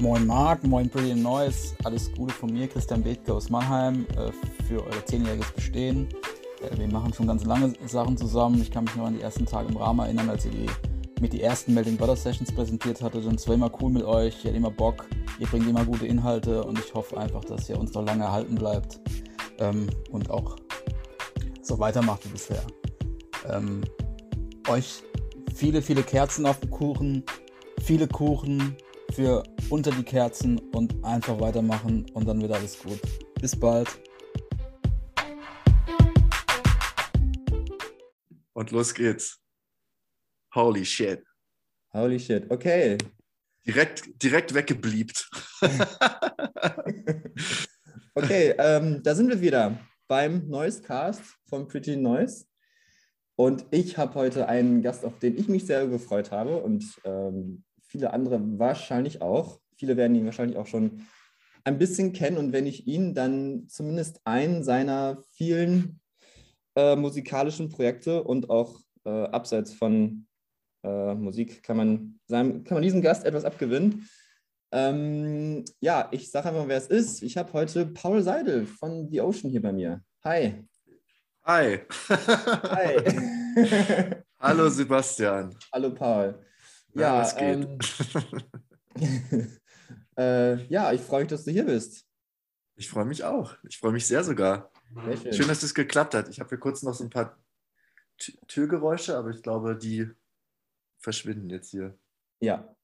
Moin 0.00 0.28
Marc, 0.28 0.62
moin 0.62 0.88
Pretty 0.88 1.12
Noise, 1.12 1.74
alles 1.82 2.12
Gute 2.12 2.32
von 2.32 2.52
mir, 2.52 2.68
Christian 2.68 3.02
Bethke 3.02 3.34
aus 3.34 3.50
Mannheim, 3.50 4.06
äh, 4.16 4.30
für 4.64 4.84
euer 4.84 5.04
zehnjähriges 5.04 5.50
Bestehen. 5.50 6.08
Äh, 6.62 6.78
wir 6.78 6.86
machen 6.86 7.12
schon 7.12 7.26
ganz 7.26 7.44
lange 7.44 7.72
Sachen 7.84 8.16
zusammen. 8.16 8.62
Ich 8.62 8.70
kann 8.70 8.84
mich 8.84 8.94
noch 8.94 9.06
an 9.06 9.14
die 9.14 9.22
ersten 9.22 9.44
Tage 9.44 9.68
im 9.68 9.76
Rahmen 9.76 9.98
erinnern, 9.98 10.30
als 10.30 10.44
ihr 10.44 10.52
die, 10.52 10.66
mit 11.20 11.32
die 11.32 11.42
ersten 11.42 11.74
Melting 11.74 11.96
Butter 11.96 12.14
Sessions 12.14 12.52
präsentiert 12.52 13.02
hattet. 13.02 13.24
Und 13.24 13.40
es 13.40 13.48
war 13.48 13.56
immer 13.56 13.72
cool 13.80 13.90
mit 13.90 14.04
euch, 14.04 14.44
ihr 14.44 14.50
habt 14.50 14.56
immer 14.56 14.70
Bock, 14.70 15.04
ihr 15.40 15.48
bringt 15.48 15.66
immer 15.66 15.84
gute 15.84 16.06
Inhalte 16.06 16.62
und 16.62 16.78
ich 16.78 16.94
hoffe 16.94 17.18
einfach, 17.18 17.44
dass 17.44 17.68
ihr 17.68 17.76
uns 17.76 17.92
noch 17.92 18.06
lange 18.06 18.22
erhalten 18.22 18.54
bleibt 18.54 19.00
ähm, 19.58 19.88
und 20.12 20.30
auch 20.30 20.54
so 21.60 21.76
weitermacht 21.80 22.24
wie 22.24 22.28
bisher. 22.28 22.62
Ähm, 23.50 23.82
euch 24.68 25.02
viele, 25.52 25.82
viele 25.82 26.04
Kerzen 26.04 26.46
auf 26.46 26.60
dem 26.60 26.70
Kuchen, 26.70 27.24
viele 27.82 28.06
Kuchen, 28.06 28.76
für 29.14 29.42
unter 29.70 29.90
die 29.90 30.02
Kerzen 30.02 30.58
und 30.72 31.04
einfach 31.04 31.40
weitermachen 31.40 32.06
und 32.14 32.26
dann 32.26 32.40
wird 32.40 32.52
alles 32.52 32.78
gut. 32.78 33.00
Bis 33.40 33.58
bald. 33.58 33.88
Und 38.52 38.70
los 38.70 38.92
geht's. 38.94 39.40
Holy 40.54 40.84
shit. 40.84 41.22
Holy 41.92 42.18
shit. 42.18 42.50
Okay. 42.50 42.98
Direkt, 43.66 44.22
direkt 44.22 44.54
weggebliebt. 44.54 45.30
okay, 48.14 48.54
ähm, 48.58 49.02
da 49.02 49.14
sind 49.14 49.28
wir 49.28 49.40
wieder 49.40 49.78
beim 50.08 50.48
Noise 50.48 50.82
Cast 50.82 51.22
von 51.48 51.68
Pretty 51.68 51.96
Noise. 51.96 52.46
Und 53.36 53.66
ich 53.70 53.96
habe 53.98 54.14
heute 54.14 54.48
einen 54.48 54.82
Gast, 54.82 55.04
auf 55.04 55.18
den 55.18 55.38
ich 55.38 55.48
mich 55.48 55.66
sehr 55.66 55.86
gefreut 55.86 56.32
habe. 56.32 56.56
Und 56.56 56.84
ähm, 57.04 57.64
viele 57.88 58.12
andere 58.12 58.40
wahrscheinlich 58.58 59.22
auch. 59.22 59.60
Viele 59.76 59.96
werden 59.96 60.14
ihn 60.14 60.26
wahrscheinlich 60.26 60.58
auch 60.58 60.66
schon 60.66 61.06
ein 61.64 61.78
bisschen 61.78 62.12
kennen 62.12 62.38
und 62.38 62.52
wenn 62.52 62.66
ich 62.66 62.86
ihn, 62.86 63.14
dann 63.14 63.68
zumindest 63.68 64.20
einen 64.24 64.62
seiner 64.62 65.22
vielen 65.32 66.00
äh, 66.76 66.96
musikalischen 66.96 67.68
Projekte 67.68 68.22
und 68.22 68.50
auch 68.50 68.80
äh, 69.04 69.10
abseits 69.10 69.74
von 69.74 70.26
äh, 70.84 71.14
Musik 71.14 71.62
kann 71.62 71.76
man, 71.76 72.20
seinem, 72.26 72.64
kann 72.64 72.76
man 72.76 72.82
diesem 72.82 73.02
Gast 73.02 73.24
etwas 73.24 73.44
abgewinnen. 73.44 74.08
Ähm, 74.70 75.64
ja, 75.80 76.08
ich 76.10 76.30
sage 76.30 76.48
einfach 76.48 76.68
wer 76.68 76.76
es 76.76 76.86
ist. 76.86 77.22
Ich 77.22 77.36
habe 77.36 77.52
heute 77.52 77.86
Paul 77.86 78.22
Seidel 78.22 78.66
von 78.66 79.08
The 79.10 79.22
Ocean 79.22 79.50
hier 79.50 79.62
bei 79.62 79.72
mir. 79.72 80.02
Hi. 80.24 80.64
Hi. 81.44 81.80
Hi. 82.08 84.16
Hallo 84.38 84.68
Sebastian. 84.68 85.56
Hallo 85.72 85.94
Paul. 85.94 86.38
Ja, 86.94 87.22
ja 87.22 87.38
ähm, 87.38 87.78
äh, 90.16 90.64
ja, 90.66 90.92
ich 90.92 91.00
freue 91.00 91.20
mich, 91.20 91.30
dass 91.30 91.44
du 91.44 91.50
hier 91.50 91.64
bist. 91.64 92.04
Ich 92.76 92.88
freue 92.88 93.04
mich 93.04 93.24
auch. 93.24 93.56
Ich 93.68 93.78
freue 93.78 93.92
mich 93.92 94.06
sehr 94.06 94.22
sogar. 94.22 94.70
Sehr 95.22 95.32
schön. 95.32 95.48
dass 95.48 95.62
es 95.62 95.74
geklappt 95.74 96.14
hat. 96.14 96.28
Ich 96.28 96.40
habe 96.40 96.48
hier 96.48 96.58
kurz 96.58 96.82
noch 96.82 96.94
so 96.94 97.04
ein 97.04 97.10
paar 97.10 97.36
Türgeräusche, 98.46 99.16
aber 99.16 99.30
ich 99.30 99.42
glaube, 99.42 99.76
die 99.76 100.08
verschwinden 100.98 101.50
jetzt 101.50 101.70
hier. 101.70 101.98
Ja. 102.40 102.74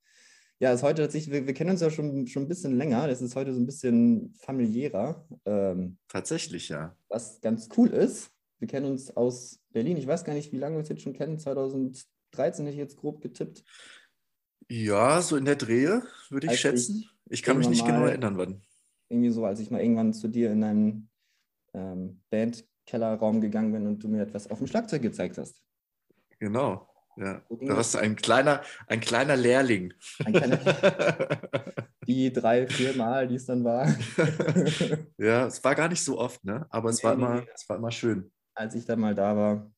Ja, 0.61 0.73
ist 0.73 0.83
heute 0.83 1.03
tatsächlich, 1.03 1.33
wir, 1.33 1.47
wir 1.47 1.55
kennen 1.55 1.71
uns 1.71 1.81
ja 1.81 1.91
schon, 1.91 2.27
schon 2.27 2.45
ein 2.45 2.49
bisschen 2.49 2.77
länger. 2.77 3.07
Das 3.09 3.21
ist 3.21 3.37
heute 3.37 3.53
so 3.53 3.61
ein 3.61 3.67
bisschen 3.67 4.35
familiärer. 4.39 5.27
Ähm, 5.45 5.99
Tatsächlich, 6.09 6.69
ja. 6.69 6.97
Was 7.09 7.41
ganz 7.41 7.69
cool 7.77 7.89
ist. 7.89 8.31
Wir 8.59 8.69
kennen 8.69 8.87
uns 8.87 9.17
aus 9.17 9.61
Berlin. 9.71 9.97
Ich 9.97 10.07
weiß 10.07 10.25
gar 10.25 10.33
nicht, 10.33 10.53
wie 10.53 10.59
lange 10.59 10.77
wir 10.77 10.79
uns 10.81 10.89
jetzt 10.89 11.03
schon 11.03 11.13
kennen. 11.13 11.39
2000, 11.39 12.07
13 12.37 12.67
hätte 12.67 12.75
ich 12.75 12.81
jetzt 12.81 12.97
grob 12.97 13.21
getippt. 13.21 13.65
Ja, 14.69 15.21
so 15.23 15.37
in 15.37 15.45
der 15.45 15.57
Drehe 15.57 16.03
würde 16.31 16.47
ich 16.47 16.53
als 16.53 16.61
schätzen. 16.61 17.05
Ich, 17.27 17.33
ich 17.33 17.43
kann 17.43 17.59
mich 17.59 17.69
nicht 17.69 17.85
genau 17.85 18.07
erinnern, 18.07 18.39
wann. 18.39 18.63
Irgendwie 19.09 19.31
so, 19.31 19.45
als 19.45 19.61
ich 19.61 19.71
mal 19.71 19.81
irgendwann 19.81 20.15
zu 20.15 20.29
dir 20.29 20.51
in 20.51 20.65
einen 20.65 21.11
ähm, 21.75 22.23
Bandkellerraum 22.31 23.41
gegangen 23.41 23.73
bin 23.73 23.87
und 23.87 24.03
du 24.03 24.09
mir 24.09 24.23
etwas 24.23 24.51
auf 24.51 24.59
dem 24.59 24.67
Schlagzeug 24.67 25.03
gezeigt 25.03 25.39
hast. 25.39 25.63
Genau, 26.39 26.89
ja. 27.17 27.43
da 27.49 27.77
warst 27.77 27.95
du 27.95 27.99
ein 27.99 28.17
kleiner, 28.17 28.63
ein 28.87 29.01
kleiner 29.01 29.37
Lehrling. 29.37 29.95
Ein 30.25 30.33
kleiner, 30.33 30.59
die 32.07 32.33
drei, 32.33 32.67
vier 32.67 32.97
Mal, 32.97 33.29
die 33.29 33.37
es 33.37 33.47
dann 33.47 33.65
war. 33.65 33.87
ja, 35.19 35.47
es 35.47 35.63
war 35.63 35.75
gar 35.75 35.89
nicht 35.89 36.03
so 36.03 36.19
oft, 36.19 36.45
ne? 36.45 36.67
aber 36.71 36.91
es, 36.91 36.99
nee, 36.99 37.05
war, 37.05 37.15
immer, 37.15 37.47
es 37.55 37.69
war 37.69 37.77
immer 37.77 37.91
schön. 37.91 38.33
Als 38.55 38.75
ich 38.75 38.85
dann 38.85 39.01
mal 39.01 39.15
da 39.15 39.37
war, 39.37 39.73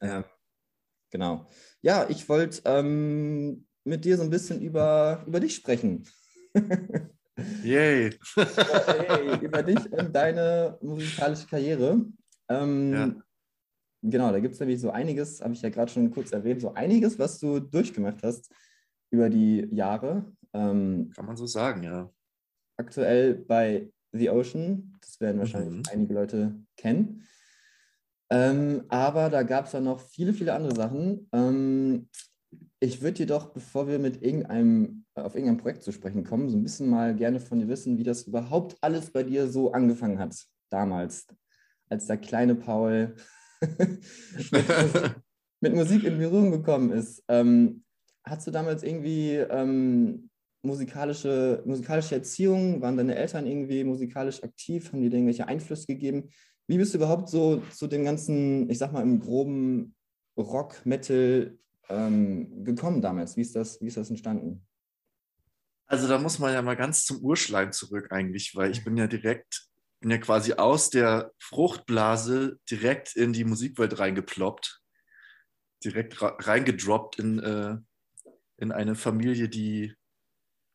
äh, 0.00 0.22
Genau. 1.16 1.46
Ja, 1.80 2.06
ich 2.10 2.28
wollte 2.28 2.60
ähm, 2.66 3.66
mit 3.84 4.04
dir 4.04 4.18
so 4.18 4.22
ein 4.22 4.28
bisschen 4.28 4.60
über, 4.60 5.24
über 5.26 5.40
dich 5.40 5.54
sprechen. 5.54 6.06
Yay! 7.64 8.10
hey, 8.36 9.38
über 9.40 9.62
dich 9.62 9.90
und 9.90 10.14
deine 10.14 10.76
musikalische 10.82 11.46
Karriere. 11.46 12.04
Ähm, 12.50 12.92
ja. 12.92 13.14
Genau, 14.02 14.30
da 14.30 14.40
gibt 14.40 14.52
es 14.52 14.60
nämlich 14.60 14.78
so 14.78 14.90
einiges, 14.90 15.40
habe 15.40 15.54
ich 15.54 15.62
ja 15.62 15.70
gerade 15.70 15.90
schon 15.90 16.10
kurz 16.10 16.32
erwähnt, 16.32 16.60
so 16.60 16.74
einiges, 16.74 17.18
was 17.18 17.38
du 17.38 17.60
durchgemacht 17.60 18.22
hast 18.22 18.52
über 19.10 19.30
die 19.30 19.66
Jahre. 19.72 20.30
Ähm, 20.52 21.10
Kann 21.16 21.24
man 21.24 21.38
so 21.38 21.46
sagen, 21.46 21.82
ja. 21.82 22.10
Aktuell 22.76 23.36
bei 23.36 23.90
The 24.12 24.28
Ocean, 24.28 24.94
das 25.00 25.18
werden 25.18 25.38
wahrscheinlich 25.38 25.76
mhm. 25.76 25.82
einige 25.90 26.12
Leute 26.12 26.60
kennen. 26.76 27.26
Ähm, 28.30 28.84
aber 28.88 29.30
da 29.30 29.42
gab 29.42 29.66
es 29.66 29.72
dann 29.72 29.84
noch 29.84 30.00
viele, 30.00 30.32
viele 30.32 30.54
andere 30.54 30.74
Sachen. 30.74 31.28
Ähm, 31.32 32.08
ich 32.80 33.00
würde 33.00 33.20
jedoch, 33.20 33.52
bevor 33.52 33.88
wir 33.88 33.98
mit 33.98 34.22
irgendeinem, 34.22 35.04
auf 35.14 35.34
irgendein 35.34 35.58
Projekt 35.58 35.82
zu 35.82 35.92
sprechen 35.92 36.24
kommen, 36.24 36.50
so 36.50 36.56
ein 36.56 36.62
bisschen 36.62 36.90
mal 36.90 37.14
gerne 37.14 37.40
von 37.40 37.58
dir 37.58 37.68
wissen, 37.68 37.98
wie 37.98 38.02
das 38.02 38.24
überhaupt 38.24 38.76
alles 38.80 39.10
bei 39.10 39.22
dir 39.22 39.48
so 39.48 39.72
angefangen 39.72 40.18
hat, 40.18 40.36
damals, 40.70 41.26
als 41.88 42.06
der 42.06 42.18
kleine 42.18 42.54
Paul 42.54 43.14
mit, 44.50 44.64
mit, 45.60 45.74
Musik 45.74 46.04
in 46.04 46.18
Berührung 46.18 46.50
gekommen 46.50 46.92
ist. 46.92 47.24
Ähm, 47.28 47.84
hast 48.24 48.46
du 48.46 48.50
damals 48.50 48.82
irgendwie 48.82 49.36
ähm, 49.36 50.28
musikalische, 50.62 51.62
musikalische 51.64 52.16
Erziehung? 52.16 52.82
Waren 52.82 52.98
deine 52.98 53.14
Eltern 53.14 53.46
irgendwie 53.46 53.84
musikalisch 53.84 54.42
aktiv? 54.42 54.92
Haben 54.92 55.00
die 55.00 55.08
dir 55.08 55.16
irgendwelche 55.16 55.48
Einflüsse 55.48 55.86
gegeben? 55.86 56.28
Wie 56.66 56.78
bist 56.78 56.94
du 56.94 56.98
überhaupt 56.98 57.28
so 57.28 57.62
zu 57.70 57.86
dem 57.86 58.04
ganzen, 58.04 58.68
ich 58.68 58.78
sag 58.78 58.92
mal, 58.92 59.02
im 59.02 59.20
groben 59.20 59.94
Rock, 60.36 60.84
Metal 60.84 61.56
ähm, 61.88 62.64
gekommen 62.64 63.00
damals? 63.00 63.36
Wie 63.36 63.42
ist, 63.42 63.54
das, 63.54 63.80
wie 63.80 63.86
ist 63.86 63.96
das 63.96 64.10
entstanden? 64.10 64.66
Also 65.86 66.08
da 66.08 66.18
muss 66.18 66.40
man 66.40 66.52
ja 66.52 66.62
mal 66.62 66.76
ganz 66.76 67.04
zum 67.04 67.22
Urschleim 67.22 67.72
zurück 67.72 68.10
eigentlich, 68.10 68.56
weil 68.56 68.72
ich 68.72 68.84
bin 68.84 68.96
ja 68.96 69.06
direkt, 69.06 69.68
bin 70.00 70.10
ja 70.10 70.18
quasi 70.18 70.54
aus 70.54 70.90
der 70.90 71.32
Fruchtblase 71.38 72.58
direkt 72.68 73.14
in 73.14 73.32
die 73.32 73.44
Musikwelt 73.44 73.98
reingeploppt, 74.00 74.82
direkt 75.84 76.20
reingedroppt 76.20 77.20
in, 77.20 77.38
äh, 77.38 77.76
in 78.56 78.72
eine 78.72 78.96
Familie, 78.96 79.48
die 79.48 79.94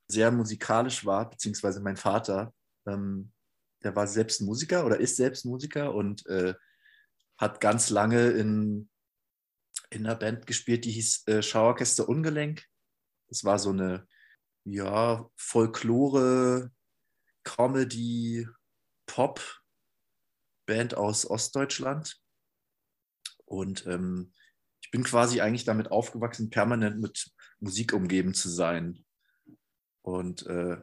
sehr 0.08 0.31
musikalisch 0.31 1.06
war, 1.06 1.29
beziehungsweise 1.29 1.81
mein 1.81 1.97
Vater 1.97 2.53
ähm, 2.88 3.34
der 3.83 3.95
war 3.95 4.07
selbst 4.07 4.41
Musiker 4.41 4.85
oder 4.85 4.99
ist 4.99 5.15
selbst 5.15 5.45
Musiker 5.45 5.93
und 5.93 6.25
äh, 6.27 6.53
hat 7.37 7.59
ganz 7.59 7.89
lange 7.89 8.29
in, 8.29 8.89
in 9.89 10.05
einer 10.05 10.15
Band 10.15 10.45
gespielt, 10.45 10.85
die 10.85 10.91
hieß 10.91 11.27
äh, 11.27 11.41
Schauorchester 11.41 12.07
Ungelenk. 12.07 12.65
Das 13.27 13.43
war 13.43 13.57
so 13.57 13.71
eine 13.71 14.07
ja, 14.63 15.29
Folklore, 15.35 16.71
Comedy, 17.43 18.47
Pop 19.07 19.41
Band 20.67 20.95
aus 20.95 21.29
Ostdeutschland. 21.29 22.21
Und 23.45 23.85
ähm, 23.87 24.33
ich 24.81 24.91
bin 24.91 25.03
quasi 25.03 25.41
eigentlich 25.41 25.65
damit 25.65 25.91
aufgewachsen, 25.91 26.49
permanent 26.49 26.99
mit 26.99 27.31
Musik 27.59 27.93
umgeben 27.93 28.34
zu 28.34 28.49
sein. 28.49 29.03
Und 30.01 30.45
äh, 30.45 30.77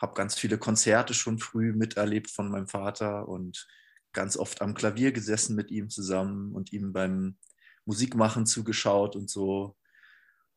habe 0.00 0.14
ganz 0.14 0.36
viele 0.36 0.58
Konzerte 0.58 1.14
schon 1.14 1.38
früh 1.38 1.72
miterlebt 1.72 2.30
von 2.30 2.50
meinem 2.50 2.68
Vater 2.68 3.28
und 3.28 3.66
ganz 4.12 4.36
oft 4.36 4.62
am 4.62 4.74
Klavier 4.74 5.12
gesessen 5.12 5.56
mit 5.56 5.70
ihm 5.70 5.90
zusammen 5.90 6.54
und 6.54 6.72
ihm 6.72 6.92
beim 6.92 7.36
Musikmachen 7.84 8.46
zugeschaut 8.46 9.16
und 9.16 9.30
so. 9.30 9.76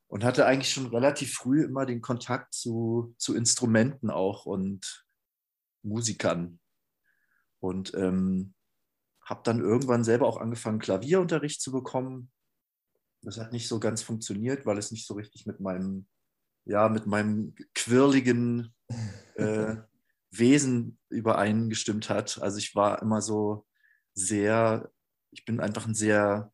Und 0.08 0.24
hatte 0.24 0.46
eigentlich 0.46 0.74
schon 0.74 0.88
relativ 0.88 1.34
früh 1.34 1.64
immer 1.64 1.86
den 1.86 2.02
Kontakt 2.02 2.54
zu, 2.54 3.16
zu 3.18 3.34
Instrumenten 3.34 4.10
auch 4.10 4.46
und 4.46 5.06
Musikern. 5.84 6.60
Und 7.60 7.94
ähm, 7.94 8.54
habe 9.24 9.42
dann 9.44 9.60
irgendwann 9.60 10.04
selber 10.04 10.28
auch 10.28 10.38
angefangen, 10.38 10.80
Klavierunterricht 10.80 11.62
zu 11.62 11.72
bekommen. 11.72 12.32
Das 13.22 13.38
hat 13.38 13.54
nicht 13.54 13.68
so 13.68 13.80
ganz 13.80 14.02
funktioniert, 14.02 14.66
weil 14.66 14.78
es 14.78 14.92
nicht 14.92 15.08
so 15.08 15.14
richtig 15.14 15.46
mit 15.46 15.62
meinem 15.62 16.08
ja, 16.66 16.90
mit 16.90 17.06
meinem 17.06 17.56
quirligen 17.74 18.74
äh, 19.36 19.76
Wesen 20.32 20.98
übereingestimmt 21.10 22.10
hat. 22.10 22.42
Also 22.42 22.58
ich 22.58 22.76
war 22.76 23.02
immer 23.02 23.22
so 23.22 23.68
sehr, 24.14 24.92
ich 25.32 25.46
bin 25.46 25.60
einfach 25.60 25.88
ein 25.88 25.96
sehr 25.96 26.54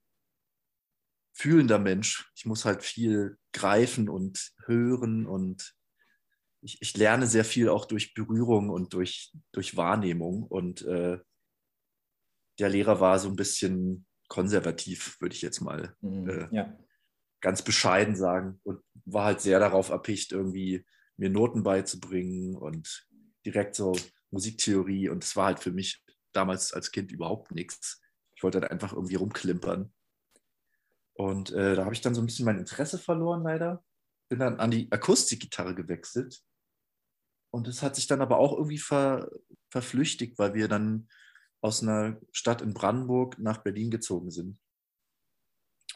fühlender 1.34 1.78
Mensch. 1.78 2.32
Ich 2.36 2.46
muss 2.46 2.66
halt 2.66 2.84
viel 2.84 3.38
greifen 3.54 4.10
und 4.10 4.54
hören 4.66 5.28
und 5.28 5.76
ich, 6.62 6.82
ich, 6.82 6.98
lerne 6.98 7.28
sehr 7.28 7.46
viel 7.46 7.70
auch 7.70 7.86
durch 7.86 8.16
Berührung 8.16 8.70
und 8.70 8.94
durch, 8.94 9.32
durch 9.52 9.78
Wahrnehmung. 9.78 10.44
Und 10.44 10.82
äh, 10.82 11.20
der 12.58 12.70
Lehrer 12.70 13.00
war 13.00 13.20
so 13.20 13.30
ein 13.30 13.36
bisschen 13.36 14.08
konservativ, 14.28 15.22
würde 15.22 15.36
ich 15.36 15.44
jetzt 15.44 15.62
mal 15.62 15.96
mhm, 16.02 16.30
äh, 16.30 16.48
ja. 16.52 16.78
ganz 17.42 17.62
bescheiden 17.62 18.16
sagen. 18.16 18.60
Und 18.64 18.82
war 19.08 19.26
halt 19.26 19.42
sehr 19.42 19.60
darauf 19.60 19.90
erpicht, 19.90 20.32
irgendwie 20.32 20.86
mir 21.16 21.30
Noten 21.30 21.64
beizubringen 21.64 22.56
und 22.56 23.08
direkt 23.46 23.76
so 23.76 23.96
Musiktheorie. 24.32 25.10
Und 25.10 25.24
es 25.24 25.36
war 25.36 25.48
halt 25.48 25.60
für 25.60 25.72
mich 25.72 26.04
damals 26.34 26.74
als 26.74 26.92
Kind 26.92 27.12
überhaupt 27.12 27.52
nichts. 27.52 28.02
Ich 28.36 28.44
wollte 28.44 28.62
halt 28.62 28.72
einfach 28.72 28.94
irgendwie 28.94 29.16
rumklimpern. 29.16 29.94
Und 31.14 31.52
äh, 31.52 31.76
da 31.76 31.86
habe 31.86 31.96
ich 31.96 32.02
dann 32.02 32.14
so 32.14 32.22
ein 32.22 32.28
bisschen 32.28 32.46
mein 32.46 32.60
Interesse 32.60 33.00
verloren, 33.00 33.44
leider. 33.44 33.84
Bin 34.30 34.40
dann 34.40 34.60
an 34.60 34.70
die 34.70 34.92
Akustikgitarre 34.92 35.74
gewechselt. 35.74 36.44
Und 37.50 37.68
es 37.68 37.82
hat 37.82 37.96
sich 37.96 38.08
dann 38.08 38.22
aber 38.22 38.38
auch 38.38 38.54
irgendwie 38.54 38.78
ver, 38.78 39.32
verflüchtigt, 39.72 40.38
weil 40.38 40.54
wir 40.54 40.68
dann 40.68 41.08
aus 41.62 41.82
einer 41.82 42.20
Stadt 42.32 42.62
in 42.62 42.74
Brandenburg 42.74 43.40
nach 43.40 43.64
Berlin 43.64 43.90
gezogen 43.90 44.30
sind. 44.30 44.60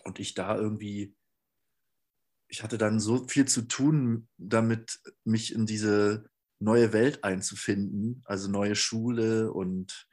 Und 0.04 0.20
ich 0.20 0.34
da 0.34 0.56
irgendwie, 0.56 1.16
ich 2.52 2.64
hatte 2.64 2.78
dann 2.78 3.00
so 3.00 3.26
viel 3.30 3.48
zu 3.48 3.62
tun, 3.62 4.28
damit 4.38 5.00
mich 5.24 5.56
in 5.56 5.66
diese 5.66 6.30
neue 6.60 6.92
Welt 6.92 7.24
einzufinden, 7.24 8.22
also 8.26 8.50
neue 8.50 8.76
Schule 8.76 9.54
und 9.54 10.08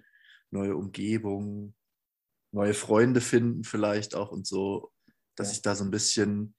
neue 0.50 0.76
Umgebung, 0.76 1.75
neue 2.52 2.75
Freunde 2.75 3.20
finden 3.20 3.64
vielleicht 3.64 4.14
auch 4.14 4.31
und 4.31 4.46
so, 4.46 4.93
dass 5.35 5.49
ja. 5.49 5.55
ich 5.55 5.62
da 5.62 5.75
so 5.75 5.82
ein 5.82 5.90
bisschen 5.90 6.55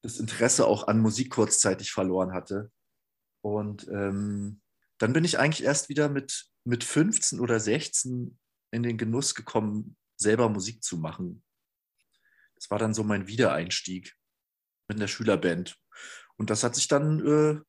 das 0.00 0.18
Interesse 0.18 0.66
auch 0.66 0.88
an 0.88 1.00
Musik 1.00 1.30
kurzzeitig 1.30 1.92
verloren 1.92 2.32
hatte. 2.32 2.72
Und 3.42 3.86
ähm, 3.88 4.62
dann 4.96 5.12
bin 5.12 5.24
ich 5.24 5.38
eigentlich 5.38 5.64
erst 5.64 5.90
wieder 5.90 6.08
mit, 6.08 6.46
mit 6.64 6.82
15 6.82 7.40
oder 7.40 7.60
16 7.60 8.38
in 8.70 8.82
den 8.82 8.96
Genuss 8.96 9.34
gekommen, 9.34 9.98
selber 10.16 10.48
Musik 10.48 10.82
zu 10.82 10.96
machen. 10.96 11.44
Das 12.54 12.70
war 12.70 12.78
dann 12.78 12.94
so 12.94 13.04
mein 13.04 13.26
Wiedereinstieg 13.26 14.16
mit 14.88 15.00
der 15.00 15.08
Schülerband. 15.08 15.76
Und 16.36 16.50
das 16.50 16.64
hat 16.64 16.74
sich 16.74 16.88
dann 16.88 17.24
äh, 17.26 17.60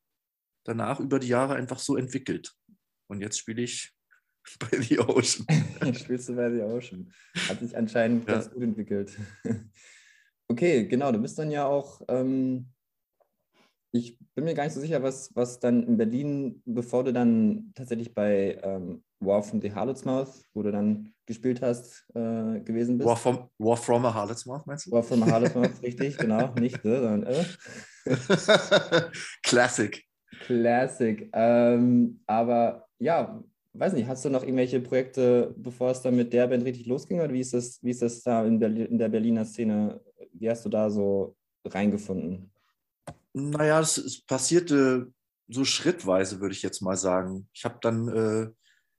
danach 0.63 0.99
über 0.99 1.19
die 1.19 1.27
Jahre 1.27 1.55
einfach 1.55 1.79
so 1.79 1.95
entwickelt. 1.95 2.53
Und 3.07 3.21
jetzt 3.21 3.39
spiele 3.39 3.61
ich 3.61 3.93
bei 4.59 4.81
The 4.81 4.99
Ocean. 4.99 5.45
Spielst 5.95 6.29
du 6.29 6.35
bei 6.35 6.51
The 6.51 6.61
Ocean. 6.61 7.11
Hat 7.47 7.59
sich 7.59 7.75
anscheinend 7.75 8.27
ja. 8.27 8.35
ganz 8.35 8.51
gut 8.51 8.63
entwickelt. 8.63 9.17
okay, 10.47 10.87
genau. 10.87 11.11
Du 11.11 11.19
bist 11.19 11.37
dann 11.37 11.51
ja 11.51 11.65
auch, 11.65 12.01
ähm, 12.07 12.71
ich 13.95 14.17
bin 14.35 14.43
mir 14.43 14.53
gar 14.53 14.65
nicht 14.65 14.73
so 14.73 14.81
sicher, 14.81 15.01
was, 15.01 15.33
was 15.35 15.59
dann 15.59 15.83
in 15.83 15.97
Berlin, 15.97 16.61
bevor 16.65 17.03
du 17.03 17.13
dann 17.13 17.71
tatsächlich 17.75 18.13
bei 18.13 18.59
ähm, 18.61 19.03
War 19.19 19.41
from 19.41 19.61
the 19.61 19.73
Harlot's 19.73 20.03
Mouth, 20.03 20.45
wo 20.53 20.63
du 20.63 20.71
dann 20.71 21.13
gespielt 21.25 21.61
hast, 21.61 22.05
äh, 22.13 22.59
gewesen 22.59 22.97
bist. 22.97 23.07
War 23.07 23.15
from, 23.15 23.49
War 23.57 23.77
from 23.77 24.05
a 24.05 24.13
Harlot's 24.13 24.45
Mouth, 24.45 24.65
meinst 24.65 24.87
du? 24.87 24.91
War 24.91 25.03
from 25.03 25.23
a 25.23 25.27
Harlot's 25.27 25.55
Mouth, 25.55 25.81
richtig, 25.81 26.17
genau. 26.17 26.53
Nicht, 26.59 26.83
äh, 26.83 27.01
sondern 27.01 27.23
äh. 27.23 27.45
Classic. 29.43 30.03
Classic. 30.45 31.29
Ähm, 31.33 32.19
aber 32.27 32.87
ja, 32.99 33.41
weiß 33.73 33.93
nicht, 33.93 34.07
hast 34.07 34.25
du 34.25 34.29
noch 34.29 34.43
irgendwelche 34.43 34.81
Projekte, 34.81 35.53
bevor 35.57 35.91
es 35.91 36.01
dann 36.01 36.15
mit 36.15 36.33
der 36.33 36.47
Band 36.47 36.65
richtig 36.65 36.85
losging? 36.85 37.19
Oder 37.21 37.33
wie 37.33 37.41
ist 37.41 37.53
das, 37.53 37.79
wie 37.81 37.91
ist 37.91 38.01
das 38.01 38.21
da 38.23 38.45
in, 38.45 38.59
Berlin, 38.59 38.87
in 38.87 38.97
der 38.97 39.09
Berliner 39.09 39.45
Szene? 39.45 40.01
Wie 40.33 40.49
hast 40.49 40.65
du 40.65 40.69
da 40.69 40.89
so 40.89 41.35
reingefunden? 41.65 42.51
Naja, 43.37 43.79
es, 43.81 43.97
es 43.97 44.25
passierte 44.25 45.11
so 45.47 45.65
schrittweise, 45.65 46.39
würde 46.39 46.53
ich 46.53 46.61
jetzt 46.61 46.81
mal 46.81 46.95
sagen. 46.95 47.49
Ich 47.53 47.65
habe 47.65 47.77
dann, 47.81 48.07
äh, 48.07 48.51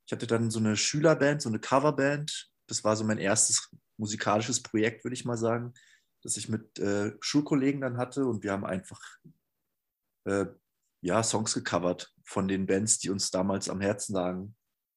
ich 0.04 0.12
hatte 0.12 0.26
dann 0.26 0.50
so 0.50 0.58
eine 0.58 0.76
Schülerband, 0.76 1.42
so 1.42 1.48
eine 1.48 1.58
Coverband. 1.58 2.50
Das 2.66 2.84
war 2.84 2.96
so 2.96 3.04
mein 3.04 3.18
erstes 3.18 3.70
musikalisches 3.96 4.62
Projekt, 4.62 5.04
würde 5.04 5.14
ich 5.14 5.24
mal 5.24 5.38
sagen, 5.38 5.72
das 6.22 6.36
ich 6.36 6.48
mit 6.48 6.78
äh, 6.78 7.12
Schulkollegen 7.20 7.80
dann 7.80 7.96
hatte 7.96 8.26
und 8.26 8.42
wir 8.42 8.52
haben 8.52 8.66
einfach 8.66 9.00
äh, 10.24 10.46
ja, 11.00 11.22
Songs 11.22 11.54
gecovert 11.54 12.12
von 12.24 12.46
den 12.46 12.66
Bands, 12.66 12.98
die 12.98 13.10
uns 13.10 13.30
damals 13.30 13.70
am 13.70 13.80
Herzen 13.80 14.14
lagen 14.14 14.54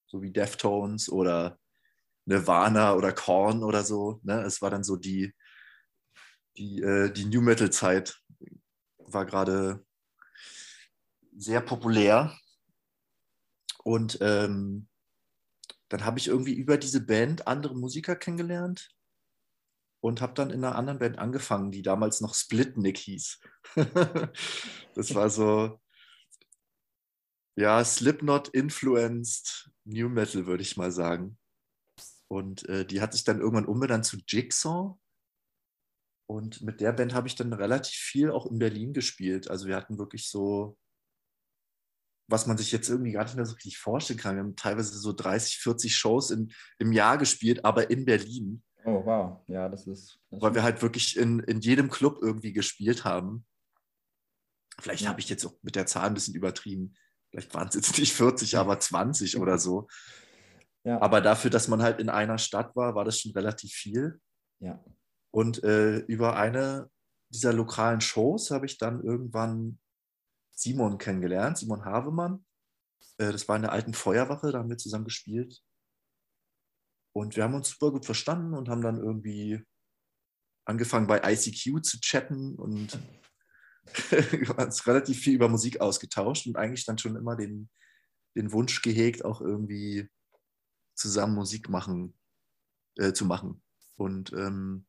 so 0.09 0.21
wie 0.21 0.31
Deftones 0.31 1.09
oder 1.09 1.59
Nirvana 2.25 2.93
oder 2.93 3.13
Korn 3.13 3.63
oder 3.63 3.83
so. 3.83 4.19
Ne? 4.23 4.41
Es 4.41 4.61
war 4.61 4.69
dann 4.69 4.83
so 4.83 4.95
die, 4.95 5.33
die, 6.57 6.81
äh, 6.81 7.11
die 7.11 7.25
New 7.25 7.41
Metal-Zeit 7.41 8.19
war 9.13 9.25
gerade 9.25 9.85
sehr 11.35 11.61
populär. 11.61 12.37
Und 13.83 14.17
ähm, 14.21 14.87
dann 15.89 16.05
habe 16.05 16.19
ich 16.19 16.27
irgendwie 16.27 16.53
über 16.53 16.77
diese 16.77 17.05
Band 17.05 17.47
andere 17.47 17.75
Musiker 17.75 18.15
kennengelernt 18.15 18.89
und 20.01 20.21
habe 20.21 20.33
dann 20.33 20.49
in 20.49 20.63
einer 20.63 20.75
anderen 20.75 20.99
Band 20.99 21.17
angefangen, 21.17 21.71
die 21.71 21.81
damals 21.81 22.21
noch 22.21 22.35
Splitnik 22.35 22.97
hieß. 22.97 23.39
das 24.95 25.15
war 25.15 25.29
so, 25.29 25.79
ja, 27.55 27.83
Slipknot-influenced 27.83 29.71
New 29.83 30.09
Metal, 30.09 30.45
würde 30.45 30.63
ich 30.63 30.77
mal 30.77 30.91
sagen. 30.91 31.37
Und 32.27 32.67
äh, 32.69 32.85
die 32.85 33.01
hat 33.01 33.13
sich 33.13 33.23
dann 33.23 33.39
irgendwann 33.39 33.65
umbenannt 33.65 34.05
zu 34.05 34.17
Jigsaw. 34.25 34.97
Und 36.29 36.61
mit 36.61 36.79
der 36.79 36.91
Band 36.93 37.13
habe 37.13 37.27
ich 37.27 37.35
dann 37.35 37.51
relativ 37.53 37.95
viel 37.95 38.29
auch 38.29 38.45
in 38.45 38.59
Berlin 38.59 38.93
gespielt. 38.93 39.49
Also 39.49 39.67
wir 39.67 39.75
hatten 39.75 39.97
wirklich 39.97 40.29
so, 40.29 40.77
was 42.27 42.45
man 42.45 42.57
sich 42.57 42.71
jetzt 42.71 42.89
irgendwie 42.89 43.13
gar 43.13 43.23
nicht 43.23 43.35
mehr 43.35 43.45
so 43.45 43.55
richtig 43.55 43.79
vorstellen 43.79 44.19
kann. 44.19 44.35
Wir 44.35 44.43
haben 44.43 44.55
teilweise 44.55 44.97
so 44.97 45.11
30, 45.11 45.57
40 45.57 45.95
Shows 45.95 46.29
in, 46.29 46.51
im 46.77 46.91
Jahr 46.91 47.17
gespielt, 47.17 47.65
aber 47.65 47.89
in 47.89 48.05
Berlin. 48.05 48.61
Oh, 48.85 49.03
wow. 49.03 49.41
Ja, 49.47 49.69
das 49.69 49.87
ist. 49.87 50.19
Das 50.29 50.41
weil 50.41 50.53
wir 50.53 50.63
halt 50.63 50.81
wirklich 50.81 51.17
in, 51.17 51.39
in 51.39 51.61
jedem 51.61 51.89
Club 51.89 52.19
irgendwie 52.21 52.53
gespielt 52.53 53.05
haben. 53.05 53.45
Vielleicht 54.79 55.03
ja. 55.03 55.09
habe 55.09 55.19
ich 55.19 55.29
jetzt 55.29 55.45
auch 55.45 55.55
mit 55.63 55.75
der 55.75 55.87
Zahl 55.87 56.07
ein 56.07 56.13
bisschen 56.13 56.35
übertrieben 56.35 56.95
vielleicht 57.29 57.53
waren 57.53 57.67
es 57.67 57.75
jetzt 57.75 57.97
nicht 57.97 58.13
40, 58.13 58.57
aber 58.57 58.79
20 58.79 59.37
oder 59.37 59.57
so. 59.57 59.87
Ja. 60.83 61.01
Aber 61.01 61.21
dafür, 61.21 61.51
dass 61.51 61.67
man 61.67 61.81
halt 61.81 61.99
in 61.99 62.09
einer 62.09 62.37
Stadt 62.37 62.75
war, 62.75 62.95
war 62.95 63.05
das 63.05 63.19
schon 63.19 63.31
relativ 63.33 63.71
viel. 63.71 64.19
Ja. 64.59 64.83
Und 65.31 65.63
äh, 65.63 65.97
über 65.99 66.35
eine 66.35 66.89
dieser 67.29 67.53
lokalen 67.53 68.01
Shows 68.01 68.51
habe 68.51 68.65
ich 68.65 68.77
dann 68.77 69.03
irgendwann 69.03 69.79
Simon 70.51 70.97
kennengelernt, 70.97 71.57
Simon 71.57 71.85
Havemann. 71.85 72.45
Äh, 73.17 73.31
das 73.31 73.47
war 73.47 73.55
in 73.55 73.61
der 73.61 73.71
alten 73.71 73.93
Feuerwache, 73.93 74.51
da 74.51 74.59
haben 74.59 74.69
wir 74.69 74.77
zusammen 74.77 75.05
gespielt. 75.05 75.61
Und 77.13 77.35
wir 77.35 77.43
haben 77.43 77.53
uns 77.53 77.69
super 77.69 77.91
gut 77.91 78.05
verstanden 78.05 78.53
und 78.53 78.69
haben 78.69 78.81
dann 78.81 78.97
irgendwie 78.97 79.63
angefangen 80.65 81.07
bei 81.07 81.21
ICQ 81.23 81.83
zu 81.83 81.99
chatten 81.99 82.55
und 82.55 82.99
uns 84.57 84.87
relativ 84.87 85.19
viel 85.19 85.35
über 85.35 85.49
Musik 85.49 85.81
ausgetauscht 85.81 86.47
und 86.47 86.57
eigentlich 86.57 86.85
dann 86.85 86.97
schon 86.97 87.15
immer 87.15 87.35
den, 87.35 87.69
den 88.35 88.51
Wunsch 88.51 88.81
gehegt, 88.81 89.25
auch 89.25 89.41
irgendwie 89.41 90.09
zusammen 90.95 91.33
Musik 91.33 91.69
machen, 91.69 92.17
äh, 92.97 93.13
zu 93.13 93.25
machen. 93.25 93.63
Und 93.95 94.31
ähm, 94.33 94.85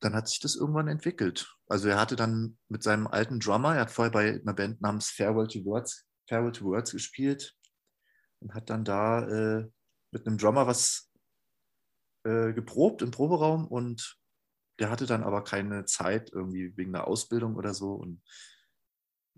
dann 0.00 0.14
hat 0.14 0.28
sich 0.28 0.40
das 0.40 0.56
irgendwann 0.56 0.88
entwickelt. 0.88 1.54
Also 1.68 1.88
er 1.88 1.98
hatte 1.98 2.16
dann 2.16 2.58
mit 2.68 2.82
seinem 2.82 3.06
alten 3.06 3.40
Drummer, 3.40 3.74
er 3.74 3.82
hat 3.82 3.90
vorher 3.90 4.12
bei 4.12 4.40
einer 4.40 4.54
Band 4.54 4.80
namens 4.80 5.10
Farewell 5.10 5.48
to 5.48 5.64
Words, 5.64 6.06
Farewell 6.28 6.52
to 6.52 6.64
Words 6.66 6.92
gespielt 6.92 7.56
und 8.40 8.54
hat 8.54 8.70
dann 8.70 8.84
da 8.84 9.26
äh, 9.26 9.68
mit 10.12 10.26
einem 10.26 10.38
Drummer 10.38 10.66
was 10.66 11.10
äh, 12.24 12.52
geprobt 12.52 13.02
im 13.02 13.10
Proberaum 13.10 13.66
und 13.66 14.18
der 14.78 14.90
hatte 14.90 15.06
dann 15.06 15.22
aber 15.22 15.44
keine 15.44 15.84
Zeit, 15.86 16.30
irgendwie 16.32 16.76
wegen 16.76 16.92
der 16.92 17.06
Ausbildung 17.06 17.56
oder 17.56 17.72
so. 17.72 17.92
Und 17.94 18.22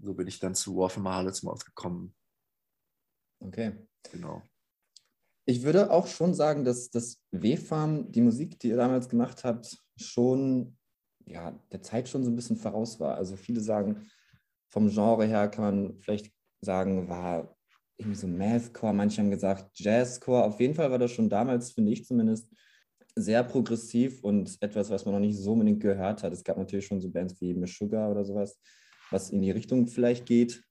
so 0.02 0.14
bin 0.14 0.26
ich 0.26 0.40
dann 0.40 0.54
zu 0.54 0.76
War 0.76 0.90
from 0.90 1.08
Harlots 1.08 1.42
Mouth 1.42 1.64
gekommen. 1.64 2.14
Okay. 3.40 3.86
Genau. 4.10 4.42
Ich 5.46 5.62
würde 5.62 5.90
auch 5.90 6.06
schon 6.06 6.34
sagen, 6.34 6.64
dass 6.64 6.90
das 6.90 7.22
W-Farm, 7.30 8.10
die 8.10 8.20
Musik, 8.20 8.58
die 8.58 8.68
ihr 8.68 8.76
damals 8.76 9.08
gemacht 9.08 9.44
habt, 9.44 9.78
schon 9.98 10.78
ja, 11.30 11.52
der 11.72 11.82
Zeit 11.82 12.08
schon 12.08 12.24
so 12.24 12.30
ein 12.30 12.36
bisschen 12.36 12.56
voraus 12.56 12.98
war. 13.00 13.16
Also 13.16 13.36
viele 13.36 13.60
sagen, 13.60 14.08
vom 14.70 14.88
Genre 14.88 15.26
her 15.26 15.48
kann 15.48 15.64
man 15.64 15.98
vielleicht 16.00 16.32
sagen, 16.60 17.08
war 17.08 17.56
irgendwie 17.96 18.18
so 18.18 18.28
Mathcore, 18.28 18.94
manche 18.94 19.20
haben 19.20 19.30
gesagt 19.30 19.78
Jazzcore. 19.78 20.44
Auf 20.44 20.60
jeden 20.60 20.74
Fall 20.74 20.90
war 20.90 20.98
das 20.98 21.10
schon 21.10 21.28
damals, 21.28 21.72
finde 21.72 21.92
ich 21.92 22.04
zumindest, 22.04 22.48
sehr 23.14 23.42
progressiv 23.42 24.22
und 24.22 24.56
etwas, 24.60 24.90
was 24.90 25.04
man 25.04 25.14
noch 25.14 25.20
nicht 25.20 25.36
so 25.36 25.52
unbedingt 25.52 25.80
gehört 25.80 26.22
hat. 26.22 26.32
Es 26.32 26.44
gab 26.44 26.56
natürlich 26.56 26.86
schon 26.86 27.00
so 27.00 27.10
Bands 27.10 27.40
wie 27.40 27.54
Miss 27.54 27.76
Sugar 27.76 28.10
oder 28.10 28.24
sowas, 28.24 28.60
was 29.10 29.30
in 29.30 29.42
die 29.42 29.50
Richtung 29.50 29.88
vielleicht 29.88 30.26
geht. 30.26 30.62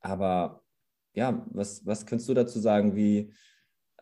Aber 0.00 0.62
ja, 1.14 1.46
was, 1.50 1.86
was 1.86 2.04
könntest 2.04 2.28
du 2.28 2.34
dazu 2.34 2.60
sagen, 2.60 2.94
wie, 2.94 3.32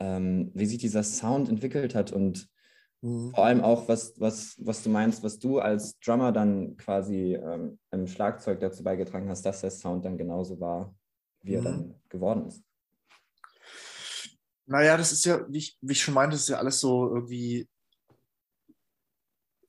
ähm, 0.00 0.50
wie 0.54 0.66
sich 0.66 0.78
dieser 0.78 1.04
Sound 1.04 1.48
entwickelt 1.48 1.94
hat 1.94 2.10
und 2.10 2.48
Mhm. 3.02 3.30
Vor 3.34 3.44
allem 3.44 3.60
auch, 3.62 3.88
was, 3.88 4.18
was, 4.20 4.56
was 4.58 4.82
du 4.82 4.90
meinst, 4.90 5.22
was 5.22 5.38
du 5.38 5.58
als 5.58 5.98
Drummer 6.00 6.32
dann 6.32 6.76
quasi 6.76 7.34
ähm, 7.34 7.78
im 7.90 8.06
Schlagzeug 8.06 8.60
dazu 8.60 8.82
beigetragen 8.82 9.28
hast, 9.28 9.42
dass 9.42 9.62
der 9.62 9.70
Sound 9.70 10.04
dann 10.04 10.18
genauso 10.18 10.60
war, 10.60 10.94
wie 11.42 11.54
er 11.54 11.60
mhm. 11.60 11.64
dann 11.64 11.94
geworden 12.08 12.46
ist. 12.46 12.62
Naja, 14.66 14.96
das 14.96 15.12
ist 15.12 15.24
ja, 15.24 15.44
wie 15.48 15.58
ich, 15.58 15.78
wie 15.80 15.92
ich 15.92 16.02
schon 16.02 16.14
meinte, 16.14 16.34
das 16.34 16.42
ist 16.42 16.48
ja 16.48 16.58
alles 16.58 16.78
so 16.80 17.08
irgendwie 17.08 17.68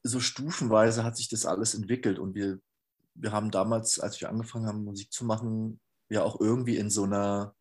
so 0.03 0.19
stufenweise 0.19 1.03
hat 1.03 1.15
sich 1.15 1.29
das 1.29 1.45
alles 1.45 1.75
entwickelt 1.75 2.19
und 2.19 2.33
wir, 2.33 2.59
wir 3.13 3.31
haben 3.31 3.51
damals, 3.51 3.99
als 3.99 4.19
wir 4.19 4.29
angefangen 4.29 4.67
haben, 4.67 4.83
Musik 4.83 5.11
zu 5.11 5.25
machen, 5.25 5.79
ja 6.09 6.23
auch 6.23 6.39
irgendwie 6.39 6.77
in 6.77 6.89
so 6.89 7.03
einer 7.03 7.55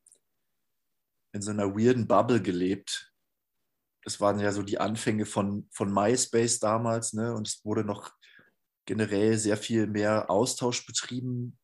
in 1.33 1.43
so 1.43 1.51
einer 1.51 1.77
weirden 1.77 2.07
Bubble 2.09 2.43
gelebt. 2.43 3.10
Das 4.03 4.21
waren 4.21 4.41
ja 4.41 4.53
so 4.53 4.63
die 4.63 4.79
Anfänge 4.79 5.27
von, 5.27 5.69
von 5.71 5.93
MySpace 5.93 6.59
damals, 6.59 7.13
ne? 7.13 7.35
Und 7.35 7.47
es 7.49 7.65
wurde 7.65 7.85
noch 7.85 8.13
generell 8.87 9.37
sehr 9.39 9.57
viel 9.57 9.87
mehr 9.87 10.31
Austausch 10.31 10.87
betrieben, 10.87 11.59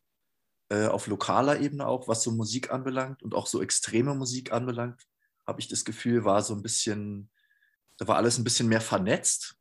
äh, 0.69 0.87
auf 0.87 1.07
lokaler 1.07 1.61
Ebene 1.61 1.87
auch, 1.87 2.09
was 2.09 2.23
so 2.23 2.33
Musik 2.33 2.71
anbelangt 2.71 3.23
und 3.23 3.35
auch 3.35 3.47
so 3.47 3.63
extreme 3.63 4.15
Musik 4.15 4.53
anbelangt, 4.53 5.03
habe 5.47 5.61
ich 5.61 5.69
das 5.69 5.85
Gefühl, 5.85 6.25
war 6.25 6.43
so 6.43 6.55
ein 6.55 6.63
bisschen, 6.63 7.31
da 7.99 8.09
war 8.09 8.17
alles 8.17 8.39
ein 8.39 8.45
bisschen 8.45 8.69
mehr 8.69 8.81
vernetzt. 8.81 9.57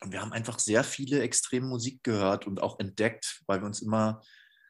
Und 0.00 0.12
wir 0.12 0.20
haben 0.20 0.32
einfach 0.32 0.58
sehr 0.58 0.84
viele 0.84 1.20
extreme 1.22 1.66
Musik 1.66 2.02
gehört 2.02 2.46
und 2.46 2.62
auch 2.62 2.78
entdeckt, 2.78 3.42
weil 3.46 3.60
wir 3.60 3.66
uns 3.66 3.82
immer 3.82 4.22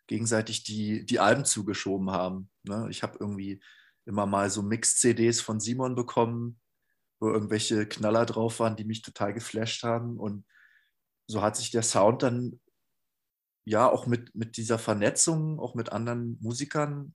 gegenseitig 0.06 0.64
die, 0.64 1.04
die 1.04 1.20
Alben 1.20 1.44
zugeschoben 1.44 2.10
haben. 2.10 2.50
Ne? 2.64 2.88
Ich 2.90 3.02
habe 3.02 3.18
irgendwie 3.20 3.62
immer 4.06 4.26
mal 4.26 4.50
so 4.50 4.62
Mix-CDs 4.62 5.40
von 5.40 5.60
Simon 5.60 5.94
bekommen, 5.94 6.58
wo 7.20 7.30
irgendwelche 7.30 7.86
Knaller 7.86 8.26
drauf 8.26 8.60
waren, 8.60 8.76
die 8.76 8.84
mich 8.84 9.02
total 9.02 9.34
geflasht 9.34 9.82
haben. 9.82 10.18
Und 10.18 10.46
so 11.26 11.42
hat 11.42 11.56
sich 11.56 11.70
der 11.70 11.82
Sound 11.82 12.22
dann 12.22 12.60
ja 13.66 13.90
auch 13.90 14.06
mit, 14.06 14.34
mit 14.34 14.56
dieser 14.56 14.78
Vernetzung, 14.78 15.60
auch 15.60 15.74
mit 15.74 15.92
anderen 15.92 16.38
Musikern 16.40 17.14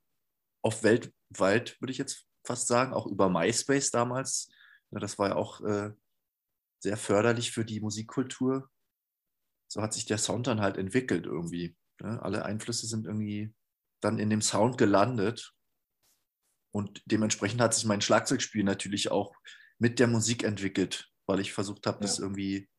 auf 0.64 0.84
weltweit, 0.84 1.80
würde 1.82 1.92
ich 1.92 1.98
jetzt 1.98 2.28
fast 2.46 2.68
sagen, 2.68 2.94
auch 2.94 3.08
über 3.08 3.30
MySpace 3.30 3.92
damals. 3.92 4.52
Ja, 4.92 5.00
das 5.00 5.18
war 5.18 5.30
ja 5.30 5.36
auch 5.36 5.62
äh, 5.62 5.92
sehr 6.82 6.98
förderlich 6.98 7.52
für 7.52 7.66
die 7.66 7.80
Musikkultur. 7.80 8.70
So 9.68 9.82
hat 9.82 9.94
sich 9.94 10.06
der 10.06 10.18
Sound 10.18 10.48
dann 10.48 10.62
halt 10.62 10.78
entwickelt 10.78 11.26
irgendwie. 11.26 11.76
Ne? 12.02 12.22
Alle 12.22 12.46
Einflüsse 12.46 12.86
sind 12.86 13.06
irgendwie 13.06 13.54
dann 14.02 14.20
in 14.20 14.30
dem 14.30 14.42
Sound 14.42 14.78
gelandet. 14.78 15.54
Und 16.72 17.02
dementsprechend 17.06 17.62
hat 17.62 17.74
sich 17.74 17.86
mein 17.86 18.02
Schlagzeugspiel 18.02 18.64
natürlich 18.64 19.12
auch 19.12 19.36
mit 19.80 20.00
der 20.00 20.08
Musik 20.08 20.44
entwickelt, 20.44 21.12
weil 21.26 21.40
ich 21.40 21.54
versucht 21.54 21.86
habe, 21.88 21.98
ja. 21.98 22.02
das 22.02 22.20
irgendwie 22.20 22.70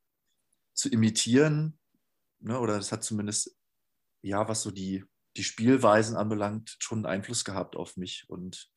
zu 0.75 0.89
imitieren. 0.89 1.79
Ne? 2.41 2.59
Oder 2.59 2.77
es 2.77 2.93
hat 2.93 3.05
zumindest, 3.05 3.57
ja, 4.23 4.49
was 4.49 4.63
so 4.63 4.71
die, 4.71 5.05
die 5.37 5.45
Spielweisen 5.45 6.17
anbelangt, 6.17 6.77
schon 6.79 6.99
einen 6.99 7.07
Einfluss 7.07 7.45
gehabt 7.45 7.77
auf 7.77 7.97
mich. 7.97 8.25
Und 8.29 8.71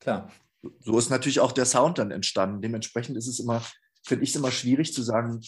klar. 0.00 0.32
So 0.80 0.98
ist 0.98 1.10
natürlich 1.10 1.40
auch 1.40 1.52
der 1.52 1.66
Sound 1.66 1.98
dann 1.98 2.10
entstanden. 2.10 2.62
Dementsprechend 2.62 3.16
ist 3.16 3.28
es 3.28 3.38
immer, 3.38 3.64
finde 4.04 4.24
ich 4.24 4.30
es 4.30 4.36
immer 4.36 4.50
schwierig 4.50 4.92
zu 4.92 5.02
sagen, 5.02 5.40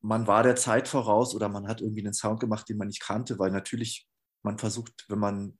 man 0.00 0.26
war 0.26 0.42
der 0.42 0.56
Zeit 0.56 0.88
voraus 0.88 1.34
oder 1.34 1.48
man 1.48 1.66
hat 1.68 1.80
irgendwie 1.80 2.02
einen 2.02 2.12
Sound 2.12 2.40
gemacht, 2.40 2.68
den 2.68 2.76
man 2.76 2.88
nicht 2.88 3.00
kannte, 3.00 3.38
weil 3.38 3.50
natürlich 3.50 4.06
man 4.42 4.58
versucht, 4.58 5.04
wenn 5.08 5.18
man 5.18 5.58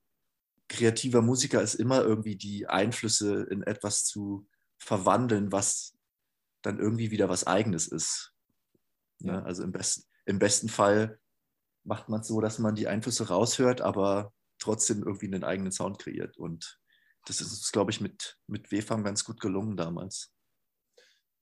kreativer 0.69 1.23
Musiker 1.23 1.62
ist 1.62 1.75
immer 1.75 2.02
irgendwie 2.02 2.37
die 2.37 2.66
Einflüsse 2.69 3.45
in 3.50 3.62
etwas 3.62 4.05
zu 4.05 4.49
verwandeln, 4.78 5.52
was 5.52 5.97
dann 6.62 6.78
irgendwie 6.78 7.11
wieder 7.11 7.28
was 7.28 7.47
Eigenes 7.47 7.87
ist. 7.87 8.33
Ja, 9.21 9.42
also 9.42 9.62
im, 9.62 9.73
best, 9.73 10.09
im 10.26 10.38
besten 10.38 10.68
Fall 10.68 11.18
macht 11.85 12.09
man 12.09 12.21
es 12.21 12.28
so, 12.28 12.40
dass 12.40 12.59
man 12.59 12.75
die 12.75 12.88
Einflüsse 12.88 13.28
raushört, 13.28 13.80
aber 13.80 14.33
trotzdem 14.59 15.02
irgendwie 15.02 15.26
einen 15.26 15.45
eigenen 15.45 15.73
Sound 15.73 15.99
kreiert. 15.99 16.37
Und 16.37 16.80
das 17.26 17.40
ist 17.40 17.50
uns, 17.50 17.73
glaube 17.73 17.90
ich, 17.90 18.00
mit, 18.00 18.38
mit 18.47 18.71
WFAM 18.73 19.04
ganz 19.04 19.25
gut 19.25 19.40
gelungen 19.40 19.76
damals. 19.76 20.33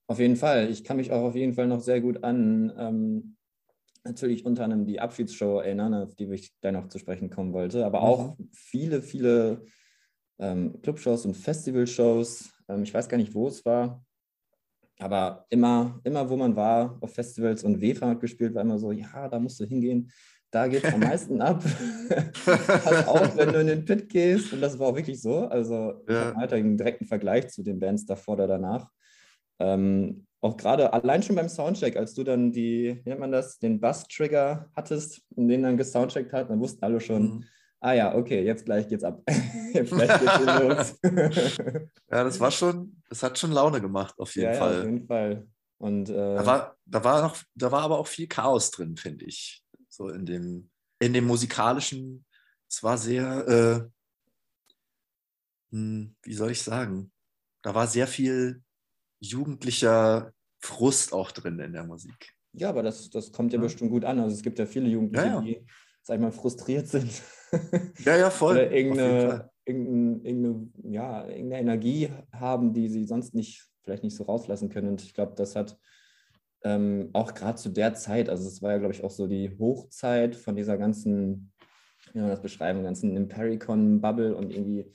Auf 0.06 0.18
jeden 0.18 0.36
Fall. 0.36 0.68
Ich 0.70 0.84
kann 0.84 0.98
mich 0.98 1.12
auch 1.12 1.22
auf 1.22 1.34
jeden 1.34 1.54
Fall 1.54 1.66
noch 1.66 1.80
sehr 1.80 2.00
gut 2.00 2.22
an 2.22 2.72
ähm, 2.76 3.36
natürlich 4.04 4.44
unter 4.44 4.64
anderem 4.64 4.84
die 4.84 5.00
Abschiedsshow 5.00 5.60
erinnern, 5.60 5.94
auf 5.94 6.14
die 6.14 6.30
ich 6.32 6.52
gleich 6.60 6.72
noch 6.72 6.88
zu 6.88 6.98
sprechen 6.98 7.30
kommen 7.30 7.52
wollte, 7.52 7.84
aber 7.84 8.00
mhm. 8.00 8.04
auch 8.04 8.36
viele, 8.52 9.02
viele 9.02 9.64
ähm, 10.38 10.80
Clubshows 10.82 11.24
und 11.24 11.34
Festivalshows. 11.34 12.52
Ähm, 12.68 12.83
ich 12.83 12.92
weiß 12.92 13.09
gar 13.09 13.16
nicht, 13.16 13.35
wo 13.35 13.49
es 13.49 13.64
war, 13.64 14.04
aber 14.99 15.47
immer, 15.50 16.00
immer, 16.04 16.28
wo 16.28 16.37
man 16.37 16.54
war, 16.54 16.99
auf 17.00 17.14
Festivals 17.14 17.64
und 17.64 17.80
WEFA 17.80 18.09
hat 18.11 18.21
gespielt, 18.21 18.54
war 18.54 18.62
immer 18.62 18.78
so, 18.78 18.92
ja, 18.92 19.28
da 19.28 19.38
musst 19.38 19.59
du 19.61 19.64
hingehen, 19.64 20.11
da 20.54 20.68
geht 20.68 20.85
es 20.85 20.94
am 20.94 21.00
meisten 21.00 21.42
ab. 21.42 21.64
Pass 22.44 23.09
auf, 23.09 23.37
wenn 23.37 23.52
du 23.52 23.61
in 23.61 23.66
den 23.66 23.85
Pit 23.85 24.09
gehst. 24.09 24.52
Und 24.52 24.61
das 24.61 24.78
war 24.78 24.87
auch 24.87 24.94
wirklich 24.94 25.21
so. 25.21 25.49
Also 25.49 26.04
ja. 26.09 26.30
ich 26.30 26.37
halt 26.37 26.52
einen 26.52 26.76
direkten 26.76 27.06
Vergleich 27.06 27.49
zu 27.49 27.64
den 27.64 27.80
Bands 27.80 28.06
davor 28.06 28.35
oder 28.35 28.47
danach. 28.47 28.88
Ähm, 29.59 30.26
auch 30.40 30.56
gerade 30.56 30.92
allein 30.92 31.25
schon 31.25 31.35
beim 31.35 31.49
Soundcheck, 31.49 31.97
als 31.97 32.14
du 32.14 32.23
dann 32.23 32.52
die, 32.52 33.00
wie 33.02 33.09
nennt 33.09 33.21
man 33.21 33.33
das, 33.33 33.59
den 33.59 33.80
Bass-Trigger 33.80 34.71
hattest 34.76 35.23
und 35.35 35.49
den 35.49 35.64
dann 35.64 35.76
gesoundcheckt 35.76 36.33
hat, 36.33 36.50
dann 36.50 36.61
wussten 36.61 36.85
alle 36.85 37.00
schon, 37.00 37.23
mhm. 37.23 37.44
Ah 37.84 37.92
ja, 37.92 38.14
okay, 38.14 38.42
jetzt 38.42 38.64
gleich 38.64 38.88
geht's 38.88 39.04
ab. 39.04 39.22
jetzt 39.74 39.92
gleich 39.92 40.20
geht's 40.20 40.98
los. 41.02 41.02
ja, 42.10 42.24
das 42.24 42.40
war 42.40 42.50
schon, 42.50 43.02
das 43.08 43.22
hat 43.22 43.38
schon 43.38 43.52
Laune 43.52 43.80
gemacht, 43.80 44.18
auf 44.18 44.34
jeden 44.34 44.52
ja, 44.52 44.58
Fall. 44.58 44.72
Ja, 44.72 44.80
auf 44.80 44.86
jeden 44.86 45.06
Fall. 45.06 45.48
Und, 45.78 46.08
äh, 46.08 46.14
da, 46.14 46.46
war, 46.46 46.76
da, 46.86 47.04
war 47.04 47.22
noch, 47.22 47.36
da 47.54 47.70
war 47.70 47.82
aber 47.82 47.98
auch 47.98 48.06
viel 48.06 48.26
Chaos 48.26 48.70
drin, 48.70 48.96
finde 48.96 49.26
ich. 49.26 49.62
So 49.88 50.08
in 50.08 50.24
dem, 50.24 50.70
in 50.98 51.12
dem 51.12 51.26
musikalischen, 51.26 52.24
es 52.68 52.82
war 52.82 52.96
sehr, 52.96 53.46
äh, 53.46 53.80
hm, 55.72 56.16
wie 56.22 56.34
soll 56.34 56.52
ich 56.52 56.62
sagen, 56.62 57.12
da 57.62 57.74
war 57.74 57.86
sehr 57.86 58.06
viel 58.06 58.62
jugendlicher 59.20 60.32
Frust 60.60 61.12
auch 61.12 61.32
drin 61.32 61.58
in 61.58 61.74
der 61.74 61.84
Musik. 61.84 62.32
Ja, 62.52 62.70
aber 62.70 62.82
das, 62.82 63.10
das 63.10 63.30
kommt 63.30 63.52
ja, 63.52 63.58
ja. 63.58 63.64
bestimmt 63.64 63.90
gut 63.90 64.06
an. 64.06 64.20
Also 64.20 64.36
es 64.36 64.42
gibt 64.42 64.58
ja 64.58 64.64
viele 64.64 64.88
Jugendliche, 64.88 65.26
ja, 65.26 65.34
ja. 65.34 65.40
die, 65.42 65.66
sag 66.04 66.16
ich 66.16 66.23
mal, 66.23 66.30
frustriert 66.30 66.87
sind. 66.87 67.11
Ja, 68.04 68.16
ja, 68.16 68.30
voll. 68.30 68.52
Oder 68.52 68.70
irgendeine, 68.70 69.50
irgendeine, 69.64 70.20
irgendeine, 70.28 70.68
ja, 70.90 71.26
irgendeine 71.26 71.61
Energie 71.61 72.11
haben, 72.32 72.73
die 72.73 72.88
sie 72.88 73.04
sonst 73.04 73.34
nicht, 73.34 73.64
vielleicht 73.82 74.02
nicht 74.02 74.16
so 74.16 74.25
rauslassen 74.25 74.68
können. 74.68 74.88
Und 74.88 75.02
ich 75.02 75.14
glaube, 75.14 75.34
das 75.37 75.56
hat 75.56 75.78
ähm, 76.64 77.11
auch 77.12 77.34
gerade 77.34 77.58
zu 77.58 77.68
der 77.68 77.94
Zeit, 77.94 78.28
also 78.28 78.46
es 78.46 78.62
war 78.62 78.73
ja, 78.73 78.78
glaube 78.78 78.94
ich, 78.94 79.04
auch 79.04 79.11
so 79.11 79.26
die 79.26 79.56
Hochzeit 79.58 80.37
von 80.37 80.56
dieser 80.56 80.78
ganzen, 80.78 81.52
wie 82.12 82.20
man 82.20 82.30
das 82.30 82.42
beschreiben, 82.42 82.82
ganzen 82.82 83.16
Impericon-Bubble 83.16 84.34
und 84.34 84.52
irgendwie 84.52 84.92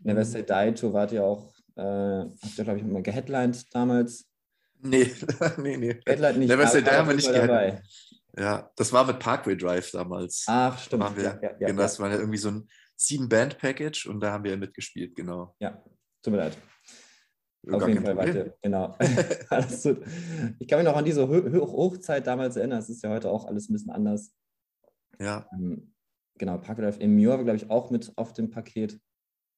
Never 0.00 0.24
Say 0.24 0.42
Die 0.42 0.74
Tour 0.74 0.92
wart 0.92 1.12
ja 1.12 1.22
auch 1.22 1.54
äh, 1.76 1.82
habt 1.82 2.58
ihr, 2.58 2.64
glaube 2.64 2.78
ich, 2.78 2.84
mal 2.84 3.02
geheadlined 3.02 3.74
damals? 3.74 4.28
Nee, 4.80 5.10
nee, 5.58 5.76
nee. 5.76 6.00
Headline 6.06 6.38
nicht. 6.40 6.48
Never 6.48 6.66
Say 6.66 6.82
Die 6.82 6.90
haben 6.90 7.08
wir 7.08 7.14
nicht 7.14 7.28
geheadlined. 7.28 7.82
Ja, 8.36 8.70
das 8.76 8.92
war 8.92 9.06
mit 9.06 9.18
Parkway 9.18 9.56
Drive 9.56 9.90
damals. 9.90 10.44
Ach, 10.48 10.78
stimmt. 10.78 11.02
Da 11.02 11.16
wir, 11.16 11.22
ja, 11.22 11.40
ja, 11.42 11.66
genau, 11.68 11.82
das 11.82 12.00
war 12.00 12.10
ja 12.10 12.16
irgendwie 12.16 12.38
so 12.38 12.50
ein 12.50 12.68
Sieben-Band-Package 12.96 14.06
und 14.06 14.20
da 14.20 14.32
haben 14.32 14.44
wir 14.44 14.56
mitgespielt, 14.56 15.14
genau. 15.14 15.54
Ja, 15.58 15.82
tut 16.22 16.32
mir 16.32 16.38
leid. 16.38 16.56
Gar 17.64 17.82
Auf 17.82 17.88
jeden 17.88 18.04
Fall 18.04 18.16
weiter, 18.16 18.54
genau. 18.62 18.96
alles 19.50 19.82
gut. 19.82 20.02
Ich 20.58 20.66
kann 20.66 20.78
mich 20.78 20.88
noch 20.88 20.96
an 20.96 21.04
diese 21.04 21.28
Hochzeit 21.28 22.26
damals 22.26 22.56
erinnern. 22.56 22.78
Es 22.78 22.88
ist 22.88 23.02
ja 23.02 23.10
heute 23.10 23.30
auch 23.30 23.46
alles 23.46 23.68
ein 23.68 23.74
bisschen 23.74 23.92
anders. 23.92 24.34
Ja. 25.20 25.48
Ähm, 25.52 25.94
genau, 26.38 26.58
Parkway 26.58 26.84
Drive. 26.84 26.98
Emure 27.00 27.38
war, 27.38 27.44
glaube 27.44 27.56
ich, 27.56 27.70
auch 27.70 27.90
mit 27.90 28.12
auf 28.16 28.32
dem 28.32 28.50
Paket. 28.50 29.00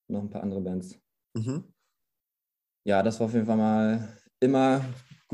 Noch 0.09 0.21
ein 0.21 0.31
paar 0.31 0.43
andere 0.43 0.61
Bands. 0.61 0.99
Mhm 1.35 1.75
ja, 2.85 3.03
das 3.03 3.19
war 3.19 3.27
auf 3.27 3.35
jeden 3.35 3.47
Fall 3.47 3.57
mal 3.57 4.19
immer 4.41 4.85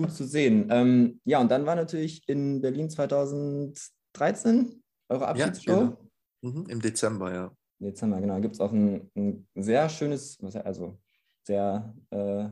gut 0.00 0.12
zu 0.12 0.25
sehen. 0.25 0.69
Ähm, 0.71 1.21
ja, 1.25 1.40
und 1.40 1.50
dann 1.50 1.66
war 1.66 1.76
natürlich 1.76 2.28
in 2.28 2.61
Berlin 2.61 2.88
2013 2.90 4.83
eure 5.09 5.28
Abschiedsshow. 5.28 5.71
Ja, 5.71 5.78
genau. 5.78 5.99
mhm, 6.42 6.66
Im 6.69 6.80
Dezember, 6.80 7.33
ja. 7.33 7.52
Dezember, 7.78 8.21
genau. 8.21 8.35
Da 8.35 8.40
gibt 8.40 8.54
es 8.54 8.61
auch 8.61 8.73
ein, 8.73 9.11
ein, 9.14 9.47
sehr 9.54 9.88
schönes, 9.88 10.38
also 10.64 10.99
sehr 11.47 11.95
äh, 12.11 12.49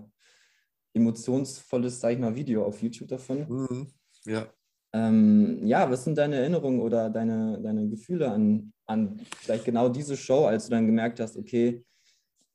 emotionsvolles, 0.94 2.00
sag 2.00 2.12
ich 2.12 2.18
mal, 2.18 2.34
Video 2.34 2.64
auf 2.64 2.82
YouTube 2.82 3.08
davon. 3.08 3.46
Mhm, 3.48 3.86
ja. 4.24 4.46
Ähm, 4.94 5.66
ja, 5.66 5.90
was 5.90 6.04
sind 6.04 6.16
deine 6.16 6.36
Erinnerungen 6.36 6.80
oder 6.80 7.10
deine, 7.10 7.60
deine 7.60 7.88
Gefühle 7.88 8.30
an, 8.30 8.72
an 8.86 9.20
vielleicht 9.36 9.66
genau 9.66 9.88
diese 9.90 10.16
Show, 10.16 10.46
als 10.46 10.64
du 10.64 10.70
dann 10.70 10.86
gemerkt 10.86 11.20
hast, 11.20 11.36
okay, 11.36 11.84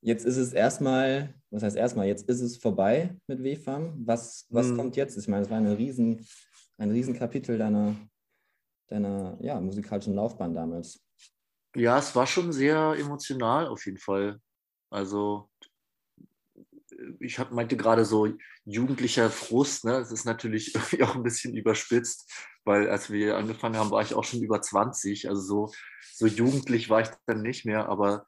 jetzt 0.03 0.25
ist 0.25 0.37
es 0.37 0.53
erstmal 0.53 1.33
was 1.53 1.61
heißt 1.61 1.75
erstmal, 1.75 2.07
jetzt 2.07 2.27
ist 2.27 2.41
es 2.41 2.57
vorbei 2.57 3.15
mit 3.27 3.43
WFAM. 3.43 3.93
Was, 4.07 4.47
was 4.49 4.69
mhm. 4.69 4.77
kommt 4.77 4.95
jetzt? 4.95 5.15
Ich 5.17 5.27
meine, 5.27 5.43
es 5.43 5.51
war 5.51 5.59
eine 5.59 5.77
riesen, 5.77 6.25
ein 6.79 6.89
Riesenkapitel 6.89 7.59
deiner, 7.59 7.95
deiner 8.87 9.37
ja, 9.39 9.61
musikalischen 9.61 10.15
Laufbahn 10.15 10.55
damals. 10.55 10.99
Ja, 11.75 11.99
es 11.99 12.15
war 12.15 12.25
schon 12.25 12.51
sehr 12.51 12.95
emotional 12.97 13.67
auf 13.67 13.85
jeden 13.85 13.99
Fall. 13.99 14.39
Also 14.89 15.47
ich 17.19 17.37
hab, 17.37 17.51
meinte 17.51 17.77
gerade 17.77 18.03
so 18.03 18.27
jugendlicher 18.65 19.29
Frust, 19.29 19.85
ne? 19.85 19.91
Das 19.91 20.11
ist 20.11 20.25
natürlich 20.25 20.73
irgendwie 20.75 21.03
auch 21.03 21.15
ein 21.15 21.23
bisschen 21.23 21.55
überspitzt, 21.55 22.31
weil 22.63 22.89
als 22.89 23.11
wir 23.11 23.37
angefangen 23.37 23.77
haben, 23.77 23.91
war 23.91 24.01
ich 24.01 24.15
auch 24.15 24.23
schon 24.23 24.41
über 24.41 24.59
20. 24.59 25.29
Also 25.29 25.41
so, 25.41 25.71
so 26.15 26.25
jugendlich 26.25 26.89
war 26.89 27.01
ich 27.01 27.09
dann 27.27 27.43
nicht 27.43 27.63
mehr, 27.63 27.89
aber 27.89 28.25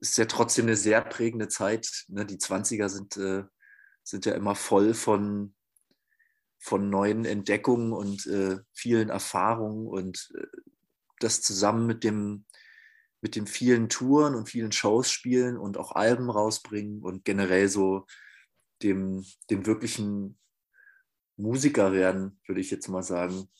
ist 0.00 0.18
ja 0.18 0.26
trotzdem 0.26 0.66
eine 0.66 0.76
sehr 0.76 1.02
prägende 1.02 1.48
Zeit. 1.48 2.04
Ne? 2.08 2.26
Die 2.26 2.38
20er 2.38 2.88
sind, 2.88 3.16
äh, 3.16 3.44
sind 4.02 4.26
ja 4.26 4.34
immer 4.34 4.54
voll 4.54 4.94
von, 4.94 5.54
von 6.58 6.90
neuen 6.90 7.24
Entdeckungen 7.24 7.92
und 7.92 8.26
äh, 8.26 8.58
vielen 8.72 9.08
Erfahrungen 9.08 9.86
und 9.86 10.30
äh, 10.36 10.46
das 11.20 11.40
zusammen 11.40 11.86
mit 11.86 12.04
dem, 12.04 12.44
mit 13.20 13.36
den 13.36 13.46
vielen 13.46 13.88
Touren 13.88 14.34
und 14.34 14.48
vielen 14.48 14.72
Shows 14.72 15.10
spielen 15.10 15.56
und 15.56 15.78
auch 15.78 15.92
Alben 15.92 16.30
rausbringen 16.30 17.02
und 17.02 17.24
generell 17.24 17.68
so 17.68 18.06
dem, 18.82 19.24
dem 19.50 19.66
wirklichen 19.66 20.38
Musiker 21.36 21.92
werden, 21.92 22.40
würde 22.46 22.60
ich 22.60 22.70
jetzt 22.70 22.88
mal 22.88 23.02
sagen. 23.02 23.50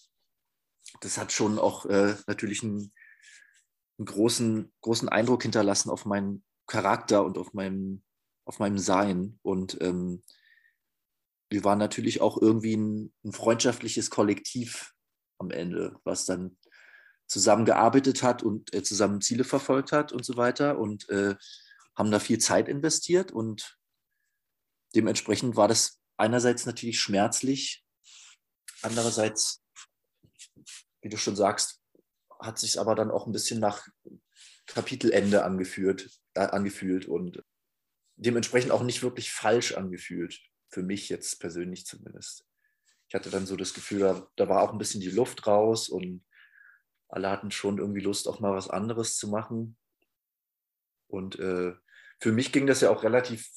Das 1.00 1.18
hat 1.18 1.32
schon 1.32 1.58
auch 1.58 1.86
äh, 1.86 2.14
natürlich 2.26 2.62
einen, 2.62 2.92
einen, 3.98 4.06
großen, 4.06 4.72
großen 4.80 5.08
Eindruck 5.08 5.42
hinterlassen 5.42 5.90
auf 5.90 6.04
meinen 6.04 6.44
Charakter 6.66 7.24
und 7.24 7.38
auf 7.38 7.52
meinem, 7.52 8.02
auf 8.44 8.58
meinem 8.58 8.78
Sein. 8.78 9.38
Und 9.42 9.78
ähm, 9.80 10.22
wir 11.50 11.64
waren 11.64 11.78
natürlich 11.78 12.20
auch 12.20 12.40
irgendwie 12.40 12.76
ein, 12.76 13.12
ein 13.24 13.32
freundschaftliches 13.32 14.10
Kollektiv 14.10 14.92
am 15.38 15.50
Ende, 15.50 15.98
was 16.04 16.26
dann 16.26 16.56
zusammengearbeitet 17.26 18.22
hat 18.22 18.42
und 18.42 18.72
äh, 18.72 18.82
zusammen 18.82 19.20
Ziele 19.20 19.44
verfolgt 19.44 19.92
hat 19.92 20.12
und 20.12 20.24
so 20.24 20.36
weiter 20.36 20.78
und 20.78 21.08
äh, 21.08 21.34
haben 21.96 22.10
da 22.10 22.20
viel 22.20 22.38
Zeit 22.38 22.68
investiert 22.68 23.32
und 23.32 23.78
dementsprechend 24.94 25.56
war 25.56 25.68
das 25.68 26.00
einerseits 26.16 26.66
natürlich 26.66 27.00
schmerzlich, 27.00 27.84
andererseits, 28.82 29.62
wie 31.02 31.08
du 31.08 31.16
schon 31.16 31.36
sagst, 31.36 31.80
hat 32.40 32.58
sich 32.58 32.80
aber 32.80 32.94
dann 32.94 33.10
auch 33.10 33.26
ein 33.26 33.32
bisschen 33.32 33.60
nach 33.60 33.86
Kapitelende 34.66 35.44
angeführt, 35.44 36.10
äh, 36.34 36.40
angefühlt 36.40 37.06
und 37.06 37.42
dementsprechend 38.16 38.72
auch 38.72 38.82
nicht 38.82 39.02
wirklich 39.02 39.32
falsch 39.32 39.74
angefühlt, 39.74 40.40
für 40.70 40.82
mich 40.82 41.08
jetzt 41.08 41.38
persönlich 41.40 41.86
zumindest. 41.86 42.44
Ich 43.08 43.14
hatte 43.14 43.30
dann 43.30 43.46
so 43.46 43.56
das 43.56 43.74
Gefühl, 43.74 44.00
da, 44.00 44.26
da 44.36 44.48
war 44.48 44.62
auch 44.62 44.72
ein 44.72 44.78
bisschen 44.78 45.00
die 45.00 45.10
Luft 45.10 45.46
raus 45.46 45.88
und 45.88 46.24
alle 47.08 47.30
hatten 47.30 47.50
schon 47.50 47.78
irgendwie 47.78 48.00
Lust, 48.00 48.26
auch 48.26 48.40
mal 48.40 48.52
was 48.52 48.68
anderes 48.68 49.16
zu 49.16 49.28
machen. 49.28 49.76
Und 51.06 51.38
äh, 51.38 51.74
für 52.20 52.32
mich 52.32 52.52
ging 52.52 52.66
das 52.66 52.80
ja 52.80 52.90
auch 52.90 53.04
relativ 53.04 53.48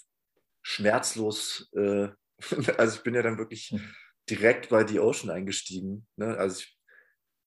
schmerzlos. 0.61 1.69
Äh, 1.73 2.09
also 2.77 2.97
ich 2.97 3.03
bin 3.03 3.15
ja 3.15 3.23
dann 3.23 3.37
wirklich 3.37 3.69
hm. 3.69 3.95
direkt 4.29 4.69
bei 4.69 4.85
The 4.85 4.99
Ocean 4.99 5.31
eingestiegen. 5.31 6.07
Ne? 6.15 6.37
Also 6.37 6.59
ich, 6.59 6.78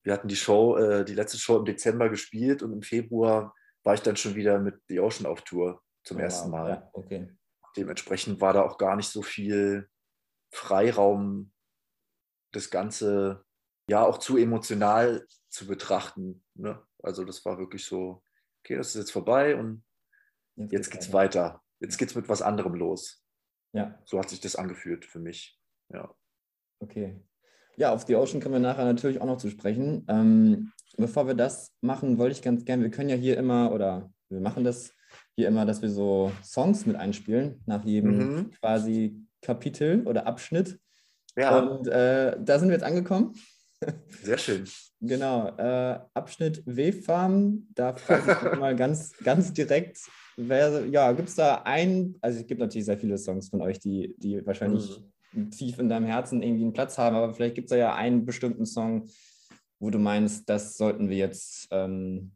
wir 0.03 0.13
hatten 0.13 0.29
die 0.29 0.37
Show, 0.37 0.77
äh, 0.77 1.05
die 1.05 1.15
letzte 1.15 1.39
Show 1.39 1.59
im 1.59 1.65
Dezember 1.65 2.09
gespielt 2.09 2.63
und 2.63 2.73
im 2.73 2.83
Februar 2.83 3.55
war 3.85 3.95
ich 3.95 4.03
dann 4.03 4.17
schon 4.17 4.35
wieder 4.35 4.59
mit 4.59 4.81
The 4.89 5.01
Ocean 5.01 5.27
auf 5.27 5.43
Tour 5.43 5.83
zum 6.05 6.19
oh, 6.19 6.21
ersten 6.21 6.51
Mal. 6.51 6.71
Ja, 6.71 6.91
okay. 6.93 7.31
Dementsprechend 7.77 8.41
war 8.41 8.53
da 8.53 8.63
auch 8.63 8.79
gar 8.79 8.97
nicht 8.97 9.09
so 9.09 9.23
viel 9.23 9.89
Freiraum, 10.53 11.53
das 12.53 12.71
Ganze 12.71 13.45
ja 13.89 14.05
auch 14.05 14.19
zu 14.19 14.37
emotional 14.37 15.27
zu 15.49 15.67
betrachten. 15.67 16.45
Ne? 16.55 16.83
Also 17.03 17.25
das 17.25 17.45
war 17.45 17.59
wirklich 17.59 17.85
so, 17.85 18.23
okay, 18.63 18.77
das 18.77 18.89
ist 18.89 18.97
jetzt 18.97 19.13
vorbei 19.13 19.57
und 19.57 19.85
jetzt, 20.57 20.73
jetzt 20.73 20.91
geht's 20.91 21.13
weiter. 21.13 21.45
weiter. 21.45 21.63
Jetzt 21.81 21.99
geht's 21.99 22.15
mit 22.15 22.29
was 22.29 22.43
anderem 22.43 22.75
los. 22.75 23.25
Ja. 23.73 23.99
So 24.05 24.19
hat 24.19 24.29
sich 24.29 24.41
das 24.41 24.57
angefühlt 24.57 25.05
für 25.05 25.19
mich. 25.19 25.59
Ja. 25.89 26.15
Okay. 26.79 27.21
Ja, 27.83 27.93
auf 27.93 28.07
The 28.07 28.15
Ocean 28.15 28.39
können 28.39 28.55
wir 28.55 28.61
nachher 28.61 28.85
natürlich 28.85 29.21
auch 29.21 29.27
noch 29.27 29.39
zu 29.39 29.51
sprechen. 29.51 30.05
Ähm, 30.07 30.71
bevor 30.99 31.27
wir 31.27 31.35
das 31.35 31.73
machen, 31.81 32.17
wollte 32.17 32.37
ich 32.37 32.41
ganz 32.41 32.65
gerne, 32.65 32.85
wir 32.85 32.93
können 32.93 33.09
ja 33.09 33.17
hier 33.17 33.37
immer, 33.37 33.73
oder 33.73 34.09
wir 34.29 34.39
machen 34.39 34.63
das 34.63 34.93
hier 35.35 35.49
immer, 35.49 35.67
dass 35.67 35.83
wir 35.83 35.91
so 35.91 36.31
Songs 36.45 36.87
mit 36.87 36.95
einspielen, 36.95 37.61
nach 37.67 37.85
jedem 37.85 38.19
mhm. 38.19 38.51
quasi 38.53 39.27
Kapitel 39.41 40.07
oder 40.07 40.29
Abschnitt. 40.29 40.79
Ja. 41.37 41.59
Und 41.59 41.89
äh, 41.89 42.37
da 42.41 42.61
sind 42.61 42.69
wir 42.69 42.77
jetzt 42.77 42.85
angekommen. 42.85 43.35
Sehr 44.23 44.39
schön. 44.39 44.63
Genau. 45.01 45.49
Äh, 45.57 45.99
Abschnitt 46.15 46.63
W-Farm, 46.65 47.67
da 47.75 47.95
frage 47.95 48.53
ich 48.53 48.61
mal 48.61 48.77
ganz, 48.77 49.13
ganz 49.25 49.53
direkt, 49.53 49.99
wer, 50.37 50.87
ja, 50.87 51.11
gibt 51.11 51.31
es 51.31 51.35
da 51.35 51.63
einen, 51.65 52.17
also 52.21 52.39
es 52.39 52.47
gibt 52.47 52.61
natürlich 52.61 52.85
sehr 52.85 52.99
viele 52.99 53.19
Songs 53.19 53.49
von 53.49 53.61
euch, 53.61 53.81
die, 53.81 54.15
die 54.19 54.47
wahrscheinlich 54.47 55.01
mhm. 55.01 55.12
Tief 55.51 55.79
in 55.79 55.89
deinem 55.89 56.07
Herzen 56.07 56.43
irgendwie 56.43 56.65
einen 56.65 56.73
Platz 56.73 56.99
haben, 56.99 57.17
aber 57.17 57.35
vielleicht 57.35 57.55
gibt 57.55 57.71
es 57.71 57.77
ja 57.77 57.95
einen 57.95 58.25
bestimmten 58.27 58.67
Song, 58.67 59.09
wo 59.79 59.91
du 59.91 59.99
meinst, 59.99 60.49
das 60.49 60.77
sollten 60.77 61.09
wir 61.09 61.17
jetzt, 61.17 61.69
ähm, 61.71 62.33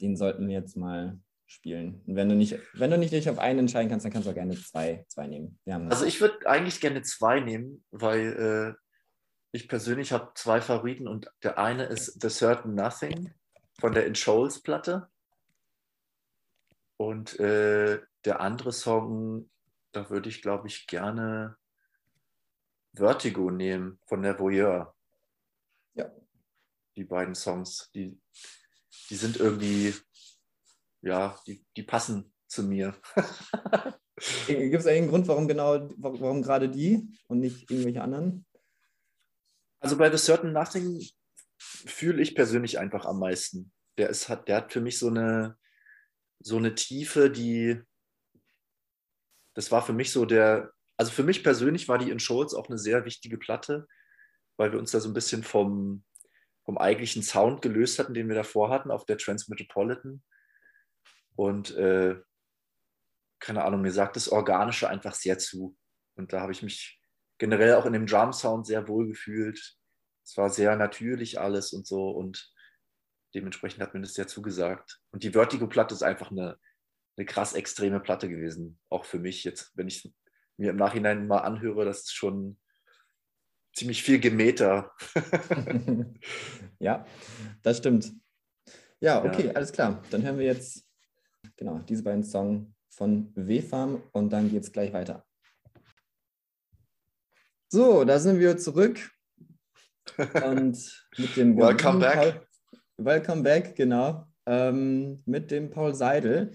den 0.00 0.16
sollten 0.16 0.48
wir 0.48 0.54
jetzt 0.54 0.76
mal 0.76 1.18
spielen. 1.46 2.02
Und 2.06 2.16
wenn 2.16 2.28
du 2.28 2.34
nicht, 2.34 2.58
wenn 2.74 2.90
du 2.90 2.98
nicht 2.98 3.12
dich 3.12 3.30
auf 3.30 3.38
einen 3.38 3.60
entscheiden 3.60 3.88
kannst, 3.88 4.04
dann 4.04 4.12
kannst 4.12 4.26
du 4.26 4.30
auch 4.30 4.34
gerne 4.34 4.54
zwei, 4.56 5.04
zwei 5.08 5.26
nehmen. 5.26 5.58
also 5.66 6.04
ich 6.04 6.20
würde 6.20 6.46
eigentlich 6.46 6.80
gerne 6.80 7.02
zwei 7.02 7.40
nehmen, 7.40 7.84
weil 7.90 8.76
äh, 8.76 8.82
ich 9.52 9.68
persönlich 9.68 10.12
habe 10.12 10.32
zwei 10.34 10.60
Favoriten 10.60 11.08
und 11.08 11.32
der 11.42 11.58
eine 11.58 11.84
ist 11.84 12.20
The 12.20 12.28
Certain 12.28 12.74
Nothing 12.74 13.32
von 13.80 13.94
der 13.94 14.06
In 14.06 14.14
Shoals 14.14 14.60
Platte. 14.60 15.08
Und 16.98 17.38
äh, 17.40 18.00
der 18.24 18.40
andere 18.40 18.72
Song, 18.72 19.48
da 19.92 20.10
würde 20.10 20.28
ich 20.28 20.42
glaube 20.42 20.68
ich 20.68 20.86
gerne 20.86 21.56
Vertigo 22.98 23.50
nehmen 23.50 23.98
von 24.06 24.22
der 24.22 24.38
Voyeur. 24.38 24.94
Ja. 25.94 26.10
Die 26.96 27.04
beiden 27.04 27.34
Songs, 27.34 27.90
die, 27.94 28.20
die 29.10 29.16
sind 29.16 29.36
irgendwie, 29.36 29.94
ja, 31.02 31.38
die, 31.46 31.64
die 31.76 31.82
passen 31.82 32.32
zu 32.46 32.62
mir. 32.62 32.94
Gibt 34.46 34.74
es 34.74 34.86
einen 34.86 35.08
Grund, 35.08 35.28
warum 35.28 35.46
genau, 35.46 35.88
warum 35.96 36.42
gerade 36.42 36.68
die 36.68 37.08
und 37.28 37.40
nicht 37.40 37.70
irgendwelche 37.70 38.02
anderen? 38.02 38.46
Also 39.80 39.96
bei 39.96 40.10
The 40.10 40.22
Certain 40.22 40.52
Nothing 40.52 41.06
fühle 41.58 42.22
ich 42.22 42.34
persönlich 42.34 42.78
einfach 42.78 43.04
am 43.04 43.20
meisten. 43.20 43.72
Der, 43.96 44.10
ist, 44.10 44.28
hat, 44.28 44.48
der 44.48 44.56
hat 44.56 44.72
für 44.72 44.80
mich 44.80 44.98
so 44.98 45.08
eine, 45.08 45.56
so 46.40 46.56
eine 46.56 46.74
Tiefe, 46.74 47.30
die, 47.30 47.80
das 49.54 49.70
war 49.70 49.84
für 49.84 49.92
mich 49.92 50.12
so 50.12 50.24
der, 50.24 50.72
also 50.98 51.12
für 51.12 51.22
mich 51.22 51.44
persönlich 51.44 51.88
war 51.88 51.98
die 51.98 52.10
in 52.10 52.18
Scholz 52.18 52.54
auch 52.54 52.68
eine 52.68 52.76
sehr 52.76 53.04
wichtige 53.04 53.38
Platte, 53.38 53.86
weil 54.56 54.72
wir 54.72 54.80
uns 54.80 54.90
da 54.90 55.00
so 55.00 55.08
ein 55.08 55.14
bisschen 55.14 55.44
vom, 55.44 56.04
vom 56.64 56.76
eigentlichen 56.76 57.22
Sound 57.22 57.62
gelöst 57.62 57.98
hatten, 57.98 58.14
den 58.14 58.28
wir 58.28 58.34
davor 58.34 58.68
hatten 58.68 58.90
auf 58.90 59.06
der 59.06 59.16
Transmetropolitan. 59.16 60.22
Und 61.36 61.74
äh, 61.76 62.16
keine 63.38 63.64
Ahnung, 63.64 63.80
mir 63.82 63.92
sagt 63.92 64.16
das 64.16 64.28
Organische 64.28 64.88
einfach 64.88 65.14
sehr 65.14 65.38
zu. 65.38 65.76
Und 66.16 66.32
da 66.32 66.40
habe 66.40 66.50
ich 66.50 66.64
mich 66.64 67.00
generell 67.38 67.74
auch 67.74 67.86
in 67.86 67.92
dem 67.92 68.06
Drum-Sound 68.06 68.66
sehr 68.66 68.88
wohl 68.88 69.06
gefühlt. 69.06 69.76
Es 70.24 70.36
war 70.36 70.50
sehr 70.50 70.74
natürlich 70.74 71.40
alles 71.40 71.72
und 71.72 71.86
so 71.86 72.10
und 72.10 72.52
dementsprechend 73.36 73.80
hat 73.80 73.94
mir 73.94 74.00
das 74.00 74.14
sehr 74.14 74.26
zugesagt. 74.26 75.00
Und 75.12 75.22
die 75.22 75.30
Vertigo-Platte 75.30 75.94
ist 75.94 76.02
einfach 76.02 76.32
eine, 76.32 76.58
eine 77.16 77.24
krass 77.24 77.54
extreme 77.54 78.00
Platte 78.00 78.28
gewesen, 78.28 78.80
auch 78.88 79.04
für 79.04 79.20
mich 79.20 79.44
jetzt, 79.44 79.70
wenn 79.76 79.86
ich 79.86 80.12
mir 80.58 80.70
im 80.70 80.76
Nachhinein 80.76 81.26
mal 81.26 81.38
anhöre, 81.38 81.84
das 81.84 82.00
ist 82.00 82.14
schon 82.14 82.58
ziemlich 83.74 84.02
viel 84.02 84.18
Gemeter. 84.18 84.92
ja, 86.78 87.06
das 87.62 87.78
stimmt. 87.78 88.12
Ja, 89.00 89.24
okay, 89.24 89.46
ja. 89.46 89.52
alles 89.52 89.72
klar. 89.72 90.02
Dann 90.10 90.22
hören 90.22 90.38
wir 90.38 90.46
jetzt 90.46 90.84
genau 91.56 91.78
diese 91.78 92.02
beiden 92.02 92.24
Songs 92.24 92.66
von 92.90 93.32
W-Farm 93.36 94.02
und 94.12 94.30
dann 94.30 94.50
geht 94.50 94.64
es 94.64 94.72
gleich 94.72 94.92
weiter. 94.92 95.24
So, 97.68 98.04
da 98.04 98.18
sind 98.18 98.40
wir 98.40 98.56
zurück. 98.56 98.98
Und 100.44 101.06
mit 101.18 101.36
dem 101.36 101.56
Welcome 101.56 102.00
back. 102.00 102.48
welcome 102.96 103.42
back, 103.42 103.76
genau. 103.76 104.26
Ähm, 104.46 105.22
mit 105.26 105.50
dem 105.50 105.68
Paul 105.68 105.94
Seidel. 105.94 106.52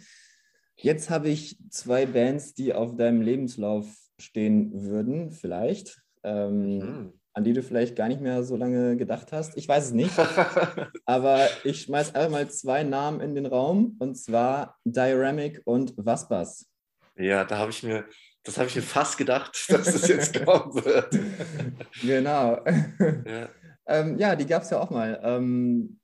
Jetzt 0.75 1.09
habe 1.09 1.29
ich 1.29 1.57
zwei 1.69 2.05
Bands, 2.05 2.53
die 2.53 2.73
auf 2.73 2.95
deinem 2.95 3.21
Lebenslauf 3.21 3.88
stehen 4.19 4.71
würden, 4.73 5.31
vielleicht. 5.31 6.01
Ähm, 6.23 6.77
mhm. 6.77 7.13
An 7.36 7.43
die 7.43 7.53
du 7.53 7.63
vielleicht 7.63 7.95
gar 7.95 8.07
nicht 8.07 8.21
mehr 8.21 8.43
so 8.43 8.55
lange 8.55 8.95
gedacht 8.95 9.31
hast. 9.31 9.57
Ich 9.57 9.67
weiß 9.67 9.86
es 9.86 9.91
nicht. 9.91 10.13
aber 11.05 11.47
ich 11.63 11.81
schmeiß 11.81 12.13
einfach 12.13 12.29
mal 12.29 12.49
zwei 12.49 12.83
Namen 12.83 13.21
in 13.21 13.33
den 13.33 13.47
Raum 13.47 13.95
und 13.99 14.15
zwar 14.15 14.77
Dioramic 14.86 15.62
und 15.65 15.93
Waspas. 15.97 16.69
Ja, 17.15 17.43
da 17.43 17.57
habe 17.57 17.71
ich 17.71 17.81
mir 17.81 18.05
das 18.43 18.57
habe 18.57 18.67
ich 18.67 18.75
mir 18.75 18.81
fast 18.81 19.17
gedacht, 19.17 19.65
dass 19.69 19.88
es 19.88 20.07
jetzt 20.07 20.45
kommen 20.45 20.73
wird. 20.75 21.19
Genau. 22.01 22.63
Ja, 23.25 23.49
ähm, 23.88 24.17
ja 24.17 24.36
die 24.36 24.45
gab 24.45 24.63
es 24.63 24.69
ja 24.69 24.79
auch 24.79 24.89
mal. 24.89 25.19
Ähm, 25.23 25.99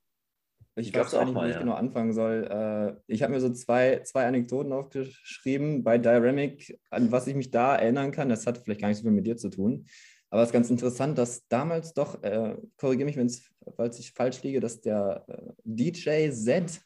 Ich 0.80 0.94
weiß 0.94 1.12
gar 1.12 1.24
nicht, 1.24 1.34
mal, 1.34 1.46
wie 1.46 1.50
ich 1.50 1.56
ja. 1.56 1.60
genau 1.60 1.74
anfangen 1.74 2.12
soll. 2.12 2.46
Äh, 2.50 3.00
ich 3.06 3.22
habe 3.22 3.32
mir 3.32 3.40
so 3.40 3.50
zwei, 3.52 4.00
zwei 4.04 4.26
Anekdoten 4.26 4.72
aufgeschrieben 4.72 5.84
bei 5.84 5.98
Dynamic, 5.98 6.78
an 6.90 7.12
was 7.12 7.26
ich 7.26 7.34
mich 7.34 7.50
da 7.50 7.76
erinnern 7.76 8.10
kann. 8.12 8.28
Das 8.28 8.46
hat 8.46 8.58
vielleicht 8.58 8.80
gar 8.80 8.88
nicht 8.88 8.98
so 8.98 9.02
viel 9.02 9.12
mit 9.12 9.26
dir 9.26 9.36
zu 9.36 9.50
tun. 9.50 9.86
Aber 10.30 10.42
es 10.42 10.48
ist 10.48 10.52
ganz 10.52 10.70
interessant, 10.70 11.18
dass 11.18 11.46
damals 11.48 11.92
doch, 11.92 12.22
äh, 12.22 12.56
korrigiere 12.76 13.06
mich, 13.06 13.42
falls 13.76 13.98
ich 13.98 14.12
falsch 14.12 14.42
liege, 14.42 14.60
dass 14.60 14.80
der 14.80 15.24
äh, 15.28 15.52
DJ 15.64 16.30
Z 16.30 16.80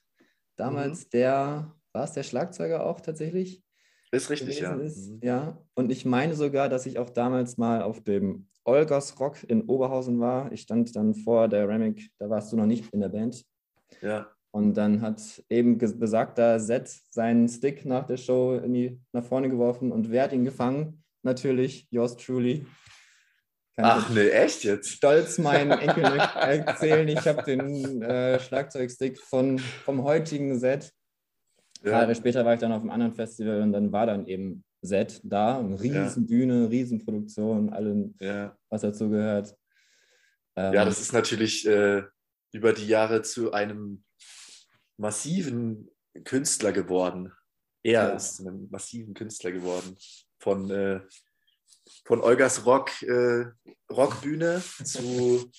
damals 0.56 1.04
mhm. 1.04 1.10
der, 1.12 1.74
war 1.92 2.04
es 2.04 2.12
der 2.12 2.22
Schlagzeuger 2.22 2.86
auch 2.86 3.00
tatsächlich? 3.00 3.62
Ist 4.12 4.30
richtig, 4.30 4.60
ja. 4.60 4.74
Ist. 4.76 5.10
Mhm. 5.10 5.20
Ja, 5.22 5.58
und 5.74 5.90
ich 5.90 6.04
meine 6.04 6.34
sogar, 6.34 6.68
dass 6.68 6.86
ich 6.86 6.98
auch 6.98 7.10
damals 7.10 7.58
mal 7.58 7.82
auf 7.82 8.02
dem 8.02 8.46
Olgers 8.64 9.20
Rock 9.20 9.42
in 9.44 9.62
Oberhausen 9.62 10.20
war. 10.20 10.50
Ich 10.52 10.62
stand 10.62 10.94
dann 10.96 11.14
vor 11.14 11.48
der 11.48 11.68
Ramic, 11.68 12.10
da 12.18 12.30
warst 12.30 12.52
du 12.52 12.56
noch 12.56 12.66
nicht 12.66 12.92
in 12.94 13.00
der 13.00 13.10
Band. 13.10 13.44
Ja. 14.02 14.30
Und 14.50 14.74
dann 14.74 15.00
hat 15.00 15.42
eben 15.50 15.78
besagter 15.78 16.60
Set 16.60 16.88
seinen 17.10 17.48
Stick 17.48 17.84
nach 17.84 18.06
der 18.06 18.16
Show 18.16 18.60
die, 18.60 19.00
nach 19.12 19.24
vorne 19.24 19.50
geworfen 19.50 19.90
und 19.90 20.10
wer 20.10 20.24
hat 20.24 20.32
ihn 20.32 20.44
gefangen? 20.44 21.02
Natürlich, 21.22 21.88
yours 21.90 22.16
truly. 22.16 22.64
Kann 23.76 23.84
Ach 23.86 24.10
ne, 24.10 24.30
echt 24.30 24.62
jetzt? 24.62 24.90
Stolz 24.90 25.38
meinen 25.38 25.72
Enkel 25.80 26.04
erzählen. 26.04 27.08
Ich 27.08 27.26
habe 27.26 27.42
den 27.42 28.02
äh, 28.02 28.38
Schlagzeugstick 28.38 29.18
von, 29.18 29.58
vom 29.58 30.04
heutigen 30.04 30.58
Set. 30.58 30.92
Ja. 31.82 31.90
Jahre 31.90 32.14
später 32.14 32.44
war 32.44 32.54
ich 32.54 32.60
dann 32.60 32.72
auf 32.72 32.82
einem 32.82 32.90
anderen 32.90 33.14
Festival 33.14 33.60
und 33.60 33.72
dann 33.72 33.90
war 33.90 34.06
dann 34.06 34.26
eben 34.26 34.62
Set 34.80 35.20
da. 35.24 35.58
Eine 35.58 35.80
riesen 35.80 36.22
ja. 36.22 36.28
Bühne, 36.28 36.70
Riesenproduktion, 36.70 37.70
allem, 37.70 38.14
ja. 38.20 38.56
was 38.70 38.82
dazu 38.82 39.10
gehört. 39.10 39.56
Ähm, 40.56 40.74
ja, 40.74 40.84
das 40.84 41.00
ist 41.00 41.12
natürlich 41.12 41.66
äh, 41.66 42.04
über 42.54 42.72
die 42.72 42.86
Jahre 42.86 43.22
zu 43.22 43.52
einem 43.52 44.04
massiven 44.96 45.90
Künstler 46.24 46.72
geworden. 46.72 47.32
Er 47.82 47.92
ja. 47.92 48.08
ist 48.10 48.38
ein 48.40 48.68
massiven 48.70 49.12
Künstler 49.12 49.50
geworden. 49.50 49.96
Von, 50.38 50.70
äh, 50.70 51.00
von 52.04 52.20
Olgas 52.20 52.64
Rock, 52.64 53.02
äh, 53.02 53.46
Rockbühne 53.90 54.62
zu, 54.84 55.50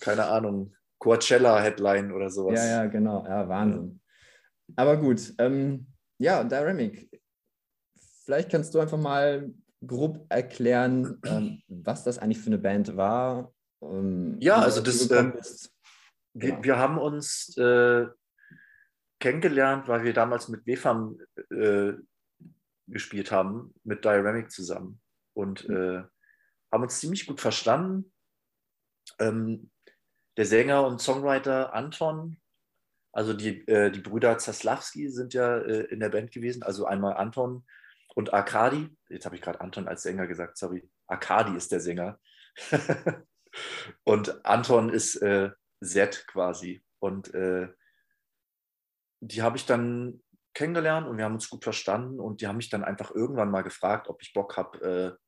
keine 0.00 0.26
Ahnung, 0.26 0.74
Coachella-Headline 0.98 2.12
oder 2.12 2.30
sowas. 2.30 2.58
Ja, 2.58 2.82
ja, 2.82 2.86
genau. 2.86 3.24
Ja, 3.26 3.48
Wahnsinn. 3.48 4.00
Aber 4.76 4.98
gut, 4.98 5.32
ähm, 5.38 5.86
ja, 6.18 6.44
Dynamic. 6.44 7.08
Vielleicht 8.24 8.50
kannst 8.50 8.74
du 8.74 8.80
einfach 8.80 8.98
mal 8.98 9.50
grob 9.86 10.26
erklären, 10.28 11.18
ähm, 11.24 11.62
was 11.68 12.04
das 12.04 12.18
eigentlich 12.18 12.40
für 12.40 12.48
eine 12.48 12.58
Band 12.58 12.96
war. 12.96 13.54
Ähm, 13.80 14.36
ja, 14.40 14.56
also 14.56 14.82
das, 14.82 15.08
wir, 16.40 16.50
genau. 16.50 16.64
wir, 16.64 16.78
haben 16.78 16.98
uns 16.98 17.56
äh, 17.56 18.06
kennengelernt, 19.20 19.88
weil 19.88 20.04
wir 20.04 20.12
damals 20.12 20.48
mit 20.48 20.66
WFAM 20.66 21.18
äh, 21.50 21.92
gespielt 22.86 23.30
haben, 23.30 23.74
mit 23.84 24.04
Dynamic 24.04 24.50
zusammen 24.50 25.00
und 25.34 25.68
mhm. 25.68 26.08
haben 26.72 26.82
uns 26.82 27.00
ziemlich 27.00 27.26
gut 27.26 27.40
verstanden. 27.40 28.12
Ähm, 29.18 29.70
der 30.36 30.46
Sänger 30.46 30.86
und 30.86 31.00
Songwriter 31.00 31.74
Anton 31.74 32.40
also 33.12 33.32
die, 33.32 33.66
äh, 33.66 33.90
die 33.90 34.00
Brüder 34.00 34.38
Zaslawski 34.38 35.08
sind 35.10 35.34
ja 35.34 35.58
äh, 35.58 35.84
in 35.86 36.00
der 36.00 36.10
Band 36.10 36.30
gewesen, 36.30 36.62
also 36.62 36.86
einmal 36.86 37.14
Anton 37.14 37.66
und 38.14 38.32
Arkadi. 38.32 38.96
Jetzt 39.08 39.24
habe 39.24 39.34
ich 39.34 39.42
gerade 39.42 39.60
Anton 39.60 39.88
als 39.88 40.02
Sänger 40.02 40.26
gesagt, 40.26 40.58
sorry. 40.58 40.88
Arkadi 41.08 41.56
ist 41.56 41.72
der 41.72 41.80
Sänger. 41.80 42.20
und 44.04 44.44
Anton 44.44 44.90
ist 44.90 45.16
äh, 45.16 45.50
Z 45.82 46.26
quasi. 46.26 46.84
Und 47.00 47.32
äh, 47.34 47.68
die 49.20 49.42
habe 49.42 49.56
ich 49.56 49.66
dann 49.66 50.22
kennengelernt 50.54 51.06
und 51.06 51.18
wir 51.18 51.24
haben 51.24 51.34
uns 51.34 51.50
gut 51.50 51.62
verstanden 51.62 52.20
und 52.20 52.40
die 52.40 52.46
haben 52.46 52.56
mich 52.56 52.70
dann 52.70 52.84
einfach 52.84 53.12
irgendwann 53.14 53.50
mal 53.50 53.62
gefragt, 53.62 54.08
ob 54.08 54.22
ich 54.22 54.32
Bock 54.32 54.56
habe, 54.56 55.16
äh, 55.16 55.24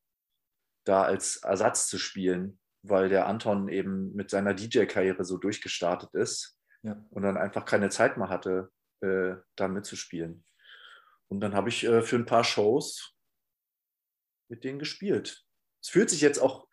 da 0.85 1.03
als 1.03 1.37
Ersatz 1.37 1.87
zu 1.87 1.97
spielen, 1.97 2.59
weil 2.83 3.09
der 3.09 3.27
Anton 3.27 3.69
eben 3.69 4.13
mit 4.13 4.29
seiner 4.29 4.53
DJ-Karriere 4.53 5.23
so 5.23 5.37
durchgestartet 5.37 6.13
ist 6.13 6.57
ja. 6.83 7.03
und 7.11 7.23
dann 7.23 7.37
einfach 7.37 7.65
keine 7.65 7.89
Zeit 7.89 8.17
mehr 8.17 8.29
hatte, 8.29 8.71
äh, 9.01 9.35
da 9.55 9.67
mitzuspielen. 9.67 10.43
Und 11.29 11.39
dann 11.39 11.53
habe 11.53 11.69
ich 11.69 11.85
äh, 11.85 12.01
für 12.01 12.17
ein 12.17 12.25
paar 12.25 12.43
Shows 12.43 13.15
mit 14.49 14.63
denen 14.63 14.79
gespielt. 14.79 15.45
Es 15.81 15.89
fühlt 15.89 16.09
sich 16.09 16.21
jetzt 16.21 16.39
auch 16.39 16.67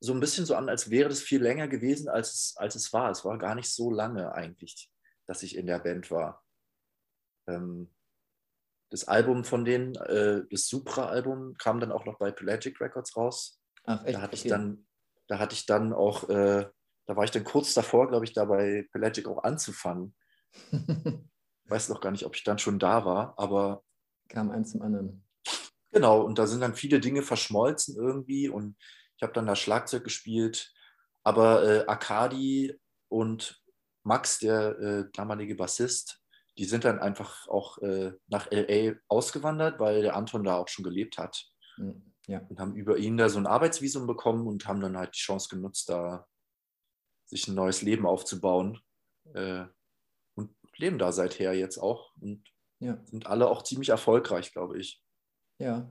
so 0.00 0.12
ein 0.12 0.20
bisschen 0.20 0.46
so 0.46 0.54
an, 0.54 0.68
als 0.68 0.90
wäre 0.90 1.08
das 1.08 1.20
viel 1.20 1.42
länger 1.42 1.68
gewesen, 1.68 2.08
als 2.08 2.32
es, 2.32 2.54
als 2.56 2.74
es 2.74 2.92
war. 2.92 3.10
Es 3.10 3.24
war 3.24 3.38
gar 3.38 3.54
nicht 3.54 3.70
so 3.70 3.90
lange 3.90 4.32
eigentlich, 4.32 4.90
dass 5.26 5.42
ich 5.42 5.56
in 5.56 5.66
der 5.66 5.78
Band 5.78 6.10
war. 6.10 6.44
Ähm, 7.48 7.90
das 8.90 9.08
Album 9.08 9.44
von 9.44 9.64
denen, 9.64 9.94
äh, 9.96 10.42
das 10.50 10.68
Supra-Album, 10.68 11.54
kam 11.58 11.80
dann 11.80 11.92
auch 11.92 12.04
noch 12.04 12.18
bei 12.18 12.30
Pelagic 12.30 12.80
Records 12.80 13.16
raus. 13.16 13.60
Ach, 13.84 14.04
echt? 14.04 14.16
Da 14.16 14.20
hatte 14.20 14.36
okay. 14.36 14.42
ich 14.44 14.50
dann, 14.50 14.86
da 15.26 15.38
hatte 15.38 15.54
ich 15.54 15.66
dann 15.66 15.92
auch 15.92 16.28
äh, 16.28 16.68
da 17.06 17.16
war 17.16 17.24
ich 17.24 17.30
dann 17.30 17.44
kurz 17.44 17.74
davor, 17.74 18.08
glaube 18.08 18.24
ich, 18.24 18.32
da 18.32 18.44
bei 18.44 18.86
Pelagic 18.92 19.28
auch 19.28 19.42
anzufangen. 19.42 20.14
Weiß 21.66 21.88
noch 21.88 22.00
gar 22.00 22.10
nicht, 22.10 22.24
ob 22.24 22.34
ich 22.34 22.44
dann 22.44 22.58
schon 22.58 22.78
da 22.78 23.04
war, 23.04 23.34
aber. 23.38 23.82
Kam 24.28 24.50
eins 24.50 24.70
zum 24.70 24.82
anderen. 24.82 25.22
Genau, 25.92 26.22
und 26.22 26.38
da 26.38 26.46
sind 26.46 26.60
dann 26.60 26.74
viele 26.74 27.00
Dinge 27.00 27.22
verschmolzen 27.22 27.96
irgendwie 27.96 28.48
und 28.48 28.76
habe 29.24 29.32
dann 29.32 29.46
da 29.46 29.56
Schlagzeug 29.56 30.04
gespielt. 30.04 30.72
Aber 31.24 31.64
äh, 31.64 31.86
Akadi 31.86 32.78
und 33.08 33.60
Max, 34.04 34.38
der 34.38 34.78
äh, 34.78 35.04
damalige 35.12 35.56
Bassist, 35.56 36.20
die 36.56 36.64
sind 36.64 36.84
dann 36.84 37.00
einfach 37.00 37.48
auch 37.48 37.78
äh, 37.78 38.12
nach 38.28 38.50
LA 38.50 38.94
ausgewandert, 39.08 39.80
weil 39.80 40.02
der 40.02 40.14
Anton 40.14 40.44
da 40.44 40.58
auch 40.58 40.68
schon 40.68 40.84
gelebt 40.84 41.18
hat. 41.18 41.50
Hm, 41.76 42.12
ja. 42.26 42.40
Und 42.48 42.60
haben 42.60 42.76
über 42.76 42.96
ihn 42.98 43.16
da 43.16 43.28
so 43.28 43.38
ein 43.38 43.46
Arbeitsvisum 43.46 44.06
bekommen 44.06 44.46
und 44.46 44.66
haben 44.68 44.80
dann 44.80 44.96
halt 44.96 45.14
die 45.16 45.20
Chance 45.20 45.48
genutzt, 45.48 45.88
da 45.88 46.26
sich 47.26 47.48
ein 47.48 47.54
neues 47.54 47.82
Leben 47.82 48.06
aufzubauen. 48.06 48.80
Äh, 49.32 49.64
und 50.36 50.54
leben 50.76 50.98
da 50.98 51.12
seither 51.12 51.54
jetzt 51.54 51.78
auch 51.78 52.14
und 52.20 52.44
ja. 52.80 52.98
sind 53.06 53.26
alle 53.26 53.48
auch 53.48 53.62
ziemlich 53.62 53.88
erfolgreich, 53.88 54.52
glaube 54.52 54.78
ich. 54.78 55.02
Ja, 55.58 55.90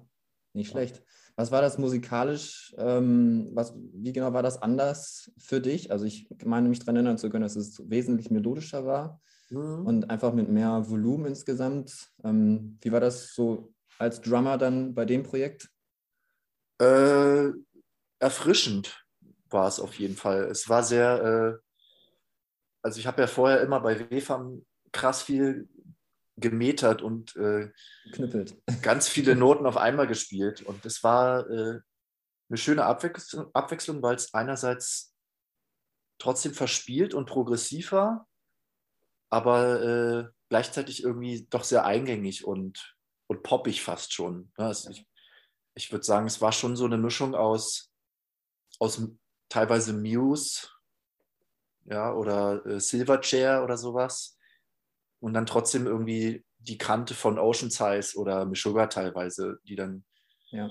nicht 0.53 0.69
schlecht. 0.69 1.03
Was 1.35 1.51
war 1.51 1.61
das 1.61 1.77
musikalisch? 1.77 2.75
Ähm, 2.77 3.49
was, 3.53 3.73
wie 3.75 4.13
genau 4.13 4.33
war 4.33 4.43
das 4.43 4.61
anders 4.61 5.31
für 5.37 5.59
dich? 5.59 5.91
Also 5.91 6.05
ich 6.05 6.27
meine 6.45 6.69
mich 6.69 6.79
daran 6.79 6.95
erinnern 6.97 7.17
zu 7.17 7.29
können, 7.29 7.43
dass 7.43 7.55
es 7.55 7.81
wesentlich 7.89 8.29
melodischer 8.29 8.85
war 8.85 9.19
mhm. 9.49 9.85
und 9.85 10.09
einfach 10.09 10.33
mit 10.33 10.49
mehr 10.49 10.87
Volumen 10.87 11.25
insgesamt. 11.25 12.11
Ähm, 12.23 12.77
wie 12.81 12.91
war 12.91 12.99
das 12.99 13.33
so 13.33 13.73
als 13.97 14.21
Drummer 14.21 14.57
dann 14.57 14.93
bei 14.93 15.05
dem 15.05 15.23
Projekt? 15.23 15.69
Äh, 16.79 17.49
erfrischend 18.19 19.03
war 19.49 19.67
es 19.67 19.79
auf 19.79 19.93
jeden 19.95 20.15
Fall. 20.15 20.43
Es 20.45 20.69
war 20.69 20.83
sehr, 20.83 21.23
äh, 21.23 21.97
also 22.83 22.99
ich 22.99 23.07
habe 23.07 23.21
ja 23.21 23.27
vorher 23.27 23.61
immer 23.61 23.79
bei 23.79 23.99
WFAM 23.99 24.63
krass 24.91 25.23
viel 25.23 25.67
gemetert 26.37 27.01
und 27.01 27.35
äh, 27.35 27.71
Knüppelt. 28.11 28.55
ganz 28.81 29.07
viele 29.07 29.35
Noten 29.35 29.65
auf 29.65 29.77
einmal 29.77 30.07
gespielt. 30.07 30.61
Und 30.61 30.85
es 30.85 31.03
war 31.03 31.49
äh, 31.49 31.79
eine 32.49 32.57
schöne 32.57 32.85
Abwechslung, 32.85 33.49
Abwechslung 33.53 34.01
weil 34.01 34.15
es 34.15 34.33
einerseits 34.33 35.13
trotzdem 36.17 36.53
verspielt 36.53 37.13
und 37.13 37.25
progressiv 37.25 37.91
war, 37.91 38.27
aber 39.29 39.81
äh, 39.81 40.29
gleichzeitig 40.49 41.03
irgendwie 41.03 41.47
doch 41.49 41.63
sehr 41.63 41.85
eingängig 41.85 42.45
und, 42.45 42.95
und 43.27 43.43
poppig 43.43 43.81
fast 43.81 44.13
schon. 44.13 44.51
Also 44.55 44.91
ich, 44.91 45.07
ich 45.75 45.91
würde 45.91 46.05
sagen, 46.05 46.27
es 46.27 46.41
war 46.41 46.51
schon 46.51 46.75
so 46.75 46.85
eine 46.85 46.97
Mischung 46.97 47.35
aus, 47.35 47.91
aus 48.79 49.01
teilweise 49.49 49.93
Muse 49.93 50.67
ja, 51.85 52.13
oder 52.13 52.65
äh, 52.65 52.79
Silverchair 52.79 53.63
oder 53.63 53.77
sowas. 53.77 54.32
Und 55.23 55.33
dann 55.33 55.45
trotzdem 55.45 55.87
irgendwie 55.87 56.43
die 56.57 56.77
Kante 56.77 57.13
von 57.13 57.39
Ocean 57.39 57.71
Size 57.71 58.17
oder 58.17 58.43
Meshuggah 58.43 58.87
teilweise, 58.87 59.57
die 59.63 59.77
dann 59.77 60.03
ja. 60.51 60.69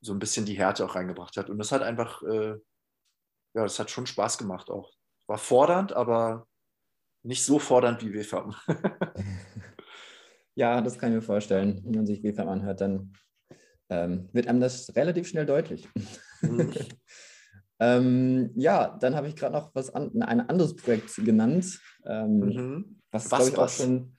so 0.00 0.14
ein 0.14 0.18
bisschen 0.18 0.46
die 0.46 0.56
Härte 0.56 0.86
auch 0.86 0.94
reingebracht 0.94 1.36
hat. 1.36 1.50
Und 1.50 1.58
das 1.58 1.70
hat 1.70 1.82
einfach, 1.82 2.22
äh, 2.22 2.52
ja, 3.54 3.62
das 3.62 3.78
hat 3.78 3.90
schon 3.90 4.06
Spaß 4.06 4.38
gemacht 4.38 4.70
auch. 4.70 4.90
War 5.26 5.36
fordernd, 5.36 5.92
aber 5.92 6.46
nicht 7.22 7.44
so 7.44 7.58
fordernd 7.58 8.02
wie 8.02 8.14
WFAM. 8.14 8.54
ja, 10.54 10.80
das 10.80 10.98
kann 10.98 11.10
ich 11.10 11.16
mir 11.16 11.22
vorstellen. 11.22 11.82
Wenn 11.84 11.94
man 11.94 12.06
sich 12.06 12.22
WFAM 12.22 12.48
anhört, 12.48 12.80
dann 12.80 13.12
ähm, 13.90 14.30
wird 14.32 14.46
einem 14.46 14.60
das 14.60 14.96
relativ 14.96 15.28
schnell 15.28 15.44
deutlich. 15.44 15.86
Mhm. 17.78 17.86
Ähm, 17.86 18.50
ja, 18.56 18.96
dann 19.00 19.14
habe 19.14 19.28
ich 19.28 19.36
gerade 19.36 19.52
noch 19.52 19.74
was 19.74 19.90
an, 19.90 20.20
ein 20.22 20.40
anderes 20.40 20.74
Projekt 20.74 21.14
genannt, 21.24 21.80
ähm, 22.04 22.38
mhm. 22.38 23.00
was, 23.10 23.30
was, 23.30 23.48
ich, 23.48 23.56
was? 23.56 23.58
auch 23.58 23.84
schon, 23.84 24.16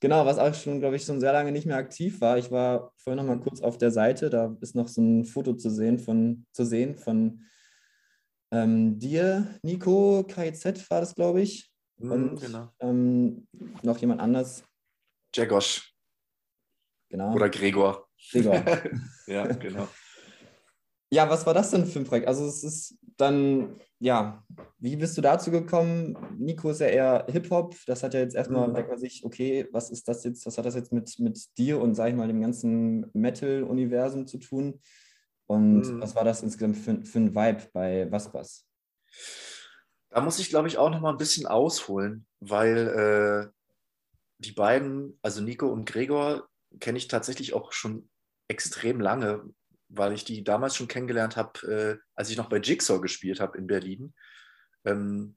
genau, 0.00 0.24
was 0.24 0.38
auch 0.38 0.54
schon, 0.54 0.80
glaube 0.80 0.96
ich, 0.96 1.04
schon 1.04 1.20
sehr 1.20 1.32
lange 1.32 1.52
nicht 1.52 1.66
mehr 1.66 1.76
aktiv 1.76 2.20
war. 2.20 2.38
Ich 2.38 2.50
war 2.50 2.92
vorhin 2.96 3.24
noch 3.24 3.34
mal 3.34 3.40
kurz 3.40 3.60
auf 3.60 3.78
der 3.78 3.90
Seite, 3.90 4.30
da 4.30 4.56
ist 4.60 4.74
noch 4.74 4.88
so 4.88 5.02
ein 5.02 5.24
Foto 5.24 5.54
zu 5.54 5.70
sehen 5.70 5.98
von, 5.98 6.46
zu 6.52 6.64
sehen 6.64 6.96
von 6.96 7.44
ähm, 8.50 8.98
dir, 8.98 9.58
Nico, 9.62 10.24
KIZ 10.24 10.90
war 10.90 11.00
das, 11.00 11.14
glaube 11.14 11.42
ich. 11.42 11.70
Mhm, 11.98 12.12
und 12.12 12.40
genau. 12.40 12.68
ähm, 12.80 13.46
noch 13.82 13.98
jemand 13.98 14.20
anders. 14.20 14.64
Jagosch. 15.34 15.94
Genau. 17.08 17.34
Oder 17.34 17.48
Gregor. 17.48 18.08
Gregor. 18.30 18.62
ja, 19.26 19.46
genau. 19.46 19.88
Ja, 21.12 21.28
was 21.28 21.44
war 21.44 21.52
das 21.52 21.70
denn 21.70 21.84
für 21.84 21.98
ein 21.98 22.06
Projekt? 22.06 22.26
Also 22.26 22.46
es 22.46 22.64
ist 22.64 22.98
dann, 23.18 23.78
ja, 23.98 24.42
wie 24.78 24.96
bist 24.96 25.14
du 25.18 25.20
dazu 25.20 25.50
gekommen? 25.50 26.16
Nico 26.38 26.70
ist 26.70 26.80
ja 26.80 26.86
eher 26.86 27.26
Hip-Hop. 27.28 27.76
Das 27.86 28.02
hat 28.02 28.14
ja 28.14 28.20
jetzt 28.20 28.34
erstmal, 28.34 28.66
mhm. 28.66 28.72
denkt 28.72 28.88
man 28.88 28.98
sich, 28.98 29.22
okay, 29.22 29.68
was 29.72 29.90
ist 29.90 30.08
das 30.08 30.24
jetzt, 30.24 30.46
was 30.46 30.56
hat 30.56 30.64
das 30.64 30.74
jetzt 30.74 30.90
mit, 30.90 31.18
mit 31.18 31.58
dir 31.58 31.82
und, 31.82 31.94
sag 31.94 32.08
ich 32.08 32.14
mal, 32.14 32.28
dem 32.28 32.40
ganzen 32.40 33.10
Metal-Universum 33.12 34.26
zu 34.26 34.38
tun? 34.38 34.80
Und 35.46 35.82
mhm. 35.82 36.00
was 36.00 36.14
war 36.14 36.24
das 36.24 36.42
insgesamt 36.42 36.78
für, 36.78 37.04
für 37.04 37.18
ein 37.18 37.34
Vibe 37.34 37.68
bei 37.74 38.10
Was 38.10 38.32
Was? 38.32 38.66
Da 40.08 40.22
muss 40.22 40.38
ich, 40.38 40.48
glaube 40.48 40.68
ich, 40.68 40.78
auch 40.78 40.88
noch 40.88 41.02
mal 41.02 41.10
ein 41.10 41.18
bisschen 41.18 41.46
ausholen, 41.46 42.26
weil 42.40 43.52
äh, 43.52 43.52
die 44.38 44.52
beiden, 44.52 45.18
also 45.20 45.42
Nico 45.42 45.66
und 45.66 45.84
Gregor, 45.84 46.48
kenne 46.80 46.96
ich 46.96 47.08
tatsächlich 47.08 47.52
auch 47.52 47.72
schon 47.72 48.08
extrem 48.48 48.98
lange, 48.98 49.44
weil 49.94 50.12
ich 50.12 50.24
die 50.24 50.42
damals 50.42 50.74
schon 50.74 50.88
kennengelernt 50.88 51.36
habe, 51.36 51.60
äh, 51.70 51.98
als 52.14 52.30
ich 52.30 52.36
noch 52.36 52.48
bei 52.48 52.58
Jigsaw 52.58 53.00
gespielt 53.00 53.40
habe 53.40 53.58
in 53.58 53.66
Berlin. 53.66 54.14
Ähm, 54.84 55.36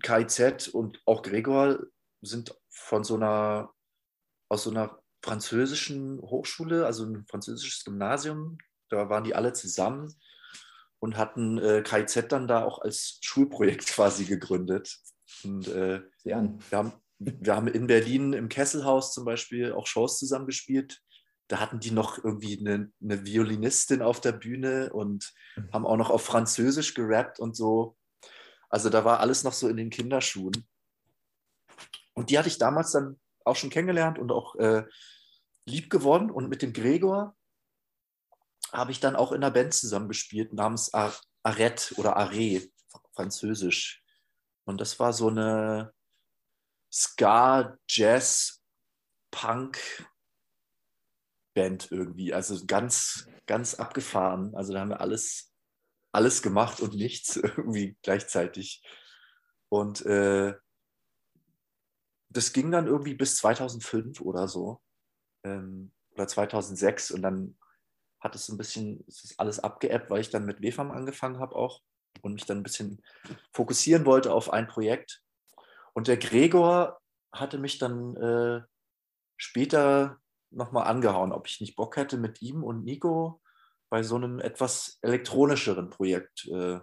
KIZ 0.00 0.68
und 0.68 1.02
auch 1.04 1.22
Gregor 1.22 1.80
sind 2.20 2.54
von 2.70 3.02
so 3.04 3.16
einer, 3.16 3.72
aus 4.48 4.62
so 4.64 4.70
einer 4.70 5.02
französischen 5.22 6.20
Hochschule, 6.20 6.86
also 6.86 7.04
ein 7.04 7.26
französisches 7.28 7.84
Gymnasium. 7.84 8.58
Da 8.88 9.10
waren 9.10 9.24
die 9.24 9.34
alle 9.34 9.52
zusammen 9.52 10.14
und 11.00 11.16
hatten 11.16 11.58
äh, 11.58 11.82
KIZ 11.82 12.28
dann 12.28 12.46
da 12.46 12.64
auch 12.64 12.80
als 12.80 13.18
Schulprojekt 13.22 13.86
quasi 13.94 14.26
gegründet. 14.26 14.96
Und 15.42 15.66
äh, 15.68 16.02
wir, 16.22 16.36
haben, 16.36 16.92
wir 17.18 17.56
haben 17.56 17.66
in 17.66 17.88
Berlin 17.88 18.32
im 18.32 18.48
Kesselhaus 18.48 19.12
zum 19.12 19.24
Beispiel 19.24 19.72
auch 19.72 19.88
Shows 19.88 20.18
zusammengespielt 20.18 21.02
da 21.48 21.60
hatten 21.60 21.80
die 21.80 21.90
noch 21.90 22.22
irgendwie 22.22 22.58
eine, 22.58 22.92
eine 23.02 23.24
Violinistin 23.24 24.02
auf 24.02 24.20
der 24.20 24.32
Bühne 24.32 24.92
und 24.92 25.32
mhm. 25.56 25.72
haben 25.72 25.86
auch 25.86 25.96
noch 25.96 26.10
auf 26.10 26.24
Französisch 26.24 26.94
gerappt 26.94 27.40
und 27.40 27.56
so. 27.56 27.96
Also 28.68 28.90
da 28.90 29.04
war 29.04 29.20
alles 29.20 29.44
noch 29.44 29.54
so 29.54 29.68
in 29.68 29.78
den 29.78 29.90
Kinderschuhen. 29.90 30.66
Und 32.12 32.30
die 32.30 32.38
hatte 32.38 32.48
ich 32.48 32.58
damals 32.58 32.92
dann 32.92 33.18
auch 33.44 33.56
schon 33.56 33.70
kennengelernt 33.70 34.18
und 34.18 34.30
auch 34.30 34.56
äh, 34.56 34.84
lieb 35.64 35.88
geworden. 35.88 36.30
Und 36.30 36.48
mit 36.48 36.60
dem 36.60 36.74
Gregor 36.74 37.34
habe 38.72 38.92
ich 38.92 39.00
dann 39.00 39.16
auch 39.16 39.32
in 39.32 39.42
einer 39.42 39.50
Band 39.50 39.72
zusammengespielt 39.72 40.52
namens 40.52 40.92
Arrête 40.92 41.96
oder 41.96 42.18
Arrêt, 42.18 42.70
französisch. 43.14 44.02
Und 44.64 44.82
das 44.82 45.00
war 45.00 45.14
so 45.14 45.28
eine 45.28 45.94
Ska, 46.92 47.78
Jazz, 47.88 48.62
Punk, 49.30 49.78
Band 51.58 51.90
irgendwie. 51.90 52.32
Also 52.32 52.64
ganz, 52.66 53.28
ganz 53.46 53.74
abgefahren. 53.74 54.54
Also 54.54 54.72
da 54.72 54.80
haben 54.80 54.90
wir 54.90 55.00
alles, 55.00 55.52
alles 56.12 56.40
gemacht 56.40 56.80
und 56.80 56.94
nichts 56.94 57.36
irgendwie 57.36 57.98
gleichzeitig. 58.02 58.84
Und 59.68 60.06
äh, 60.06 60.54
das 62.28 62.52
ging 62.52 62.70
dann 62.70 62.86
irgendwie 62.86 63.14
bis 63.14 63.36
2005 63.38 64.20
oder 64.20 64.46
so. 64.46 64.80
Ähm, 65.44 65.90
oder 66.12 66.28
2006. 66.28 67.10
Und 67.10 67.22
dann 67.22 67.58
hat 68.20 68.36
es 68.36 68.48
ein 68.48 68.56
bisschen, 68.56 69.04
es 69.08 69.24
ist 69.24 69.40
alles 69.40 69.58
abgeebbt, 69.58 70.10
weil 70.10 70.20
ich 70.20 70.30
dann 70.30 70.46
mit 70.46 70.62
WFAM 70.62 70.92
angefangen 70.92 71.40
habe 71.40 71.56
auch 71.56 71.82
und 72.22 72.34
mich 72.34 72.46
dann 72.46 72.58
ein 72.58 72.62
bisschen 72.62 73.02
fokussieren 73.52 74.04
wollte 74.06 74.32
auf 74.32 74.52
ein 74.52 74.68
Projekt. 74.68 75.22
Und 75.92 76.06
der 76.06 76.18
Gregor 76.18 77.00
hatte 77.32 77.58
mich 77.58 77.78
dann 77.78 78.16
äh, 78.16 78.62
später 79.36 80.20
nochmal 80.50 80.86
angehauen, 80.86 81.32
ob 81.32 81.46
ich 81.46 81.60
nicht 81.60 81.76
Bock 81.76 81.96
hätte, 81.96 82.16
mit 82.16 82.42
ihm 82.42 82.62
und 82.62 82.84
Nico 82.84 83.40
bei 83.90 84.02
so 84.02 84.16
einem 84.16 84.38
etwas 84.38 84.98
elektronischeren 85.02 85.90
Projekt 85.90 86.46
äh, 86.48 86.80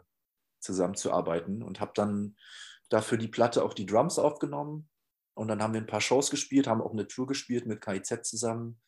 zusammenzuarbeiten 0.59 1.61
und 1.61 1.79
habe 1.79 1.91
dann 1.95 2.35
dafür 2.89 3.17
die 3.17 3.27
Platte 3.27 3.63
auch 3.63 3.73
die 3.73 3.85
Drums 3.85 4.19
aufgenommen 4.19 4.89
und 5.35 5.49
dann 5.49 5.61
haben 5.61 5.73
wir 5.73 5.81
ein 5.81 5.87
paar 5.87 6.01
Shows 6.01 6.29
gespielt, 6.29 6.67
haben 6.67 6.81
auch 6.81 6.93
eine 6.93 7.07
Tour 7.07 7.27
gespielt 7.27 7.65
mit 7.65 7.81
KIZ 7.81 8.23
zusammen 8.23 8.81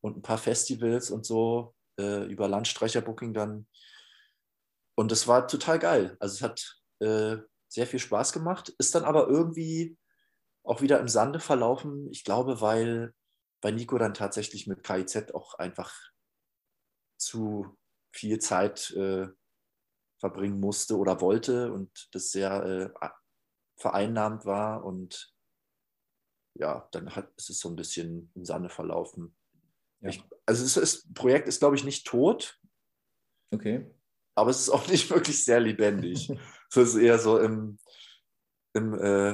und 0.00 0.18
ein 0.18 0.22
paar 0.22 0.38
Festivals 0.38 1.10
und 1.10 1.24
so 1.24 1.74
äh, 1.98 2.24
über 2.26 2.48
Landstreicherbooking 2.48 3.34
dann. 3.34 3.66
Und 4.94 5.10
es 5.10 5.26
war 5.26 5.48
total 5.48 5.78
geil. 5.78 6.16
Also 6.20 6.34
es 6.34 6.42
hat 6.42 6.82
äh, 7.00 7.38
sehr 7.68 7.86
viel 7.86 7.98
Spaß 7.98 8.32
gemacht, 8.32 8.68
ist 8.78 8.94
dann 8.94 9.04
aber 9.04 9.28
irgendwie 9.28 9.96
auch 10.62 10.82
wieder 10.82 11.00
im 11.00 11.08
Sande 11.08 11.40
verlaufen. 11.40 12.08
Ich 12.10 12.24
glaube, 12.24 12.60
weil 12.60 13.14
bei 13.60 13.70
Nico 13.70 13.98
dann 13.98 14.14
tatsächlich 14.14 14.66
mit 14.66 14.82
KIZ 14.82 15.32
auch 15.34 15.54
einfach 15.54 15.94
zu 17.18 17.76
viel 18.12 18.38
Zeit 18.38 18.90
äh, 18.92 19.28
verbringen 20.18 20.60
musste 20.60 20.96
oder 20.98 21.20
wollte 21.20 21.72
und 21.72 22.08
das 22.12 22.30
sehr 22.30 22.92
äh, 23.00 23.08
vereinnahmt 23.78 24.44
war 24.44 24.84
und 24.84 25.34
ja, 26.58 26.88
dann 26.92 27.14
hat, 27.14 27.32
ist 27.36 27.50
es 27.50 27.60
so 27.60 27.68
ein 27.68 27.76
bisschen 27.76 28.30
im 28.34 28.44
Sande 28.44 28.68
verlaufen. 28.68 29.34
Ja. 30.00 30.10
Ich, 30.10 30.22
also 30.46 30.64
es 30.64 30.76
ist, 30.76 31.04
das 31.06 31.12
Projekt 31.14 31.48
ist, 31.48 31.60
glaube 31.60 31.76
ich, 31.76 31.84
nicht 31.84 32.06
tot. 32.06 32.58
Okay. 33.52 33.90
Aber 34.34 34.50
es 34.50 34.60
ist 34.60 34.70
auch 34.70 34.86
nicht 34.88 35.10
wirklich 35.10 35.44
sehr 35.44 35.60
lebendig. 35.60 36.30
es 36.70 36.76
ist 36.76 36.96
eher 36.96 37.18
so 37.18 37.38
im, 37.38 37.78
im, 38.74 38.94
äh, 38.94 39.30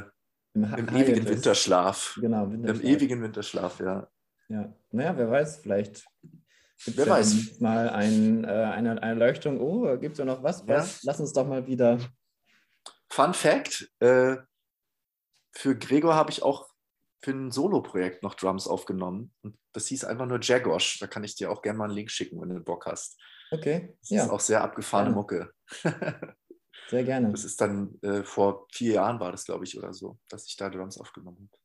Im, 0.54 0.64
im 0.74 0.88
ewigen 0.88 1.26
Winterschlaf. 1.26 2.18
Genau, 2.20 2.50
Winterschlaf. 2.50 2.84
Im 2.84 2.88
ewigen 2.88 3.22
Winterschlaf, 3.22 3.80
ja. 3.80 4.10
Ja, 4.48 4.72
naja, 4.90 5.16
wer 5.16 5.30
weiß, 5.30 5.58
vielleicht 5.58 6.06
gibt 6.84 6.98
wer 6.98 7.08
weiß. 7.08 7.60
mal 7.60 7.88
ein, 7.88 8.44
äh, 8.44 8.48
eine, 8.48 8.90
eine 8.90 9.00
Erleuchtung. 9.00 9.60
Oh, 9.60 9.96
gibt 9.98 10.12
es 10.12 10.18
ja 10.18 10.24
noch 10.24 10.42
was? 10.42 10.66
was? 10.66 11.02
Ja. 11.02 11.10
Lass 11.10 11.20
uns 11.20 11.32
doch 11.32 11.46
mal 11.46 11.66
wieder. 11.66 11.98
Fun 13.10 13.34
Fact: 13.34 13.90
äh, 14.00 14.36
Für 15.52 15.76
Gregor 15.76 16.14
habe 16.14 16.30
ich 16.30 16.42
auch 16.42 16.68
für 17.22 17.32
ein 17.32 17.50
Solo-Projekt 17.50 18.22
noch 18.22 18.34
Drums 18.34 18.68
aufgenommen. 18.68 19.32
Und 19.42 19.58
das 19.72 19.88
hieß 19.88 20.04
einfach 20.04 20.26
nur 20.26 20.38
Jagosh. 20.40 20.98
Da 21.00 21.06
kann 21.06 21.24
ich 21.24 21.34
dir 21.34 21.50
auch 21.50 21.62
gerne 21.62 21.78
mal 21.78 21.86
einen 21.86 21.94
Link 21.94 22.10
schicken, 22.10 22.40
wenn 22.40 22.50
du 22.50 22.60
Bock 22.60 22.86
hast. 22.86 23.20
Okay. 23.50 23.96
Das 24.00 24.10
ja. 24.10 24.24
ist 24.24 24.30
auch 24.30 24.40
sehr 24.40 24.62
abgefahrene 24.62 25.10
ja. 25.10 25.14
Mucke. 25.16 25.50
sehr 26.88 27.04
gerne. 27.04 27.30
Das 27.30 27.44
ist 27.44 27.60
dann 27.60 27.98
äh, 28.02 28.22
vor 28.22 28.66
vier 28.72 28.94
Jahren 28.94 29.18
war 29.18 29.32
das, 29.32 29.44
glaube 29.44 29.64
ich, 29.64 29.76
oder 29.76 29.92
so, 29.92 30.18
dass 30.28 30.46
ich 30.46 30.56
da 30.56 30.68
Drums 30.68 30.98
aufgenommen 30.98 31.50
habe. 31.50 31.62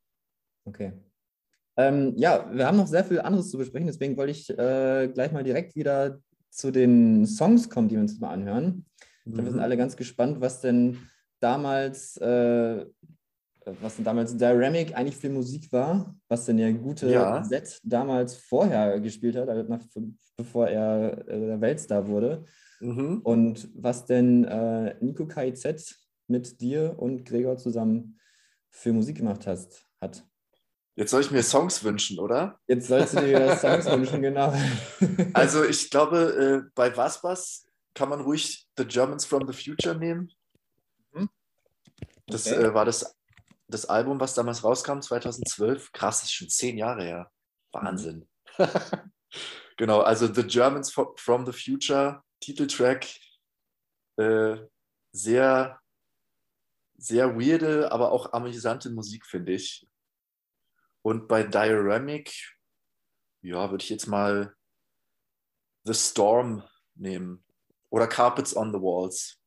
Okay. 0.66 0.94
Ähm, 1.78 2.14
ja, 2.18 2.50
wir 2.52 2.68
haben 2.68 2.78
noch 2.78 2.88
sehr 2.88 3.04
viel 3.04 3.22
anderes 3.22 3.50
zu 3.50 3.58
besprechen, 3.58 3.88
deswegen 3.88 4.18
wollte 4.18 4.32
ich 4.32 4.50
äh, 4.50 5.10
gleich 5.14 5.32
mal 5.32 5.44
direkt 5.44 5.76
wieder 5.76 6.20
zu 6.50 6.72
den 6.72 7.26
Songs 7.26 7.70
kommen, 7.70 7.88
die 7.88 7.96
wir 7.96 8.02
uns 8.02 8.20
mal 8.20 8.32
anhören. 8.32 8.86
Mhm. 9.26 9.38
wir 9.38 9.44
sind 9.46 9.56
mhm. 9.56 9.62
alle 9.62 9.78
ganz 9.78 9.96
gespannt, 9.96 10.42
was 10.42 10.62
denn 10.62 10.98
damals, 11.40 12.18
äh, 12.18 12.86
was 13.66 13.96
denn 13.96 14.06
damals 14.06 14.36
Dynamic 14.36 14.96
eigentlich 14.96 15.18
für 15.18 15.30
Musik 15.30 15.72
war, 15.72 16.16
was 16.28 16.46
denn 16.46 16.58
der 16.58 16.74
gute 16.74 17.10
ja. 17.10 17.44
Set 17.44 17.80
damals 17.84 18.36
vorher 18.36 19.00
gespielt 19.00 19.36
hat, 19.36 19.50
also 19.50 19.70
nach, 19.70 19.84
bevor 20.36 20.68
er 20.68 21.28
äh, 21.28 21.62
Weltstar 21.62 22.08
wurde. 22.08 22.44
Mhm. 22.80 23.22
Und 23.24 23.70
was 23.76 24.06
denn 24.06 24.44
äh, 24.44 24.96
Nico 25.00 25.28
KIZ 25.28 25.96
mit 26.28 26.60
dir 26.62 26.96
und 26.98 27.26
Gregor 27.26 27.58
zusammen 27.58 28.18
für 28.70 28.94
Musik 28.94 29.18
gemacht 29.18 29.46
hast, 29.46 29.86
hat. 30.00 30.26
Jetzt 31.02 31.10
soll 31.10 31.22
ich 31.22 31.32
mir 31.32 31.42
Songs 31.42 31.84
wünschen, 31.84 32.20
oder? 32.20 32.60
Jetzt 32.68 32.88
sollst 32.88 33.16
du 33.16 33.22
dir 33.22 33.58
Songs 33.58 33.86
wünschen, 33.88 34.22
genau. 34.22 34.54
Also 35.34 35.64
ich 35.64 35.90
glaube, 35.90 36.64
äh, 36.68 36.72
bei 36.76 36.96
Was 36.96 37.24
Was 37.24 37.66
kann 37.96 38.10
man 38.10 38.22
ruhig 38.22 38.68
The 38.78 38.86
Germans 38.86 39.26
from 39.26 39.52
the 39.52 39.54
Future 39.54 39.98
nehmen. 39.98 40.32
Mhm. 41.12 41.28
Das 42.28 42.46
okay. 42.46 42.66
äh, 42.66 42.74
war 42.76 42.86
das, 42.86 43.18
das 43.68 43.88
Album, 43.88 44.20
was 44.20 44.36
damals 44.36 44.64
rauskam, 44.64 45.00
2012. 45.00 45.92
Krass, 45.92 46.20
das 46.20 46.30
ist 46.30 46.34
schon 46.34 46.50
zehn 46.50 46.78
Jahre 46.78 47.04
her. 47.04 47.32
Wahnsinn. 47.72 48.30
Mhm. 48.60 48.68
genau, 49.78 50.02
also 50.02 50.32
The 50.32 50.44
Germans 50.44 50.94
from 50.94 51.46
the 51.48 51.52
Future, 51.52 52.22
Titeltrack. 52.42 53.08
Äh, 54.18 54.58
sehr, 55.14 55.80
sehr 56.96 57.40
weirde, 57.40 57.92
aber 57.92 58.12
auch 58.12 58.34
amüsante 58.34 58.92
Musik, 58.92 59.26
finde 59.26 59.54
ich. 59.54 59.88
Und 61.02 61.28
bei 61.28 61.44
Dioramic, 61.44 62.32
ja, 63.42 63.70
würde 63.72 63.84
ich 63.84 63.90
jetzt 63.90 64.08
mal 64.08 64.56
The 65.84 65.94
Storm 65.94 66.64
nehmen. 66.96 67.44
Oder 67.90 68.08
Carpets 68.08 68.56
on 68.56 68.72
the 68.72 68.80
Walls. 68.80 69.40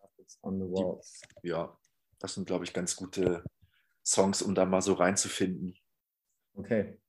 Carpets 0.00 0.38
on 0.42 0.58
the 0.58 0.66
Walls. 0.66 1.20
Die, 1.42 1.48
ja, 1.48 1.76
das 2.18 2.34
sind, 2.34 2.46
glaube 2.46 2.64
ich, 2.64 2.72
ganz 2.72 2.96
gute 2.96 3.44
Songs, 4.04 4.42
um 4.42 4.54
da 4.54 4.64
mal 4.64 4.82
so 4.82 4.94
reinzufinden. 4.94 5.78
Okay. 6.54 7.00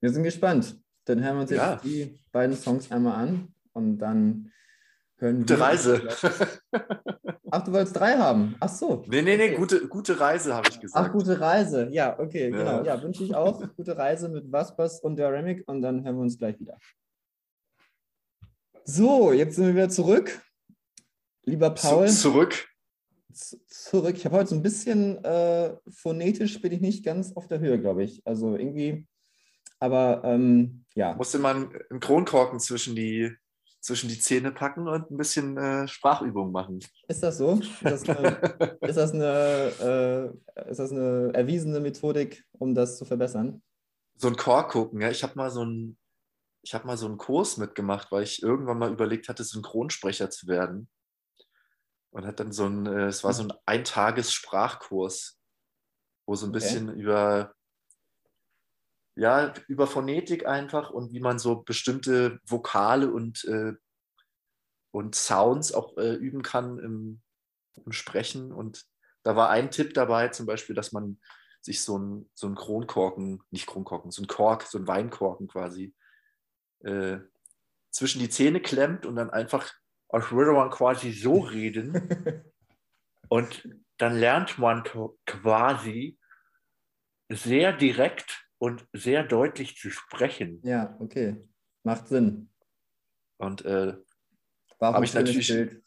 Wir 0.00 0.10
sind 0.12 0.24
gespannt. 0.24 0.78
Dann 1.04 1.22
hören 1.22 1.36
wir 1.36 1.40
uns 1.42 1.50
jetzt 1.50 1.58
ja. 1.58 1.76
die 1.76 2.18
beiden 2.32 2.56
Songs 2.56 2.90
einmal 2.90 3.14
an 3.14 3.54
und 3.72 3.98
dann 3.98 4.52
hören 5.18 5.40
Gute 5.40 5.58
wir- 5.58 5.64
Reise. 5.64 6.08
Ach, 7.54 7.62
du 7.62 7.72
wolltest 7.72 7.94
drei 7.96 8.16
haben. 8.18 8.56
Ach 8.58 8.68
so. 8.68 9.04
nee, 9.06 9.22
nee, 9.22 9.36
nee, 9.36 9.44
Okay. 9.50 9.56
gute, 9.56 9.86
gute 9.88 10.18
Reise, 10.18 10.54
habe 10.54 10.68
ich 10.68 10.76
Ach, 10.76 10.80
gesagt. 10.80 11.12
gute 11.12 11.38
Reise. 11.40 11.88
Ja, 11.92 12.18
okay, 12.18 12.50
Ja. 12.50 12.56
genau. 12.58 12.84
Ja, 12.84 13.00
wünsche 13.02 13.22
ich 13.22 13.34
auch. 13.34 13.62
Gute 13.76 13.96
Reise 13.96 14.28
mit 14.28 14.50
Vaspers 14.50 15.00
und 15.00 15.16
der 15.16 15.32
Remic 15.32 15.62
und 15.68 15.80
dann 15.80 16.04
hören 16.04 16.16
wir 16.16 16.22
uns 16.22 16.36
gleich 16.36 16.58
wieder. 16.58 16.76
So, 18.84 19.32
jetzt 19.32 19.56
sind 19.56 19.66
wir 19.66 19.74
wieder 19.74 19.88
zurück. 19.88 20.40
Lieber 21.44 21.70
Paul, 21.70 22.08
Zu, 22.08 22.14
zurück. 22.32 22.68
z- 23.32 23.60
zurück. 23.68 24.16
Ich 24.16 24.24
habe 24.24 24.36
heute 24.36 24.50
so 24.50 24.56
ein 24.56 24.62
bisschen 24.62 25.22
äh, 25.24 25.76
phonetisch 25.88 26.60
bin 26.60 26.72
ich 26.72 26.80
nicht 26.80 27.04
ganz 27.04 27.32
auf 27.36 27.46
der 27.48 27.60
Höhe, 27.60 27.80
glaube 27.80 28.02
ich. 28.02 28.26
Also 28.26 28.56
irgendwie, 28.56 29.06
aber 29.78 30.22
ähm, 30.24 30.84
ja. 30.94 31.14
Musste 31.14 31.38
man 31.38 31.70
einen 31.90 32.00
Kronkorken 32.00 32.58
zwischen 32.60 32.96
die, 32.96 33.32
zwischen 33.84 34.08
die 34.08 34.18
Zähne 34.18 34.50
packen 34.50 34.88
und 34.88 35.10
ein 35.10 35.16
bisschen 35.18 35.58
äh, 35.58 35.86
Sprachübung 35.86 36.52
machen. 36.52 36.78
Ist 37.06 37.22
das 37.22 37.36
so? 37.36 37.60
Ist 37.60 37.84
das 37.84 38.08
eine, 38.08 38.78
ist 38.80 38.96
das 38.96 39.12
eine, 39.12 40.34
äh, 40.56 40.70
ist 40.70 40.78
das 40.80 40.90
eine 40.90 41.30
erwiesene 41.34 41.80
Methodik, 41.80 42.44
um 42.52 42.74
das 42.74 42.96
zu 42.96 43.04
verbessern? 43.04 43.62
so 44.16 44.28
ein 44.28 44.36
Chor 44.36 44.68
gucken. 44.68 45.00
Ja. 45.00 45.10
Ich 45.10 45.22
habe 45.22 45.34
mal 45.36 45.50
so 45.50 45.66
ich 46.62 46.72
habe 46.72 46.86
mal 46.86 46.96
so 46.96 47.04
einen 47.04 47.18
Kurs 47.18 47.58
mitgemacht, 47.58 48.10
weil 48.10 48.22
ich 48.22 48.42
irgendwann 48.42 48.78
mal 48.78 48.90
überlegt 48.90 49.28
hatte, 49.28 49.44
Synchronsprecher 49.44 50.30
zu 50.30 50.46
werden. 50.46 50.88
Und 52.10 52.24
hat 52.26 52.40
dann 52.40 52.52
so 52.52 52.64
ein, 52.64 52.86
äh, 52.86 53.06
es 53.06 53.22
war 53.22 53.34
so 53.34 53.42
ein 53.42 53.52
Eintages-Sprachkurs, 53.66 55.38
wo 56.26 56.34
so 56.36 56.46
ein 56.46 56.50
Okay. 56.50 56.58
bisschen 56.60 56.88
über, 56.94 57.54
ja, 59.16 59.54
über 59.68 59.86
Phonetik 59.86 60.46
einfach 60.46 60.90
und 60.90 61.12
wie 61.12 61.20
man 61.20 61.38
so 61.38 61.62
bestimmte 61.62 62.40
Vokale 62.46 63.12
und, 63.12 63.44
äh, 63.44 63.74
und 64.90 65.14
Sounds 65.14 65.72
auch 65.72 65.96
äh, 65.96 66.14
üben 66.14 66.42
kann 66.42 66.78
im, 66.78 67.22
im 67.84 67.92
Sprechen. 67.92 68.52
Und 68.52 68.84
da 69.22 69.36
war 69.36 69.50
ein 69.50 69.70
Tipp 69.70 69.94
dabei, 69.94 70.28
zum 70.28 70.46
Beispiel, 70.46 70.74
dass 70.74 70.92
man 70.92 71.20
sich 71.60 71.82
so 71.82 71.98
ein, 71.98 72.30
so 72.34 72.46
ein 72.48 72.54
Kronkorken, 72.54 73.42
nicht 73.50 73.66
Kronkorken, 73.66 74.10
so 74.10 74.22
ein 74.22 74.26
Kork, 74.26 74.62
so 74.62 74.78
ein 74.78 74.86
Weinkorken 74.86 75.48
quasi, 75.48 75.94
äh, 76.80 77.18
zwischen 77.90 78.18
die 78.18 78.28
Zähne 78.28 78.60
klemmt 78.60 79.06
und 79.06 79.16
dann 79.16 79.30
einfach, 79.30 79.72
als 80.08 80.30
würde 80.32 80.52
man 80.52 80.70
quasi 80.70 81.12
so 81.12 81.38
reden. 81.40 82.42
Und 83.28 83.68
dann 83.96 84.16
lernt 84.16 84.58
man 84.58 84.82
quasi 85.24 86.18
sehr 87.30 87.72
direkt 87.72 88.43
und 88.64 88.86
sehr 88.92 89.22
deutlich 89.24 89.76
zu 89.76 89.90
sprechen. 89.90 90.60
Ja, 90.64 90.96
okay. 91.00 91.36
Macht 91.84 92.08
Sinn. 92.08 92.50
Und 93.38 93.64
äh, 93.64 93.96
War 94.78 94.90
auch 94.90 94.94
Hab 94.94 94.96
ein 94.96 95.04
ich 95.04 95.14
natürlich- 95.14 95.50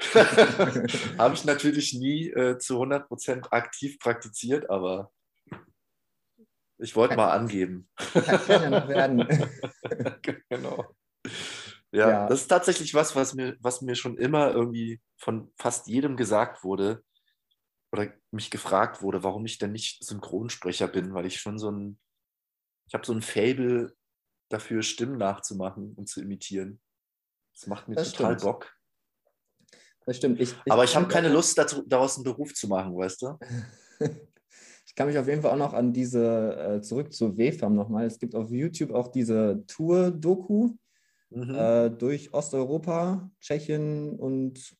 habe 1.18 1.34
ich 1.34 1.44
natürlich 1.44 1.92
nie 1.94 2.30
äh, 2.30 2.58
zu 2.58 2.80
100% 2.80 3.50
aktiv 3.50 3.98
praktiziert, 3.98 4.70
aber 4.70 5.12
ich 6.78 6.96
wollte 6.96 7.16
mal 7.16 7.30
angeben. 7.32 7.88
Kann 7.96 8.62
ja 8.62 8.70
noch 8.70 8.88
werden. 8.88 9.26
genau. 10.48 10.86
Ja, 11.92 12.08
Ja. 12.10 12.28
das 12.28 12.42
ist 12.42 12.48
tatsächlich 12.48 12.94
was, 12.94 13.14
was 13.16 13.34
mir, 13.34 13.56
was 13.60 13.82
mir 13.82 13.94
schon 13.94 14.16
immer 14.16 14.52
irgendwie 14.52 15.00
von 15.18 15.52
fast 15.58 15.88
jedem 15.88 16.16
gesagt 16.16 16.64
wurde 16.64 17.04
oder 17.92 18.10
mich 18.30 18.50
gefragt 18.50 19.02
wurde, 19.02 19.22
warum 19.24 19.44
ich 19.44 19.58
denn 19.58 19.72
nicht 19.72 20.02
Synchronsprecher 20.04 20.86
bin, 20.88 21.12
weil 21.12 21.26
ich 21.26 21.40
schon 21.40 21.58
so 21.58 21.70
ein, 21.70 21.98
ich 22.90 22.94
habe 22.94 23.06
so 23.06 23.12
ein 23.12 23.22
Fable 23.22 23.94
dafür, 24.48 24.82
Stimmen 24.82 25.16
nachzumachen 25.16 25.94
und 25.94 26.08
zu 26.08 26.20
imitieren. 26.20 26.80
Das 27.54 27.68
macht 27.68 27.86
mir 27.86 27.94
Das 27.94 28.10
total 28.12 28.32
stimmt. 28.36 28.42
Bock. 28.42 28.76
Das 30.06 30.16
stimmt. 30.16 30.40
Ich, 30.40 30.56
Aber 30.68 30.82
ich 30.82 30.96
habe 30.96 31.06
keine 31.06 31.28
Lust, 31.28 31.56
dazu, 31.56 31.84
daraus 31.86 32.16
einen 32.16 32.24
Beruf 32.24 32.52
zu 32.52 32.66
machen, 32.66 32.96
weißt 32.96 33.22
du? 33.22 33.38
Ich 34.86 34.96
kann 34.96 35.06
mich 35.06 35.16
auf 35.18 35.28
jeden 35.28 35.40
Fall 35.40 35.52
auch 35.52 35.56
noch 35.56 35.72
an 35.72 35.92
diese, 35.92 36.56
äh, 36.56 36.80
zurück 36.82 37.12
zu 37.12 37.38
WFAM 37.38 37.76
nochmal. 37.76 38.06
Es 38.06 38.18
gibt 38.18 38.34
auf 38.34 38.50
YouTube 38.50 38.90
auch 38.92 39.06
diese 39.06 39.62
Tour-Doku 39.68 40.74
Mhm. 41.30 41.54
äh, 41.54 41.90
durch 41.90 42.34
Osteuropa, 42.34 43.30
Tschechien 43.40 44.18
und 44.18 44.76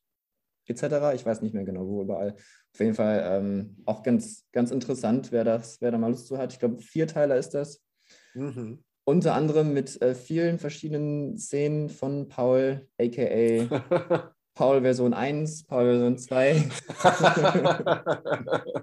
etc. 0.66 1.14
Ich 1.14 1.24
weiß 1.24 1.42
nicht 1.42 1.54
mehr 1.54 1.62
genau, 1.64 1.86
wo 1.86 2.02
überall. 2.02 2.34
Auf 2.72 2.80
jeden 2.80 2.94
Fall 2.94 3.22
ähm, 3.24 3.76
auch 3.86 4.02
ganz, 4.02 4.48
ganz 4.50 4.72
interessant, 4.72 5.30
wer, 5.30 5.44
das, 5.44 5.80
wer 5.80 5.92
da 5.92 5.98
mal 5.98 6.10
Lust 6.10 6.26
zu 6.26 6.38
hat. 6.38 6.52
Ich 6.52 6.58
glaube, 6.58 6.82
Vierteiler 6.82 7.36
ist 7.36 7.50
das. 7.50 7.80
Mhm. 8.34 8.82
Unter 9.04 9.34
anderem 9.34 9.72
mit 9.72 10.00
äh, 10.02 10.14
vielen 10.14 10.58
verschiedenen 10.58 11.36
Szenen 11.36 11.88
von 11.88 12.28
Paul, 12.28 12.86
a.k.a. 13.00 14.32
Paul 14.54 14.82
Version 14.82 15.14
1, 15.14 15.64
Paul 15.64 15.84
Version 15.84 16.18
2. 16.18 16.68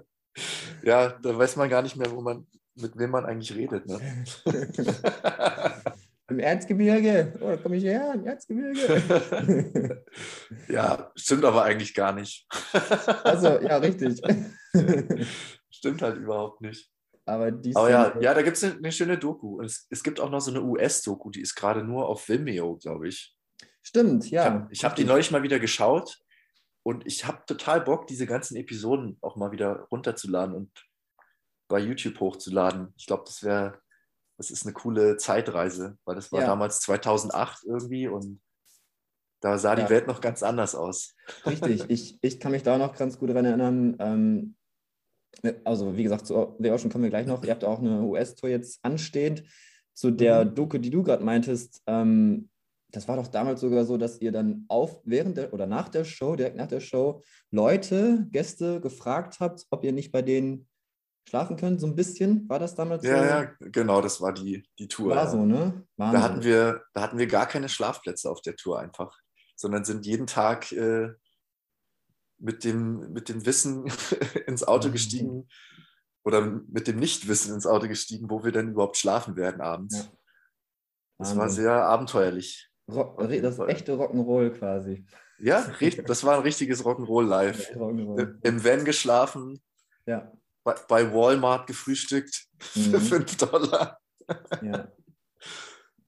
ja, 0.82 1.10
da 1.10 1.38
weiß 1.38 1.56
man 1.56 1.68
gar 1.70 1.82
nicht 1.82 1.96
mehr, 1.96 2.10
wo 2.10 2.20
man, 2.20 2.46
mit 2.74 2.98
wem 2.98 3.10
man 3.10 3.24
eigentlich 3.24 3.54
redet. 3.54 3.86
Ne? 3.86 4.00
Im 6.30 6.40
Erzgebirge. 6.40 7.32
Oh, 7.40 7.48
da 7.48 7.56
komme 7.56 7.76
ich 7.76 7.84
her, 7.84 8.12
im 8.14 8.26
Erzgebirge. 8.26 10.04
ja, 10.68 11.10
stimmt 11.14 11.46
aber 11.46 11.62
eigentlich 11.62 11.94
gar 11.94 12.12
nicht. 12.12 12.46
also, 13.24 13.58
ja, 13.62 13.78
richtig. 13.78 14.20
stimmt 15.70 16.02
halt 16.02 16.18
überhaupt 16.18 16.60
nicht. 16.60 16.90
Aber, 17.28 17.50
die 17.50 17.76
Aber 17.76 17.90
ja, 17.90 18.18
ja 18.20 18.34
da 18.34 18.42
gibt 18.42 18.56
es 18.56 18.64
eine, 18.64 18.74
eine 18.76 18.92
schöne 18.92 19.18
Doku. 19.18 19.58
Und 19.58 19.66
es, 19.66 19.86
es 19.90 20.02
gibt 20.02 20.18
auch 20.18 20.30
noch 20.30 20.40
so 20.40 20.50
eine 20.50 20.62
US-Doku, 20.62 21.30
die 21.30 21.42
ist 21.42 21.54
gerade 21.54 21.84
nur 21.84 22.08
auf 22.08 22.28
Vimeo, 22.28 22.76
glaube 22.76 23.08
ich. 23.08 23.36
Stimmt, 23.82 24.24
Ich 24.26 24.30
ja. 24.32 24.44
habe 24.44 24.68
hab 24.74 24.96
die 24.96 25.04
neulich 25.04 25.30
mal 25.30 25.42
wieder 25.42 25.58
geschaut 25.58 26.18
und 26.82 27.06
ich 27.06 27.26
habe 27.26 27.42
total 27.46 27.80
Bock, 27.82 28.06
diese 28.06 28.26
ganzen 28.26 28.56
Episoden 28.56 29.18
auch 29.20 29.36
mal 29.36 29.50
wieder 29.52 29.86
runterzuladen 29.90 30.54
und 30.54 30.70
bei 31.68 31.78
YouTube 31.78 32.18
hochzuladen. 32.18 32.92
Ich 32.96 33.06
glaube, 33.06 33.24
das 33.26 33.42
wäre, 33.42 33.80
das 34.38 34.50
ist 34.50 34.64
eine 34.64 34.72
coole 34.72 35.16
Zeitreise, 35.18 35.98
weil 36.04 36.16
das 36.16 36.32
war 36.32 36.40
Ja. 36.40 36.46
damals 36.46 36.80
2008 36.80 37.64
irgendwie 37.64 38.08
und 38.08 38.40
da 39.40 39.58
sah 39.58 39.76
Ja. 39.76 39.84
die 39.84 39.90
Welt 39.90 40.06
noch 40.06 40.20
ganz 40.20 40.42
anders 40.42 40.74
aus. 40.74 41.14
Richtig, 41.46 41.84
ich, 41.88 42.18
ich 42.22 42.40
kann 42.40 42.52
mich 42.52 42.62
da 42.62 42.74
auch 42.74 42.78
noch 42.78 42.96
ganz 42.96 43.18
gut 43.18 43.30
daran 43.30 43.44
erinnern. 43.44 43.96
Ähm, 44.00 44.56
also, 45.64 45.96
wie 45.96 46.02
gesagt, 46.02 46.26
zu 46.26 46.56
The 46.58 46.70
Ocean 46.70 46.90
kommen 46.90 47.04
wir 47.04 47.10
gleich 47.10 47.26
noch. 47.26 47.44
Ihr 47.44 47.50
habt 47.50 47.64
auch 47.64 47.78
eine 47.78 48.02
US-Tour 48.02 48.50
jetzt 48.50 48.80
anstehend. 48.82 49.44
Zu 49.94 50.10
der 50.10 50.44
Mhm. 50.44 50.54
Doku, 50.54 50.78
die 50.78 50.90
du 50.90 51.02
gerade 51.02 51.24
meintest, 51.24 51.82
ähm, 51.86 52.48
das 52.90 53.06
war 53.06 53.16
doch 53.16 53.28
damals 53.28 53.60
sogar 53.60 53.84
so, 53.84 53.96
dass 53.98 54.20
ihr 54.20 54.32
dann 54.32 54.64
auf, 54.68 55.00
während 55.04 55.36
der 55.36 55.52
oder 55.52 55.66
nach 55.66 55.88
der 55.88 56.04
Show, 56.04 56.36
direkt 56.36 56.56
nach 56.56 56.68
der 56.68 56.80
Show, 56.80 57.22
Leute, 57.50 58.26
Gäste 58.30 58.80
gefragt 58.80 59.40
habt, 59.40 59.66
ob 59.70 59.84
ihr 59.84 59.92
nicht 59.92 60.10
bei 60.10 60.22
denen 60.22 60.66
schlafen 61.28 61.56
könnt, 61.56 61.80
so 61.80 61.86
ein 61.86 61.94
bisschen. 61.94 62.48
War 62.48 62.58
das 62.58 62.74
damals 62.74 63.02
so? 63.02 63.08
Ja, 63.08 63.42
ja, 63.42 63.52
genau, 63.60 64.00
das 64.00 64.20
war 64.20 64.32
die, 64.32 64.64
die 64.78 64.88
Tour. 64.88 65.10
War 65.10 65.24
ja. 65.24 65.30
so, 65.30 65.44
ne? 65.44 65.84
Wahnsinn. 65.96 66.20
Da 66.20 66.22
hatten, 66.22 66.42
wir, 66.44 66.82
da 66.94 67.02
hatten 67.02 67.18
wir 67.18 67.26
gar 67.26 67.46
keine 67.46 67.68
Schlafplätze 67.68 68.30
auf 68.30 68.40
der 68.40 68.56
Tour 68.56 68.80
einfach, 68.80 69.14
sondern 69.54 69.84
sind 69.84 70.06
jeden 70.06 70.26
Tag 70.26 70.72
äh, 70.72 71.10
mit, 72.38 72.64
dem, 72.64 73.12
mit 73.12 73.28
dem 73.28 73.44
Wissen 73.46 73.84
ins 74.46 74.64
Auto 74.64 74.88
Mhm. 74.88 74.92
gestiegen 74.92 75.48
oder 76.24 76.42
mit 76.42 76.86
dem 76.88 76.98
Nichtwissen 76.98 77.54
ins 77.54 77.66
Auto 77.66 77.88
gestiegen, 77.88 78.30
wo 78.30 78.44
wir 78.44 78.52
denn 78.52 78.70
überhaupt 78.70 78.96
schlafen 78.96 79.36
werden 79.36 79.60
abends. 79.60 79.96
Ja. 79.96 80.12
Das 81.18 81.36
war 81.36 81.48
sehr 81.48 81.72
abenteuerlich. 81.72 82.70
Rock, 82.90 83.18
das 83.18 83.58
echte 83.58 83.92
Rock'n'Roll 83.94 84.50
quasi. 84.50 85.04
Ja, 85.38 85.70
das 86.06 86.24
war 86.24 86.36
ein 86.36 86.42
richtiges 86.42 86.84
Rock'n'Roll 86.84 87.26
live. 87.26 87.70
Rock'n'Roll. 87.74 88.38
Im 88.42 88.64
Van 88.64 88.84
geschlafen, 88.84 89.60
Ja. 90.06 90.32
bei, 90.64 90.74
bei 90.88 91.12
Walmart 91.12 91.66
gefrühstückt 91.66 92.46
für 92.60 92.98
Mhm. 92.98 93.00
5 93.00 93.36
Dollar. 93.36 93.98
ja. 94.62 94.92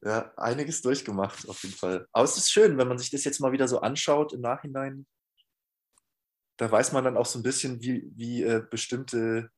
Ja, 0.02 0.32
einiges 0.38 0.80
durchgemacht 0.80 1.46
auf 1.46 1.62
jeden 1.62 1.74
Fall. 1.76 2.06
Aber 2.12 2.24
es 2.24 2.34
ist 2.38 2.50
schön, 2.50 2.78
wenn 2.78 2.88
man 2.88 2.96
sich 2.96 3.10
das 3.10 3.22
jetzt 3.24 3.38
mal 3.38 3.52
wieder 3.52 3.68
so 3.68 3.80
anschaut 3.82 4.32
im 4.32 4.40
Nachhinein. 4.40 5.06
Da 6.60 6.70
weiß 6.70 6.92
man 6.92 7.04
dann 7.04 7.16
auch 7.16 7.24
so 7.24 7.38
ein 7.38 7.42
bisschen, 7.42 7.80
wie, 7.80 8.12
wie 8.14 8.42
äh, 8.42 8.62
bestimmte, 8.70 9.50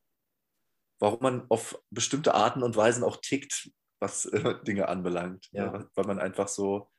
warum 0.99 1.19
man 1.21 1.45
auf 1.49 1.77
bestimmte 1.89 2.33
Arten 2.33 2.63
und 2.63 2.77
Weisen 2.77 3.03
auch 3.03 3.17
tickt, 3.17 3.71
was 3.99 4.23
äh, 4.27 4.55
Dinge 4.65 4.87
anbelangt. 4.87 5.49
Ja. 5.51 5.65
Ja, 5.65 5.89
weil 5.95 6.05
man 6.05 6.19
einfach 6.19 6.47
so, 6.47 6.89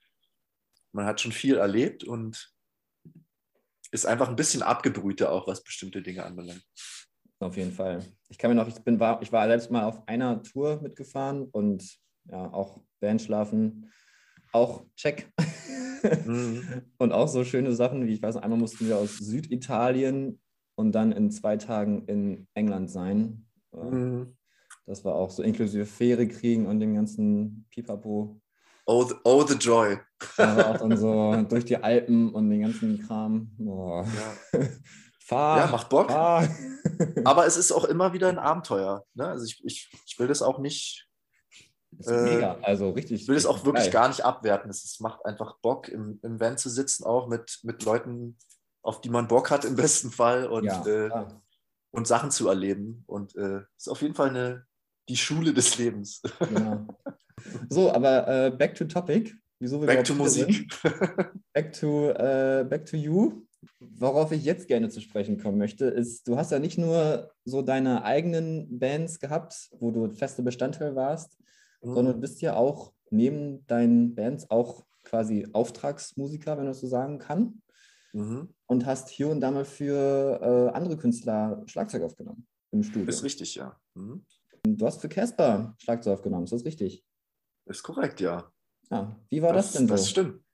man 0.93 1.07
hat 1.07 1.23
schon 1.23 1.33
viel 1.33 1.57
erlebt 1.57 2.05
und 2.05 2.53
ist 3.93 4.05
einfach 4.05 4.29
ein 4.29 4.37
bisschen 4.37 4.63
abgebrühter 4.63 5.33
auch, 5.33 5.47
was 5.47 5.65
bestimmte 5.65 6.03
Dinge 6.03 6.23
anbelangt. 6.23 6.67
Auf 7.39 7.57
jeden 7.57 7.73
Fall. 7.73 8.05
Ich 8.29 8.37
kann 8.37 8.51
mir 8.51 8.57
noch, 8.57 8.69
ich 8.69 8.75
bin, 8.85 9.01
war, 9.01 9.23
ich 9.23 9.33
war 9.33 9.47
selbst 9.47 9.71
mal 9.71 9.85
auf 9.85 10.07
einer 10.07 10.43
Tour 10.43 10.83
mitgefahren 10.83 11.45
und 11.45 11.99
ja, 12.25 12.53
auch 12.53 12.83
Bandschlafen, 13.01 13.91
auch 14.55 14.85
check. 14.97 15.31
Mhm. 16.25 16.63
und 16.99 17.13
auch 17.13 17.29
so 17.29 17.45
schöne 17.45 17.73
Sachen, 17.75 18.07
wie 18.07 18.15
ich 18.15 18.23
weiß, 18.23 18.37
einmal 18.37 18.59
mussten 18.59 18.87
wir 18.87 18.97
aus 18.99 19.17
Süditalien 19.19 20.41
und 20.77 20.93
dann 20.93 21.13
in 21.13 21.31
zwei 21.31 21.57
Tagen 21.57 22.05
in 22.07 22.47
England 22.55 22.91
sein. 22.91 23.47
Äh, 23.73 23.77
Mhm. 23.85 24.37
Das 24.87 25.03
war 25.03 25.15
auch 25.15 25.31
so 25.31 25.43
inklusive 25.43 25.87
Fähre 25.87 26.29
kriegen 26.29 26.67
und 26.67 26.79
dem 26.79 26.95
ganzen 26.95 27.67
Pipapo. 27.71 28.39
Oh 28.85 29.03
the, 29.05 29.15
oh, 29.25 29.43
the 29.43 29.55
joy. 29.55 29.97
Aber 30.37 30.69
auch 30.69 30.77
dann 30.77 30.97
so 30.99 31.35
durch 31.49 31.65
die 31.65 31.79
Alpen 31.79 32.35
und 32.35 32.51
den 32.51 32.61
ganzen 32.61 33.01
Kram. 33.01 33.51
Oh. 33.67 34.05
Ja. 34.53 34.61
Fahr, 35.21 35.59
Ja, 35.61 35.67
macht 35.69 35.89
Bock. 35.89 36.11
fahr. 36.11 36.47
Aber 37.25 37.47
es 37.47 37.57
ist 37.57 37.73
auch 37.73 37.85
immer 37.87 38.13
wieder 38.13 38.29
ein 38.29 38.39
Abenteuer. 38.39 39.07
Ne? 39.15 39.27
Also 39.27 39.47
ich, 39.47 39.63
ich, 39.65 39.91
ich 40.07 40.19
will 40.19 40.27
das 40.29 40.43
auch 40.43 40.59
nicht, 40.59 41.09
Ist 41.99 42.09
Äh, 42.09 42.23
mega, 42.35 42.59
also 42.63 42.91
richtig. 42.91 43.23
ich 43.23 43.29
will 43.29 43.35
das 43.35 43.47
auch 43.47 43.65
wirklich 43.65 43.85
geil. 43.85 43.93
gar 43.93 44.09
nicht 44.09 44.25
abwerten. 44.25 44.71
Es, 44.71 44.85
es 44.85 45.01
macht 45.01 45.25
einfach 45.25 45.59
Bock, 45.59 45.89
im, 45.89 46.19
im 46.23 46.41
Van 46.41 46.59
zu 46.59 46.69
sitzen, 46.69 47.05
auch 47.05 47.29
mit, 47.29 47.61
mit 47.63 47.85
Leuten, 47.85 48.37
auf 48.83 49.01
die 49.01 49.11
man 49.11 49.29
Bock 49.29 49.51
hat 49.51 49.65
im 49.65 49.77
besten 49.77 50.11
Fall 50.11 50.47
und, 50.47 50.65
Ja, 50.65 50.87
äh, 50.87 51.27
und 51.91 52.07
Sachen 52.07 52.31
zu 52.31 52.49
erleben. 52.49 53.05
Und 53.07 53.37
äh, 53.37 53.61
ist 53.77 53.89
auf 53.89 54.03
jeden 54.03 54.15
Fall 54.15 54.31
eine, 54.31 54.67
die 55.09 55.17
Schule 55.17 55.53
des 55.55 55.79
Lebens. 55.79 56.23
Genau. 56.41 56.87
So, 57.69 57.93
aber 57.93 58.47
äh, 58.47 58.51
back 58.51 58.75
to 58.75 58.85
topic. 58.85 59.35
Wieso 59.61 59.81
wir 59.81 59.87
Back 59.87 60.05
to 60.05 60.15
Musik. 60.15 60.67
Back 61.53 61.73
to, 61.73 62.11
äh, 62.11 62.65
back 62.69 62.87
to 62.87 62.97
you. 62.97 63.43
Worauf 63.81 64.33
ich 64.33 64.45
jetzt 64.45 64.67
gerne 64.69 64.89
zu 64.89 65.01
sprechen 65.01 65.39
kommen 65.41 65.59
möchte, 65.59 65.87
ist, 65.87 66.27
du 66.29 66.37
hast 66.37 66.53
ja 66.53 66.59
nicht 66.59 66.77
nur 66.79 67.31
so 67.45 67.63
deine 67.63 68.05
eigenen 68.05 68.79
Bands 68.79 69.21
gehabt, 69.21 69.71
wo 69.79 69.91
du 69.91 70.11
feste 70.11 70.43
Bestandteil 70.43 70.95
warst, 70.97 71.39
sondern 71.85 72.15
du 72.15 72.21
bist 72.21 72.41
ja 72.41 72.57
auch 72.57 72.93
neben 73.11 73.67
deinen 73.67 74.15
Bands 74.15 74.51
auch 74.51 74.85
quasi 75.03 75.47
Auftragsmusiker, 75.53 76.53
wenn 76.53 76.65
man 76.65 76.67
das 76.69 76.81
so 76.81 76.87
sagen 76.87 77.19
kann, 77.19 77.61
Mhm. 78.13 78.49
und 78.67 78.87
hast 78.87 79.09
hier 79.09 79.29
und 79.29 79.41
da 79.41 79.51
mal 79.51 79.65
für 79.65 80.41
äh, 80.41 80.77
andere 80.77 80.97
Künstler 80.97 81.65
Schlagzeug 81.67 82.03
aufgenommen 82.05 82.47
im 82.71 82.85
Studio. 82.85 83.09
Ist 83.09 83.25
richtig, 83.25 83.57
ja. 83.57 83.77
Mhm. 83.95 84.25
Du 84.67 84.87
hast 84.87 85.01
für 85.01 85.09
Casper 85.09 85.75
Schlagzeug 85.79 86.15
aufgenommen, 86.15 86.45
ist 86.45 86.53
das 86.53 86.65
richtig? 86.65 87.05
Ist 87.67 87.83
korrekt, 87.83 88.21
ja. 88.21 88.51
Ja. 88.91 89.19
Wie 89.31 89.43
war 89.43 89.53
das, 89.53 89.73
denn 89.73 89.89
so? 89.89 89.95
Das 89.95 90.09
stimmt. 90.09 90.45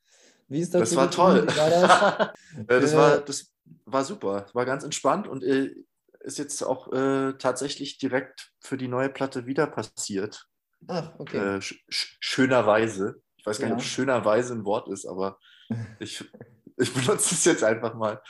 Wie 0.49 0.61
ist 0.61 0.73
Das 0.75 0.91
dazu 0.91 0.97
war 0.97 1.11
toll. 1.11 1.47
War 1.47 1.71
das? 1.71 2.29
Äh, 2.67 2.81
das, 2.81 2.97
war, 2.97 3.21
das 3.21 3.53
war 3.85 4.05
super. 4.05 4.47
War 4.55 4.65
ganz 4.65 4.83
entspannt 4.83 5.29
und 5.29 5.45
äh, 5.45 5.73
ist 6.21 6.39
jetzt 6.39 6.63
auch 6.63 6.93
äh, 6.93 7.35
tatsächlich 7.39 7.99
direkt 7.99 8.53
für 8.59 8.77
die 8.77 8.89
neue 8.89 9.09
Platte 9.11 9.47
wieder 9.47 9.67
passiert. 9.67 10.50
Ach, 10.89 11.13
okay. 11.19 11.57
Äh, 11.57 11.61
sch 11.61 11.83
sch 11.89 12.17
schönerweise. 12.21 13.23
Ich 13.37 13.47
weiß 13.47 13.59
gar 13.59 13.69
nicht, 13.69 13.77
ob 13.77 13.83
schönerweise 13.83 14.55
ein 14.55 14.65
Wort 14.65 14.89
ist, 14.89 15.07
aber 15.07 15.39
ich, 15.99 16.25
ich 16.77 16.93
benutze 16.93 17.35
es 17.35 17.45
jetzt 17.45 17.65
einfach 17.65 17.95
mal. 17.95 18.23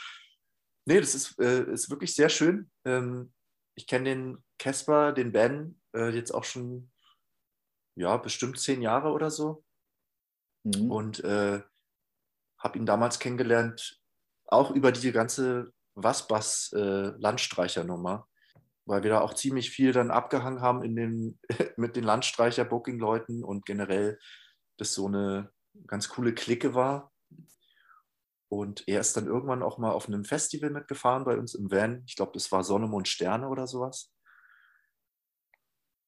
Nee, 0.85 0.99
das 0.99 1.15
ist, 1.15 1.39
äh, 1.39 1.63
ist 1.71 1.89
wirklich 1.89 2.15
sehr 2.15 2.29
schön. 2.29 2.69
Ähm, 2.85 3.33
ich 3.75 3.87
kenne 3.87 4.05
den 4.05 4.43
Casper, 4.57 5.13
den 5.13 5.31
Ben, 5.31 5.79
äh, 5.95 6.09
jetzt 6.09 6.31
auch 6.31 6.43
schon, 6.43 6.91
ja, 7.95 8.17
bestimmt 8.17 8.59
zehn 8.59 8.81
Jahre 8.81 9.11
oder 9.11 9.31
so. 9.31 9.63
Mhm. 10.63 10.91
Und 10.91 11.23
äh, 11.23 11.61
habe 12.57 12.77
ihn 12.77 12.85
damals 12.85 13.19
kennengelernt, 13.19 14.01
auch 14.45 14.71
über 14.71 14.91
die 14.91 15.11
ganze 15.11 15.71
Was-Bass-Landstreicher-Nummer, 15.95 18.27
weil 18.85 19.03
wir 19.03 19.11
da 19.11 19.21
auch 19.21 19.33
ziemlich 19.33 19.69
viel 19.69 19.93
dann 19.93 20.11
abgehangen 20.11 20.61
haben 20.61 20.83
in 20.83 20.95
den, 20.95 21.39
mit 21.77 21.95
den 21.95 22.03
Landstreicher-Booking-Leuten 22.03 23.43
und 23.43 23.65
generell 23.65 24.19
das 24.77 24.93
so 24.93 25.07
eine 25.07 25.51
ganz 25.87 26.09
coole 26.09 26.33
Clique 26.33 26.73
war. 26.73 27.11
Und 28.49 28.85
er 28.87 28.99
ist 28.99 29.15
dann 29.15 29.27
irgendwann 29.27 29.63
auch 29.63 29.77
mal 29.77 29.91
auf 29.91 30.07
einem 30.07 30.25
Festival 30.25 30.71
mitgefahren 30.71 31.23
bei 31.23 31.37
uns 31.37 31.53
im 31.53 31.71
Van. 31.71 32.03
Ich 32.05 32.15
glaube, 32.15 32.33
das 32.33 32.51
war 32.51 32.63
Sonne, 32.63 32.87
Mond, 32.87 33.07
Sterne 33.07 33.47
oder 33.47 33.65
sowas. 33.65 34.11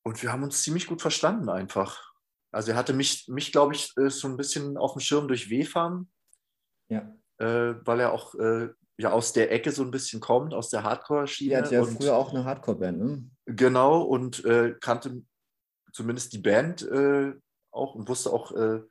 Und 0.06 0.22
wir 0.22 0.34
haben 0.34 0.44
uns 0.44 0.62
ziemlich 0.62 0.88
gut 0.88 1.02
verstanden 1.02 1.48
einfach. 1.48 2.14
Also 2.52 2.72
er 2.72 2.78
hatte 2.78 2.94
mich, 2.94 3.28
mich 3.30 3.52
glaube 3.52 3.74
ich, 3.74 3.96
äh, 3.98 4.10
so 4.10 4.28
ein 4.28 4.36
bisschen 4.36 4.78
auf 4.78 4.94
dem 4.94 5.00
Schirm 5.00 5.28
durch 5.28 5.50
WFAM, 5.50 6.12
ja. 6.90 7.16
äh, 7.38 7.76
weil 7.86 8.02
er 8.02 8.12
auch 8.12 8.36
äh, 8.36 8.70
ja 9.04 9.12
aus 9.12 9.34
der 9.34 9.52
Ecke 9.52 9.72
so 9.72 9.84
ein 9.84 9.92
bisschen 9.92 10.20
kommt, 10.20 10.54
aus 10.54 10.70
der 10.70 10.84
Hardcore-Schiene. 10.84 11.50
Die 11.50 11.58
hat 11.58 11.72
ja 11.72 11.84
früher 11.84 12.16
auch 12.16 12.34
eine 12.34 12.46
Hardcore-Band, 12.46 13.00
ne? 13.00 13.30
Genau, 13.46 14.02
und 14.02 14.44
äh, 14.46 14.76
kannte 14.80 15.22
zumindest 15.92 16.34
die 16.34 16.40
Band 16.40 16.82
äh, 16.82 17.34
auch 17.72 17.96
und 17.96 18.08
wusste 18.10 18.32
auch, 18.32 18.52
äh, 18.54 18.82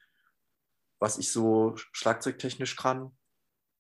was 1.01 1.19
ich 1.19 1.33
so 1.33 1.75
schlagzeugtechnisch 1.93 2.77
kann. 2.77 3.17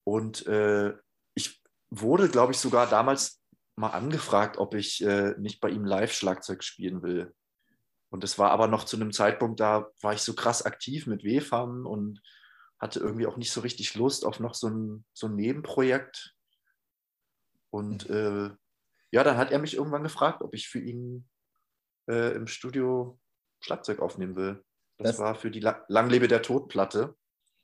Und 0.04 0.46
äh, 0.46 0.94
ich 1.34 1.62
wurde, 1.90 2.28
glaube 2.28 2.52
ich, 2.52 2.58
sogar 2.58 2.88
damals 2.88 3.40
mal 3.76 3.90
angefragt, 3.90 4.58
ob 4.58 4.74
ich 4.74 5.04
äh, 5.04 5.34
nicht 5.38 5.60
bei 5.60 5.70
ihm 5.70 5.84
Live-Schlagzeug 5.84 6.64
spielen 6.64 7.02
will. 7.02 7.32
Und 8.10 8.24
das 8.24 8.38
war 8.38 8.50
aber 8.50 8.66
noch 8.66 8.84
zu 8.84 8.96
einem 8.96 9.12
Zeitpunkt, 9.12 9.60
da 9.60 9.88
war 10.00 10.12
ich 10.12 10.20
so 10.20 10.34
krass 10.34 10.64
aktiv 10.64 11.06
mit 11.06 11.24
WFAM 11.24 11.86
und 11.86 12.20
hatte 12.82 13.00
irgendwie 13.00 13.26
auch 13.26 13.36
nicht 13.38 13.52
so 13.52 13.60
richtig 13.62 13.94
Lust 13.94 14.26
auf 14.26 14.40
noch 14.40 14.54
so 14.54 14.68
ein, 14.68 15.06
so 15.14 15.28
ein 15.28 15.36
Nebenprojekt. 15.36 16.34
Und 17.70 18.10
äh, 18.10 18.50
ja, 19.12 19.24
dann 19.24 19.36
hat 19.38 19.50
er 19.52 19.58
mich 19.60 19.74
irgendwann 19.76 20.02
gefragt, 20.02 20.42
ob 20.42 20.52
ich 20.54 20.68
für 20.68 20.80
ihn 20.80 21.28
äh, 22.10 22.34
im 22.34 22.46
Studio 22.46 23.18
Schlagzeug 23.60 24.00
aufnehmen 24.00 24.36
will. 24.36 24.64
Das, 24.98 25.12
Das- 25.12 25.18
war 25.20 25.34
für 25.36 25.50
die 25.50 25.60
La 25.60 25.84
Langlebe 25.88 26.28
der 26.28 26.42
Todplatte. 26.42 27.16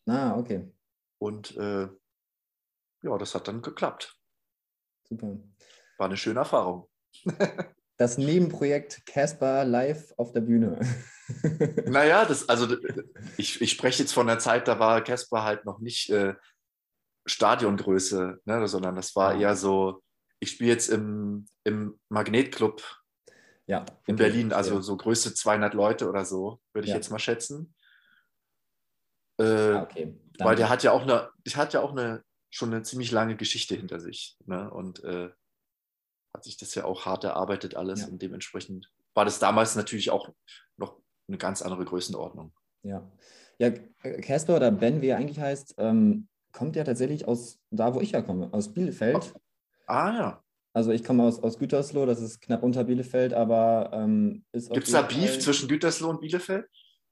Ah, 0.06 0.36
okay. 0.38 0.72
Und 1.18 1.56
äh, 1.56 1.88
ja, 3.02 3.18
das 3.18 3.34
hat 3.34 3.48
dann 3.48 3.60
geklappt. 3.60 4.18
Super. 5.08 5.36
War 5.98 6.06
eine 6.06 6.16
schöne 6.16 6.38
Erfahrung. 6.40 6.88
Das 7.98 8.16
Nebenprojekt 8.16 9.04
Casper 9.06 9.64
live 9.64 10.14
auf 10.16 10.32
der 10.32 10.40
Bühne. 10.40 10.80
Naja, 11.84 12.24
das, 12.24 12.48
also 12.48 12.74
ich, 13.36 13.60
ich 13.60 13.72
spreche 13.72 14.02
jetzt 14.02 14.14
von 14.14 14.26
der 14.26 14.38
Zeit, 14.38 14.66
da 14.66 14.78
war 14.78 15.04
Casper 15.04 15.44
halt 15.44 15.66
noch 15.66 15.78
nicht 15.78 16.08
äh, 16.08 16.34
Stadiongröße, 17.26 18.40
ne, 18.46 18.66
sondern 18.66 18.96
das 18.96 19.14
war 19.14 19.34
eher 19.38 19.54
so, 19.54 20.02
ich 20.40 20.52
spiele 20.52 20.70
jetzt 20.70 20.88
im, 20.88 21.44
im 21.64 22.00
Magnetclub 22.08 22.82
ja. 23.66 23.84
in 24.06 24.16
Berlin, 24.16 24.54
also 24.54 24.70
verstehe. 24.70 24.86
so 24.86 24.96
Größe 24.96 25.34
200 25.34 25.74
Leute 25.74 26.08
oder 26.08 26.24
so, 26.24 26.62
würde 26.72 26.86
ich 26.86 26.92
Ja. 26.92 26.96
jetzt 26.96 27.10
mal 27.10 27.18
schätzen. 27.18 27.74
Äh, 29.38 29.44
Ah, 29.44 29.82
okay. 29.82 30.18
Weil 30.38 30.56
der 30.56 30.70
hat 30.70 30.82
ja 30.82 30.92
auch 30.92 31.02
eine, 31.02 31.30
der 31.46 31.56
hat 31.56 31.74
ja 31.74 31.82
auch 31.82 31.92
eine 31.92 32.24
schon 32.50 32.72
eine 32.72 32.82
ziemlich 32.84 33.10
lange 33.10 33.36
Geschichte 33.36 33.74
hinter 33.74 34.00
sich. 34.00 34.38
Ne? 34.46 34.70
Und 34.70 35.04
äh, 35.04 35.28
hat 36.34 36.44
sich 36.44 36.56
das 36.56 36.74
ja 36.74 36.84
auch 36.84 37.06
hart 37.06 37.24
erarbeitet 37.24 37.76
alles 37.76 38.02
Ja. 38.02 38.08
und 38.08 38.20
dementsprechend 38.22 38.90
war 39.14 39.24
das 39.24 39.38
damals 39.38 39.74
natürlich 39.76 40.10
auch 40.10 40.28
noch 40.76 41.00
eine 41.28 41.38
ganz 41.38 41.62
andere 41.62 41.84
Größenordnung. 41.84 42.52
Ja. 42.82 43.10
Ja, 43.58 43.70
Casper 44.22 44.56
oder 44.56 44.70
Ben, 44.70 45.02
wie 45.02 45.08
er 45.08 45.16
eigentlich 45.16 45.40
heißt, 45.40 45.74
ähm, 45.78 46.28
kommt 46.52 46.76
ja 46.76 46.84
tatsächlich 46.84 47.26
aus 47.26 47.58
da, 47.70 47.94
wo 47.94 48.00
ich 48.00 48.12
herkomme, 48.12 48.48
aus 48.52 48.72
Bielefeld. 48.72 49.34
Ah 49.86 50.12
ja. 50.14 50.44
Also 50.72 50.92
ich 50.92 51.02
komme 51.02 51.24
aus, 51.24 51.42
aus 51.42 51.58
Gütersloh, 51.58 52.06
das 52.06 52.20
ist 52.20 52.40
knapp 52.40 52.62
unter 52.62 52.84
Bielefeld, 52.84 53.34
aber 53.34 53.90
ähm, 53.92 54.44
ist 54.52 54.70
Gibt 54.70 54.86
es 54.86 54.92
da 54.92 55.02
Beef 55.02 55.40
zwischen 55.40 55.68
Gütersloh 55.68 56.10
und 56.10 56.20
Bielefeld? 56.20 56.66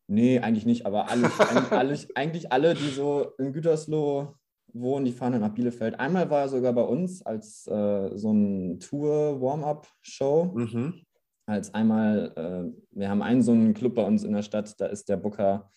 Nee, 0.08 0.38
eigentlich 0.38 0.66
nicht, 0.66 0.86
aber 0.86 1.08
alle, 1.10 1.24
eigentlich, 1.40 1.72
alle, 1.72 1.98
eigentlich 2.14 2.52
alle, 2.52 2.74
die 2.74 2.90
so 2.90 3.32
in 3.38 3.52
Gütersloh 3.52 4.36
wohnen, 4.72 5.04
die 5.04 5.12
fahren 5.12 5.32
dann 5.32 5.40
nach 5.40 5.54
Bielefeld. 5.54 5.98
Einmal 5.98 6.28
war 6.30 6.42
er 6.42 6.48
sogar 6.48 6.72
bei 6.72 6.82
uns 6.82 7.22
als 7.22 7.66
äh, 7.66 8.16
so 8.16 8.32
ein 8.32 8.80
Tour-Warm-Up-Show. 8.80 10.52
Mhm. 10.54 11.02
Als 11.46 11.72
einmal, 11.74 12.32
äh, 12.36 12.98
wir 12.98 13.08
haben 13.08 13.22
einen 13.22 13.42
so 13.42 13.52
einen 13.52 13.74
Club 13.74 13.94
bei 13.94 14.04
uns 14.04 14.24
in 14.24 14.32
der 14.32 14.42
Stadt, 14.42 14.74
da 14.80 14.86
ist 14.86 15.08
der 15.08 15.16
Booker, 15.16 15.70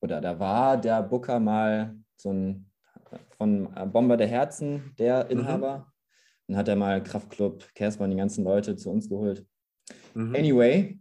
oder 0.00 0.20
da 0.20 0.38
war 0.38 0.76
der 0.76 1.02
Booker 1.02 1.38
mal 1.40 1.96
so 2.16 2.32
ein 2.32 2.70
von 3.36 3.74
äh, 3.76 3.86
Bomber 3.86 4.16
der 4.16 4.26
Herzen, 4.26 4.92
der 4.98 5.30
Inhaber. 5.30 5.92
Dann 6.46 6.56
hat 6.56 6.68
er 6.68 6.76
mal 6.76 7.02
Kraftclub, 7.02 7.64
und 8.00 8.10
die 8.10 8.16
ganzen 8.16 8.44
Leute 8.44 8.76
zu 8.76 8.90
uns 8.90 9.08
geholt. 9.08 9.46
Mhm. 10.14 10.34
Anyway, 10.34 10.98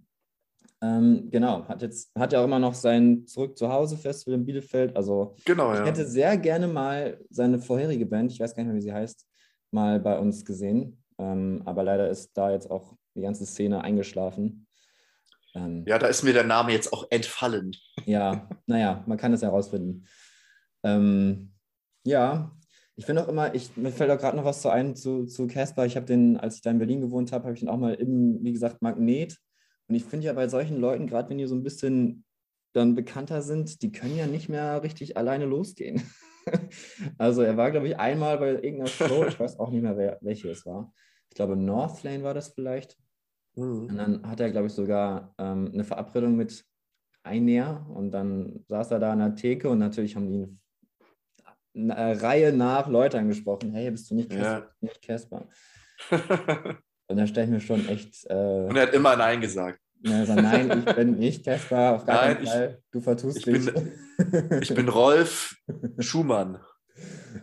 ähm, 0.84 1.30
genau, 1.32 1.66
hat 1.68 1.82
jetzt 1.82 2.12
hat 2.14 2.34
ja 2.34 2.42
auch 2.42 2.44
immer 2.44 2.60
noch 2.60 2.74
sein 2.74 3.26
Zurück 3.26 3.58
zu 3.58 3.72
Hause 3.72 3.96
Festival 3.96 4.36
in 4.36 4.46
Bielefeld. 4.46 4.96
Also 4.98 5.36
Genau, 5.46 5.72
ich 5.72 5.80
ja. 5.80 5.86
hätte 5.86 6.06
sehr 6.06 6.38
gerne 6.38 6.68
mal 6.68 7.20
seine 7.30 7.60
vorherige 7.60 8.06
Band, 8.06 8.32
ich 8.34 8.40
weiß 8.42 8.54
gar 8.54 8.64
nicht 8.64 8.74
mehr, 8.74 8.78
wie 8.78 8.86
sie 8.86 8.94
heißt, 8.94 9.26
mal 9.72 10.00
bei 10.02 10.20
uns 10.20 10.44
gesehen. 10.44 11.02
Ähm, 11.18 11.62
aber 11.66 11.84
leider 11.84 12.10
ist 12.10 12.34
da 12.34 12.52
jetzt 12.52 12.70
auch 12.70 12.96
die 13.16 13.22
ganze 13.22 13.46
Szene 13.46 13.82
eingeschlafen. 13.82 14.68
Ähm, 15.56 15.86
Ja, 15.88 15.98
da 16.00 16.08
ist 16.08 16.24
mir 16.24 16.34
der 16.34 16.44
Name 16.44 16.74
jetzt 16.74 16.92
auch 16.92 17.06
entfallen. 17.10 17.72
ja, 18.06 18.50
naja, 18.66 19.04
man 19.08 19.18
kann 19.18 19.32
es 19.32 19.42
herausfinden. 19.42 20.06
Ähm, 20.84 21.54
ja, 22.04 22.52
ich 22.96 23.06
finde 23.06 23.24
auch 23.24 23.30
immer, 23.30 23.56
ich, 23.56 23.76
mir 23.78 23.92
fällt 23.92 24.12
auch 24.12 24.18
gerade 24.18 24.36
noch 24.36 24.46
was 24.46 24.62
so 24.62 24.70
ein 24.70 24.96
zu, 24.96 25.26
zu 25.26 25.48
Casper. 25.48 25.86
Ich 25.86 25.96
habe 25.96 26.06
den, 26.06 26.38
als 26.38 26.56
ich 26.56 26.62
da 26.62 26.72
in 26.72 26.78
Berlin 26.78 27.02
gewohnt 27.02 27.32
habe, 27.32 27.46
habe 27.46 27.54
ich 27.54 27.62
den 27.62 27.70
auch 27.70 27.78
mal 27.78 27.94
im, 27.94 28.44
wie 28.44 28.52
gesagt, 28.52 28.82
Magnet. 28.82 29.38
Und 29.88 29.96
ich 29.96 30.04
finde 30.06 30.28
ja 30.28 30.34
bei 30.34 30.48
solchen 30.48 30.80
Leuten, 30.80 31.08
gerade 31.08 31.30
wenn 31.30 31.38
die 31.38 31.46
so 31.46 31.56
ein 31.56 31.64
bisschen 31.64 32.26
dann 32.74 32.96
bekannter 32.96 33.42
sind, 33.42 33.82
die 33.82 33.92
können 33.92 34.18
ja 34.18 34.28
nicht 34.28 34.50
mehr 34.50 34.82
richtig 34.82 35.18
alleine 35.18 35.46
losgehen. 35.46 36.02
also 37.18 37.42
er 37.42 37.58
war, 37.58 37.72
glaube 37.72 37.88
ich, 37.88 37.98
einmal 37.98 38.38
bei 38.38 38.52
irgendeiner 38.54 38.88
Show, 38.88 39.26
ich 39.28 39.40
weiß 39.40 39.60
auch 39.60 39.70
nicht 39.70 39.84
mehr, 39.84 39.98
wer, 39.98 40.18
welche 40.22 40.50
es 40.50 40.66
war. 40.66 40.94
Ich 41.30 41.36
glaube, 41.36 41.56
Northlane 41.56 42.24
war 42.24 42.34
das 42.34 42.50
vielleicht. 42.50 42.98
Und 43.56 43.94
Mhm. 43.94 43.98
dann 43.98 44.30
hat 44.30 44.40
er, 44.40 44.50
glaube 44.50 44.68
ich, 44.68 44.74
sogar 44.74 45.36
ähm, 45.38 45.70
eine 45.72 45.84
Verabredung 45.84 46.36
mit 46.36 46.66
Einnäher. 47.22 47.86
Und 47.94 48.12
dann 48.12 48.64
saß 48.68 48.92
er 48.92 49.00
da 49.00 49.12
an 49.12 49.20
der 49.20 49.36
Theke 49.36 49.70
und 49.70 49.80
natürlich 49.80 50.16
haben 50.16 50.28
die 50.28 50.58
eine 51.76 52.22
Reihe 52.22 52.54
nach 52.54 52.88
Leute 52.88 53.20
angesprochen. 53.20 53.72
Hey, 53.74 53.90
bist 53.92 54.10
du 54.10 54.16
nicht 54.16 54.30
Casper? 54.30 54.60
Ja. 54.60 54.72
Nicht 54.82 55.02
Casper. 55.02 55.48
und 57.14 57.20
da 57.20 57.28
stelle 57.28 57.46
ich 57.46 57.52
mir 57.52 57.62
schon 57.62 57.88
echt. 57.88 58.26
Äh, 58.26 58.34
und 58.34 58.76
er 58.76 58.88
hat 58.88 58.94
immer 58.94 59.16
Nein 59.16 59.40
gesagt. 59.40 59.80
Also, 60.06 60.34
nein, 60.34 60.84
ich 60.86 60.96
bin 60.96 61.12
nicht 61.20 61.46
Casper, 61.46 61.94
auf 61.94 62.06
gar 62.06 62.34
keinen 62.34 62.46
Fall. 62.46 62.84
Du 62.92 63.00
vertust 63.00 63.38
ich 63.38 63.44
dich. 63.46 63.74
Bin, 63.74 64.60
ich 64.62 64.74
bin 64.74 64.90
Rolf 64.90 65.56
Schumann. 66.00 66.60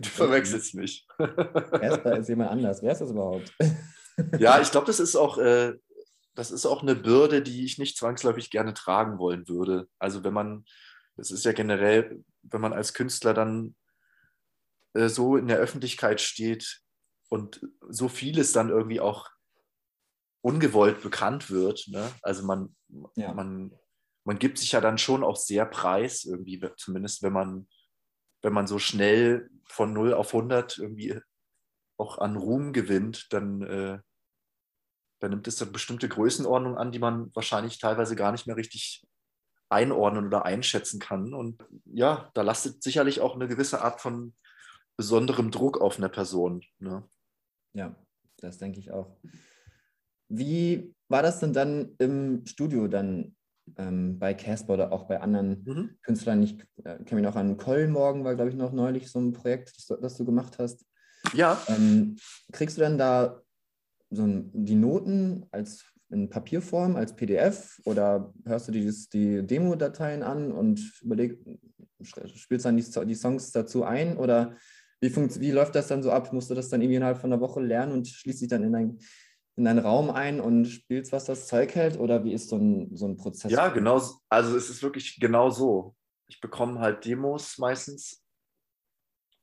Du 0.00 0.08
verwechselst 0.08 0.76
mich. 0.76 1.08
Casper 1.18 2.18
ist 2.18 2.28
jemand 2.28 2.52
anders. 2.52 2.80
Wer 2.82 2.92
ist 2.92 3.00
das 3.00 3.10
überhaupt? 3.10 3.52
Ja, 4.38 4.60
ich 4.60 4.70
glaube, 4.70 4.86
das 4.86 5.00
ist 5.00 5.16
auch, 5.16 5.38
äh, 5.38 5.74
das 6.36 6.52
ist 6.52 6.66
auch 6.66 6.82
eine 6.82 6.94
Bürde, 6.94 7.42
die 7.42 7.64
ich 7.64 7.76
nicht 7.76 7.98
zwangsläufig 7.98 8.50
gerne 8.50 8.74
tragen 8.74 9.18
wollen 9.18 9.48
würde. 9.48 9.88
Also 9.98 10.22
wenn 10.22 10.32
man, 10.32 10.64
das 11.16 11.32
ist 11.32 11.44
ja 11.44 11.50
generell, 11.50 12.22
wenn 12.42 12.60
man 12.60 12.72
als 12.72 12.94
Künstler 12.94 13.34
dann 13.34 13.74
äh, 14.94 15.08
so 15.08 15.36
in 15.36 15.48
der 15.48 15.58
Öffentlichkeit 15.58 16.20
steht 16.20 16.80
und 17.28 17.60
so 17.88 18.08
vieles 18.08 18.52
dann 18.52 18.70
irgendwie 18.70 19.00
auch 19.00 19.28
ungewollt 20.42 21.02
bekannt 21.02 21.50
wird. 21.50 21.86
Ne? 21.88 22.10
Also 22.22 22.44
man, 22.44 22.74
ja. 23.14 23.32
man, 23.32 23.72
man 24.24 24.38
gibt 24.38 24.58
sich 24.58 24.72
ja 24.72 24.80
dann 24.80 24.98
schon 24.98 25.24
auch 25.24 25.36
sehr 25.36 25.66
preis, 25.66 26.24
irgendwie, 26.24 26.62
zumindest 26.76 27.22
wenn 27.22 27.32
man, 27.32 27.68
wenn 28.42 28.52
man 28.52 28.66
so 28.66 28.78
schnell 28.78 29.50
von 29.66 29.92
0 29.92 30.14
auf 30.14 30.34
100 30.34 30.78
irgendwie 30.78 31.20
auch 31.98 32.18
an 32.18 32.36
Ruhm 32.36 32.72
gewinnt, 32.72 33.32
dann, 33.32 33.62
äh, 33.62 33.98
dann 35.20 35.30
nimmt 35.30 35.46
es 35.46 35.60
eine 35.60 35.70
bestimmte 35.70 36.08
Größenordnung 36.08 36.78
an, 36.78 36.92
die 36.92 36.98
man 36.98 37.34
wahrscheinlich 37.34 37.78
teilweise 37.78 38.16
gar 38.16 38.32
nicht 38.32 38.46
mehr 38.46 38.56
richtig 38.56 39.06
einordnen 39.68 40.26
oder 40.26 40.44
einschätzen 40.44 40.98
kann. 40.98 41.34
Und 41.34 41.62
ja, 41.84 42.30
da 42.34 42.42
lastet 42.42 42.82
sicherlich 42.82 43.20
auch 43.20 43.34
eine 43.34 43.46
gewisse 43.46 43.82
Art 43.82 44.00
von 44.00 44.34
besonderem 44.96 45.50
Druck 45.50 45.80
auf 45.80 45.98
eine 45.98 46.08
Person. 46.08 46.64
Ne? 46.78 47.08
Ja, 47.74 47.94
das 48.38 48.58
denke 48.58 48.80
ich 48.80 48.90
auch. 48.90 49.16
Wie 50.30 50.94
war 51.08 51.22
das 51.22 51.40
denn 51.40 51.52
dann 51.52 51.96
im 51.98 52.46
Studio 52.46 52.86
dann 52.86 53.34
ähm, 53.76 54.18
bei 54.18 54.32
Casper 54.32 54.74
oder 54.74 54.92
auch 54.92 55.04
bei 55.04 55.20
anderen 55.20 55.62
mhm. 55.64 55.90
Künstlern? 56.02 56.42
Ich 56.42 56.58
äh, 56.84 57.02
kenne 57.04 57.20
mich 57.20 57.24
noch 57.24 57.36
an 57.36 57.56
Kollmorgen, 57.56 58.24
war 58.24 58.36
glaube 58.36 58.50
ich 58.50 58.56
noch 58.56 58.72
neulich 58.72 59.10
so 59.10 59.18
ein 59.18 59.32
Projekt, 59.32 59.72
das, 59.76 59.98
das 60.00 60.16
du 60.16 60.24
gemacht 60.24 60.58
hast. 60.58 60.86
Ja. 61.34 61.60
Ähm, 61.68 62.16
kriegst 62.52 62.78
du 62.78 62.80
dann 62.80 62.96
da 62.96 63.42
so 64.10 64.22
ein, 64.22 64.50
die 64.54 64.76
Noten 64.76 65.46
als 65.50 65.84
in 66.10 66.30
Papierform, 66.30 66.96
als 66.96 67.14
PDF 67.14 67.80
oder 67.84 68.32
hörst 68.44 68.68
du 68.68 68.72
die, 68.72 68.92
die 69.12 69.46
Demo-Dateien 69.46 70.22
an 70.22 70.52
und 70.52 70.80
überleg, 71.02 71.38
spielst 72.02 72.66
dann 72.66 72.76
die, 72.76 72.84
die 73.06 73.14
Songs 73.14 73.52
dazu 73.52 73.84
ein 73.84 74.16
oder 74.16 74.56
wie, 75.00 75.14
wie 75.14 75.50
läuft 75.50 75.74
das 75.74 75.88
dann 75.88 76.02
so 76.02 76.10
ab? 76.10 76.32
Musst 76.32 76.50
du 76.50 76.54
das 76.54 76.68
dann 76.68 76.82
irgendwie 76.82 76.96
innerhalb 76.96 77.18
von 77.18 77.32
einer 77.32 77.40
Woche 77.40 77.60
lernen 77.60 77.92
und 77.92 78.08
schließt 78.08 78.42
dich 78.42 78.48
dann 78.48 78.64
in 78.64 78.72
dein 78.72 78.98
in 79.56 79.66
einen 79.66 79.80
Raum 79.80 80.10
ein 80.10 80.40
und 80.40 80.66
spielst, 80.66 81.12
was 81.12 81.26
das 81.26 81.46
Zeug 81.46 81.74
hält? 81.74 81.98
Oder 81.98 82.24
wie 82.24 82.32
ist 82.32 82.48
so 82.48 82.56
ein, 82.56 82.96
so 82.96 83.06
ein 83.06 83.16
Prozess? 83.16 83.52
Ja, 83.52 83.68
genau. 83.68 84.00
Also 84.28 84.56
es 84.56 84.70
ist 84.70 84.82
wirklich 84.82 85.20
genau 85.20 85.50
so. 85.50 85.94
Ich 86.28 86.40
bekomme 86.40 86.80
halt 86.80 87.04
Demos 87.04 87.58
meistens 87.58 88.24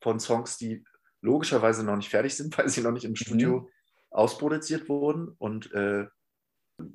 von 0.02 0.18
Songs, 0.18 0.56
die 0.58 0.84
logischerweise 1.20 1.84
noch 1.84 1.96
nicht 1.96 2.08
fertig 2.08 2.34
sind, 2.34 2.56
weil 2.58 2.68
sie 2.68 2.82
noch 2.82 2.92
nicht 2.92 3.04
im 3.04 3.16
Studio 3.16 3.60
mhm. 3.60 3.68
ausproduziert 4.10 4.88
wurden. 4.88 5.28
Und 5.38 5.72
äh, 5.72 6.06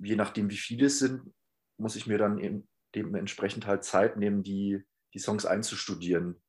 je 0.02 0.16
nachdem, 0.16 0.50
wie 0.50 0.58
viele 0.58 0.88
es 0.88 1.00
sind, 1.00 1.34
muss 1.78 1.96
ich 1.96 2.08
mir 2.08 2.18
dann 2.18 2.40
eben 2.40 2.68
dementsprechend 2.96 3.66
halt 3.66 3.84
Zeit 3.84 4.18
nehmen, 4.18 4.44
die, 4.44 4.84
die 5.14 5.20
Songs 5.20 5.46
einzustudieren. 5.46 6.42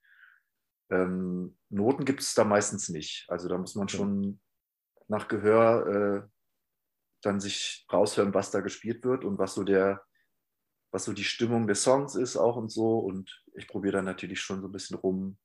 Ähm, 0.90 1.56
Noten 1.70 2.04
gibt 2.04 2.20
es 2.20 2.34
da 2.34 2.44
meistens 2.44 2.88
nicht. 2.88 3.26
Also 3.28 3.48
da 3.48 3.56
muss 3.56 3.74
man 3.74 3.88
schon 3.88 4.40
nach 5.08 5.28
Gehör 5.28 5.86
äh, 5.86 6.28
dann 7.24 7.40
sich 7.40 7.86
raushören, 7.92 8.34
was 8.34 8.50
da 8.50 8.60
gespielt 8.60 9.04
wird 9.04 9.24
und 9.24 9.38
was 9.38 9.54
so 9.54 9.64
der, 9.64 10.02
was 10.92 11.04
so 11.04 11.12
die 11.12 11.24
Stimmung 11.24 11.66
des 11.66 11.82
Songs 11.82 12.14
ist 12.14 12.36
auch 12.36 12.56
und 12.56 12.70
so. 12.70 12.98
Und 12.98 13.42
ich 13.54 13.66
probiere 13.66 13.94
dann 13.94 14.04
natürlich 14.04 14.40
schon 14.40 14.60
so 14.60 14.68
ein 14.68 14.72
bisschen 14.72 14.96
rum, 14.96 15.38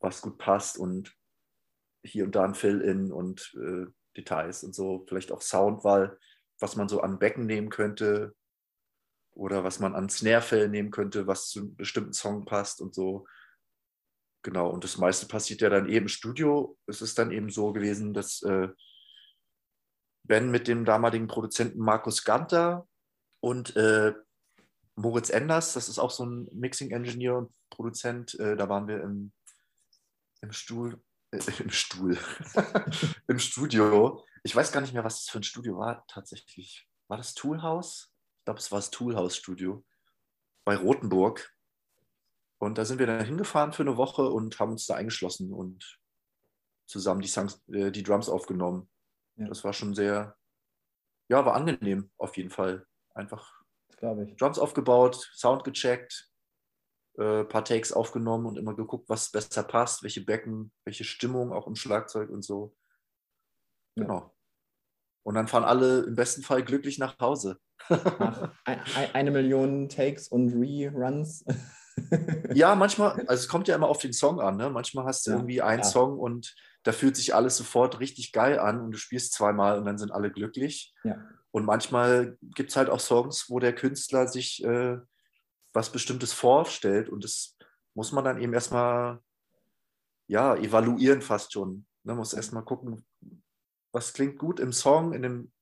was 0.00 0.22
gut 0.22 0.38
passt 0.38 0.78
und 0.78 1.14
hier 2.04 2.24
und 2.24 2.34
da 2.34 2.44
ein 2.44 2.54
Fill-In 2.54 3.12
und 3.12 3.54
äh, 3.56 3.86
Details 4.16 4.62
und 4.62 4.74
so, 4.74 5.04
vielleicht 5.08 5.32
auch 5.32 5.40
Soundwahl, 5.40 6.18
was 6.60 6.76
man 6.76 6.88
so 6.88 7.00
an 7.00 7.18
Becken 7.18 7.46
nehmen 7.46 7.70
könnte 7.70 8.34
oder 9.32 9.64
was 9.64 9.80
man 9.80 9.94
an 9.94 10.08
Snare-Fällen 10.08 10.70
nehmen 10.70 10.90
könnte, 10.90 11.26
was 11.26 11.48
zu 11.48 11.60
einem 11.60 11.76
bestimmten 11.76 12.12
Song 12.12 12.44
passt 12.44 12.80
und 12.80 12.94
so. 12.94 13.26
Genau, 14.42 14.68
und 14.68 14.84
das 14.84 14.98
meiste 14.98 15.26
passiert 15.26 15.62
ja 15.62 15.70
dann 15.70 15.88
eben 15.88 16.04
im 16.04 16.08
Studio. 16.08 16.76
Es 16.86 17.00
ist 17.00 17.18
dann 17.18 17.32
eben 17.32 17.50
so 17.50 17.72
gewesen, 17.72 18.12
dass 18.12 18.42
äh, 18.42 18.68
Ben 20.24 20.50
mit 20.50 20.68
dem 20.68 20.84
damaligen 20.84 21.26
Produzenten 21.26 21.78
Markus 21.78 22.24
Ganter 22.24 22.86
und 23.40 23.76
äh, 23.76 24.14
Moritz 24.96 25.30
Enders, 25.30 25.74
das 25.74 25.88
ist 25.88 25.98
auch 25.98 26.10
so 26.10 26.24
ein 26.24 26.48
Mixing-Engineer 26.52 27.36
und 27.36 27.52
Produzent, 27.70 28.38
äh, 28.38 28.56
da 28.56 28.68
waren 28.68 28.86
wir 28.86 29.02
im, 29.02 29.32
im 30.40 30.52
Stuhl, 30.52 31.02
äh, 31.30 31.38
im 31.62 31.70
Stuhl, 31.70 32.18
im 33.28 33.38
Studio. 33.38 34.24
Ich 34.42 34.54
weiß 34.54 34.72
gar 34.72 34.80
nicht 34.80 34.94
mehr, 34.94 35.04
was 35.04 35.20
das 35.24 35.30
für 35.30 35.40
ein 35.40 35.44
Studio 35.44 35.78
war 35.78 36.04
tatsächlich. 36.06 36.88
War 37.08 37.16
das 37.16 37.34
Toolhouse? 37.34 38.12
Ich 38.38 38.44
glaube, 38.44 38.60
es 38.60 38.70
war 38.70 38.78
das 38.78 38.90
Toolhouse-Studio 38.90 39.84
bei 40.64 40.76
Rothenburg. 40.76 41.50
Und 42.58 42.78
da 42.78 42.84
sind 42.84 42.98
wir 42.98 43.06
dann 43.06 43.24
hingefahren 43.24 43.72
für 43.72 43.82
eine 43.82 43.96
Woche 43.96 44.22
und 44.22 44.58
haben 44.58 44.72
uns 44.72 44.86
da 44.86 44.94
eingeschlossen 44.94 45.52
und 45.52 45.98
zusammen 46.86 47.20
die, 47.20 47.28
Songs, 47.28 47.62
äh, 47.68 47.90
die 47.90 48.02
Drums 48.02 48.28
aufgenommen. 48.28 48.88
Ja. 49.36 49.48
Das 49.48 49.64
war 49.64 49.72
schon 49.72 49.94
sehr, 49.94 50.36
ja, 51.28 51.44
war 51.44 51.54
angenehm 51.54 52.10
auf 52.16 52.36
jeden 52.36 52.50
Fall. 52.50 52.86
Einfach 53.14 53.62
Drums 54.00 54.58
aufgebaut, 54.58 55.30
Sound 55.34 55.64
gecheckt, 55.64 56.30
ein 57.18 57.24
äh, 57.24 57.44
paar 57.44 57.64
Takes 57.64 57.92
aufgenommen 57.92 58.46
und 58.46 58.58
immer 58.58 58.74
geguckt, 58.74 59.08
was 59.08 59.30
besser 59.30 59.62
passt, 59.62 60.02
welche 60.02 60.24
Becken, 60.24 60.72
welche 60.84 61.04
Stimmung 61.04 61.52
auch 61.52 61.66
im 61.66 61.76
Schlagzeug 61.76 62.30
und 62.30 62.42
so. 62.42 62.76
Genau. 63.96 64.18
Ja. 64.18 64.30
Und 65.22 65.36
dann 65.36 65.48
fahren 65.48 65.64
alle 65.64 66.02
im 66.02 66.16
besten 66.16 66.42
Fall 66.42 66.62
glücklich 66.62 66.98
nach 66.98 67.18
Hause. 67.18 67.58
Ach, 67.88 68.52
ein, 68.64 68.80
eine 69.14 69.30
Million 69.30 69.88
Takes 69.88 70.28
und 70.28 70.52
Reruns. 70.52 71.44
ja, 72.54 72.74
manchmal, 72.74 73.12
also 73.26 73.42
es 73.42 73.48
kommt 73.48 73.68
ja 73.68 73.74
immer 73.74 73.88
auf 73.88 73.98
den 73.98 74.12
Song 74.12 74.40
an. 74.40 74.56
Ne? 74.56 74.70
Manchmal 74.70 75.04
hast 75.04 75.26
du 75.26 75.30
ja, 75.30 75.36
irgendwie 75.36 75.62
einen 75.62 75.82
ja. 75.82 75.88
Song 75.88 76.18
und 76.18 76.54
da 76.82 76.92
fühlt 76.92 77.16
sich 77.16 77.34
alles 77.34 77.56
sofort 77.56 78.00
richtig 78.00 78.32
geil 78.32 78.58
an 78.58 78.80
und 78.80 78.92
du 78.92 78.98
spielst 78.98 79.32
zweimal 79.32 79.78
und 79.78 79.84
dann 79.84 79.98
sind 79.98 80.12
alle 80.12 80.30
glücklich. 80.30 80.94
Ja. 81.04 81.18
Und 81.50 81.64
manchmal 81.64 82.36
gibt 82.40 82.70
es 82.70 82.76
halt 82.76 82.90
auch 82.90 83.00
Songs, 83.00 83.48
wo 83.48 83.58
der 83.58 83.74
Künstler 83.74 84.26
sich 84.26 84.62
äh, 84.64 84.98
was 85.72 85.90
Bestimmtes 85.90 86.32
vorstellt 86.32 87.08
und 87.08 87.24
das 87.24 87.56
muss 87.94 88.12
man 88.12 88.24
dann 88.24 88.40
eben 88.40 88.52
erstmal 88.52 89.20
ja, 90.26 90.56
evaluieren 90.56 91.22
fast 91.22 91.52
schon. 91.52 91.86
Man 92.02 92.16
ne? 92.16 92.18
muss 92.18 92.32
erstmal 92.32 92.64
gucken, 92.64 93.06
was 93.92 94.12
klingt 94.12 94.38
gut 94.38 94.60
im 94.60 94.72
Song, 94.72 95.12
in 95.12 95.22
dem, 95.22 95.52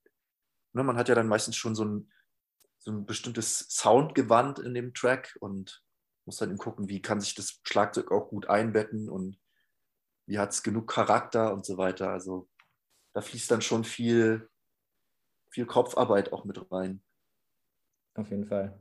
ne, 0.72 0.83
man 0.83 0.97
hat 0.97 1.09
ja 1.09 1.14
dann 1.14 1.28
meistens 1.28 1.57
schon 1.57 1.74
so 1.74 1.85
ein, 1.85 2.12
so 2.78 2.91
ein 2.91 3.07
bestimmtes 3.07 3.66
Soundgewand 3.70 4.59
in 4.59 4.74
dem 4.74 4.95
Track 4.95 5.37
und 5.41 5.82
muss 6.24 6.36
dann 6.36 6.50
eben 6.50 6.58
gucken, 6.58 6.88
wie 6.88 7.02
kann 7.02 7.20
sich 7.20 7.34
das 7.34 7.60
Schlagzeug 7.64 8.10
auch 8.10 8.28
gut 8.28 8.48
einbetten 8.48 9.08
und 9.08 9.38
wie 10.26 10.38
hat 10.38 10.50
es 10.50 10.62
genug 10.62 10.88
Charakter 10.88 11.52
und 11.52 11.64
so 11.66 11.76
weiter. 11.76 12.10
Also 12.10 12.48
da 13.14 13.20
fließt 13.20 13.50
dann 13.50 13.62
schon 13.62 13.84
viel, 13.84 14.48
viel 15.50 15.66
Kopfarbeit 15.66 16.32
auch 16.32 16.44
mit 16.44 16.70
rein. 16.70 17.02
Auf 18.14 18.30
jeden 18.30 18.46
Fall. 18.46 18.78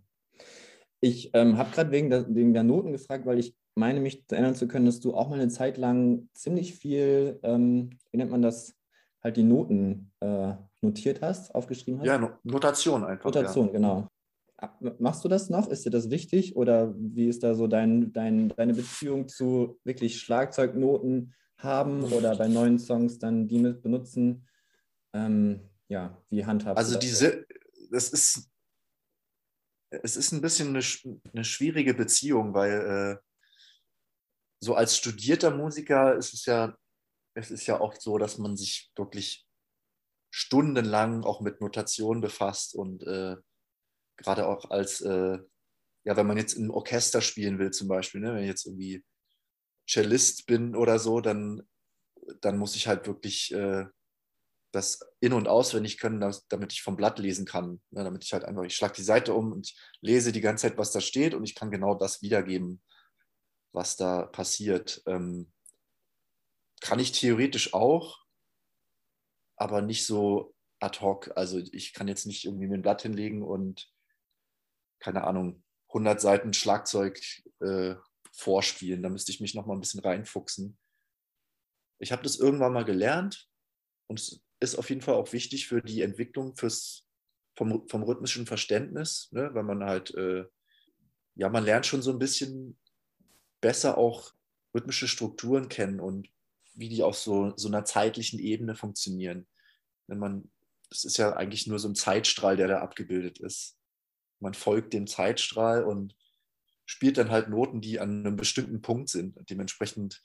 Ich 0.99 1.31
ähm, 1.33 1.57
habe 1.57 1.71
gerade 1.71 1.91
wegen, 1.91 2.09
der, 2.09 2.33
wegen 2.33 2.53
der 2.53 2.63
Noten 2.63 2.91
gefragt, 2.91 3.25
weil 3.25 3.39
ich 3.39 3.55
meine, 3.75 3.99
mich 4.01 4.23
erinnern 4.29 4.55
zu 4.55 4.67
können, 4.67 4.85
dass 4.85 4.99
du 4.99 5.15
auch 5.15 5.29
mal 5.29 5.39
eine 5.39 5.49
Zeit 5.49 5.77
lang 5.77 6.29
ziemlich 6.33 6.75
viel, 6.75 7.39
ähm, 7.43 7.97
wie 8.11 8.17
nennt 8.17 8.31
man 8.31 8.41
das, 8.41 8.75
halt 9.23 9.37
die 9.37 9.43
Noten 9.43 10.11
äh, 10.19 10.53
notiert 10.81 11.21
hast, 11.21 11.53
aufgeschrieben 11.53 11.99
hast. 11.99 12.07
Ja, 12.07 12.39
Notation 12.43 13.03
einfach. 13.03 13.25
Notation, 13.25 13.67
ja. 13.67 13.73
genau. 13.73 14.07
Machst 14.99 15.23
du 15.23 15.27
das 15.27 15.49
noch? 15.49 15.69
Ist 15.69 15.85
dir 15.85 15.89
das 15.89 16.09
wichtig? 16.11 16.55
Oder 16.55 16.93
wie 16.95 17.27
ist 17.27 17.41
da 17.41 17.55
so 17.55 17.67
dein, 17.67 18.13
dein, 18.13 18.49
deine 18.49 18.73
Beziehung 18.73 19.27
zu 19.27 19.79
wirklich 19.83 20.21
Schlagzeugnoten 20.21 21.33
haben 21.57 22.03
oder 22.03 22.35
bei 22.35 22.47
neuen 22.47 22.77
Songs 22.77 23.17
dann 23.17 23.47
die 23.47 23.57
mit 23.57 23.81
benutzen? 23.81 24.47
Ähm, 25.13 25.61
ja, 25.87 26.21
wie 26.29 26.45
handhabst 26.45 26.77
also 26.77 26.93
du 26.93 26.99
das? 26.99 27.21
Also 27.21 27.25
diese, 27.27 27.45
das 27.89 28.09
ist, 28.09 28.51
es 29.89 30.15
ist 30.15 30.31
ein 30.31 30.41
bisschen 30.41 30.69
eine, 30.69 30.85
eine 31.33 31.43
schwierige 31.43 31.95
Beziehung, 31.95 32.53
weil 32.53 33.19
äh, 33.19 33.51
so 34.63 34.75
als 34.75 34.95
studierter 34.95 35.51
Musiker 35.51 36.15
ist 36.15 36.33
es 36.33 36.45
ja, 36.45 36.77
es 37.33 37.49
ist 37.49 37.65
ja 37.65 37.79
auch 37.79 37.95
so, 37.99 38.19
dass 38.19 38.37
man 38.37 38.55
sich 38.55 38.91
wirklich 38.95 39.47
stundenlang 40.29 41.23
auch 41.23 41.41
mit 41.41 41.61
Notation 41.61 42.21
befasst 42.21 42.75
und 42.75 43.03
äh, 43.03 43.37
gerade 44.21 44.47
auch 44.47 44.69
als 44.69 45.01
äh, 45.01 45.39
ja, 46.03 46.17
wenn 46.17 46.27
man 46.27 46.37
jetzt 46.37 46.53
im 46.53 46.71
Orchester 46.71 47.21
spielen 47.21 47.59
will 47.59 47.71
zum 47.71 47.87
Beispiel, 47.87 48.21
ne, 48.21 48.33
wenn 48.33 48.43
ich 48.43 48.49
jetzt 48.49 48.65
irgendwie 48.65 49.03
Cellist 49.87 50.47
bin 50.47 50.75
oder 50.75 50.99
so, 50.99 51.21
dann, 51.21 51.61
dann 52.41 52.57
muss 52.57 52.75
ich 52.75 52.87
halt 52.87 53.07
wirklich 53.07 53.53
äh, 53.53 53.85
das 54.71 54.99
in- 55.19 55.33
und 55.33 55.47
auswendig 55.47 55.99
können, 55.99 56.33
damit 56.49 56.73
ich 56.73 56.81
vom 56.81 56.95
Blatt 56.95 57.19
lesen 57.19 57.45
kann. 57.45 57.81
Ne, 57.91 58.03
damit 58.03 58.23
ich 58.23 58.33
halt 58.33 58.45
einfach, 58.45 58.63
ich 58.63 58.75
schlage 58.75 58.95
die 58.95 59.03
Seite 59.03 59.33
um 59.33 59.51
und 59.51 59.73
lese 60.01 60.31
die 60.31 60.41
ganze 60.41 60.67
Zeit, 60.67 60.77
was 60.77 60.91
da 60.91 61.01
steht 61.01 61.33
und 61.33 61.43
ich 61.43 61.55
kann 61.55 61.71
genau 61.71 61.93
das 61.93 62.21
wiedergeben, 62.21 62.81
was 63.73 63.95
da 63.95 64.25
passiert. 64.25 65.03
Ähm, 65.05 65.51
kann 66.79 66.99
ich 66.99 67.11
theoretisch 67.11 67.73
auch, 67.73 68.19
aber 69.55 69.81
nicht 69.83 70.05
so 70.05 70.55
ad 70.79 70.99
hoc. 71.01 71.31
Also 71.35 71.59
ich 71.59 71.93
kann 71.93 72.07
jetzt 72.07 72.25
nicht 72.25 72.45
irgendwie 72.45 72.67
mir 72.67 72.75
ein 72.75 72.81
Blatt 72.81 73.03
hinlegen 73.03 73.43
und 73.43 73.91
keine 75.01 75.25
Ahnung, 75.25 75.63
100 75.89 76.21
Seiten 76.21 76.53
Schlagzeug 76.53 77.19
äh, 77.59 77.95
vorspielen. 78.31 79.03
Da 79.03 79.09
müsste 79.09 79.31
ich 79.31 79.41
mich 79.41 79.53
noch 79.53 79.65
mal 79.65 79.73
ein 79.73 79.81
bisschen 79.81 79.99
reinfuchsen. 79.99 80.77
Ich 81.99 82.11
habe 82.11 82.23
das 82.23 82.37
irgendwann 82.37 82.73
mal 82.73 82.85
gelernt 82.85 83.49
und 84.07 84.19
es 84.19 84.41
ist 84.59 84.75
auf 84.75 84.89
jeden 84.89 85.01
Fall 85.01 85.15
auch 85.15 85.33
wichtig 85.33 85.67
für 85.67 85.81
die 85.81 86.01
Entwicklung 86.01 86.55
fürs, 86.55 87.05
vom, 87.55 87.87
vom 87.89 88.03
rhythmischen 88.03 88.45
Verständnis, 88.45 89.27
ne? 89.31 89.53
weil 89.53 89.63
man 89.63 89.83
halt, 89.83 90.13
äh, 90.15 90.45
ja, 91.35 91.49
man 91.49 91.65
lernt 91.65 91.85
schon 91.85 92.01
so 92.01 92.11
ein 92.11 92.19
bisschen 92.19 92.79
besser 93.59 93.97
auch 93.97 94.33
rhythmische 94.73 95.07
Strukturen 95.07 95.67
kennen 95.67 95.99
und 95.99 96.29
wie 96.73 96.89
die 96.89 97.03
auf 97.03 97.17
so, 97.17 97.53
so 97.57 97.67
einer 97.67 97.85
zeitlichen 97.85 98.39
Ebene 98.39 98.75
funktionieren. 98.75 99.47
Wenn 100.07 100.19
man, 100.19 100.51
das 100.89 101.03
ist 101.03 101.17
ja 101.17 101.33
eigentlich 101.33 101.67
nur 101.67 101.79
so 101.79 101.89
ein 101.89 101.95
Zeitstrahl, 101.95 102.55
der 102.55 102.67
da 102.67 102.79
abgebildet 102.79 103.39
ist. 103.39 103.77
Man 104.41 104.53
folgt 104.53 104.93
dem 104.93 105.07
Zeitstrahl 105.07 105.83
und 105.83 106.15
spielt 106.85 107.17
dann 107.17 107.31
halt 107.31 107.49
Noten, 107.49 107.81
die 107.81 107.99
an 107.99 108.25
einem 108.25 108.35
bestimmten 108.35 108.81
Punkt 108.81 109.09
sind. 109.09 109.37
Dementsprechend 109.49 110.21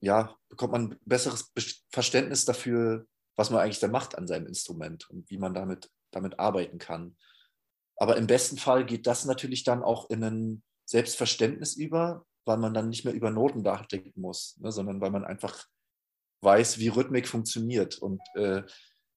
ja, 0.00 0.36
bekommt 0.48 0.72
man 0.72 0.92
ein 0.92 0.98
besseres 1.04 1.52
Verständnis 1.90 2.44
dafür, 2.44 3.06
was 3.36 3.50
man 3.50 3.60
eigentlich 3.60 3.78
da 3.78 3.88
macht 3.88 4.18
an 4.18 4.26
seinem 4.26 4.46
Instrument 4.46 5.08
und 5.10 5.30
wie 5.30 5.38
man 5.38 5.54
damit, 5.54 5.90
damit 6.10 6.38
arbeiten 6.40 6.78
kann. 6.78 7.16
Aber 7.96 8.16
im 8.16 8.26
besten 8.26 8.58
Fall 8.58 8.84
geht 8.84 9.06
das 9.06 9.24
natürlich 9.24 9.62
dann 9.62 9.82
auch 9.82 10.10
in 10.10 10.24
ein 10.24 10.62
Selbstverständnis 10.84 11.76
über, 11.76 12.26
weil 12.44 12.58
man 12.58 12.74
dann 12.74 12.88
nicht 12.88 13.04
mehr 13.04 13.14
über 13.14 13.30
Noten 13.30 13.62
nachdenken 13.62 14.20
muss, 14.20 14.56
ne, 14.58 14.72
sondern 14.72 15.00
weil 15.00 15.10
man 15.10 15.24
einfach 15.24 15.66
weiß, 16.40 16.78
wie 16.78 16.88
Rhythmik 16.88 17.28
funktioniert. 17.28 17.98
Und 17.98 18.20
äh, 18.34 18.64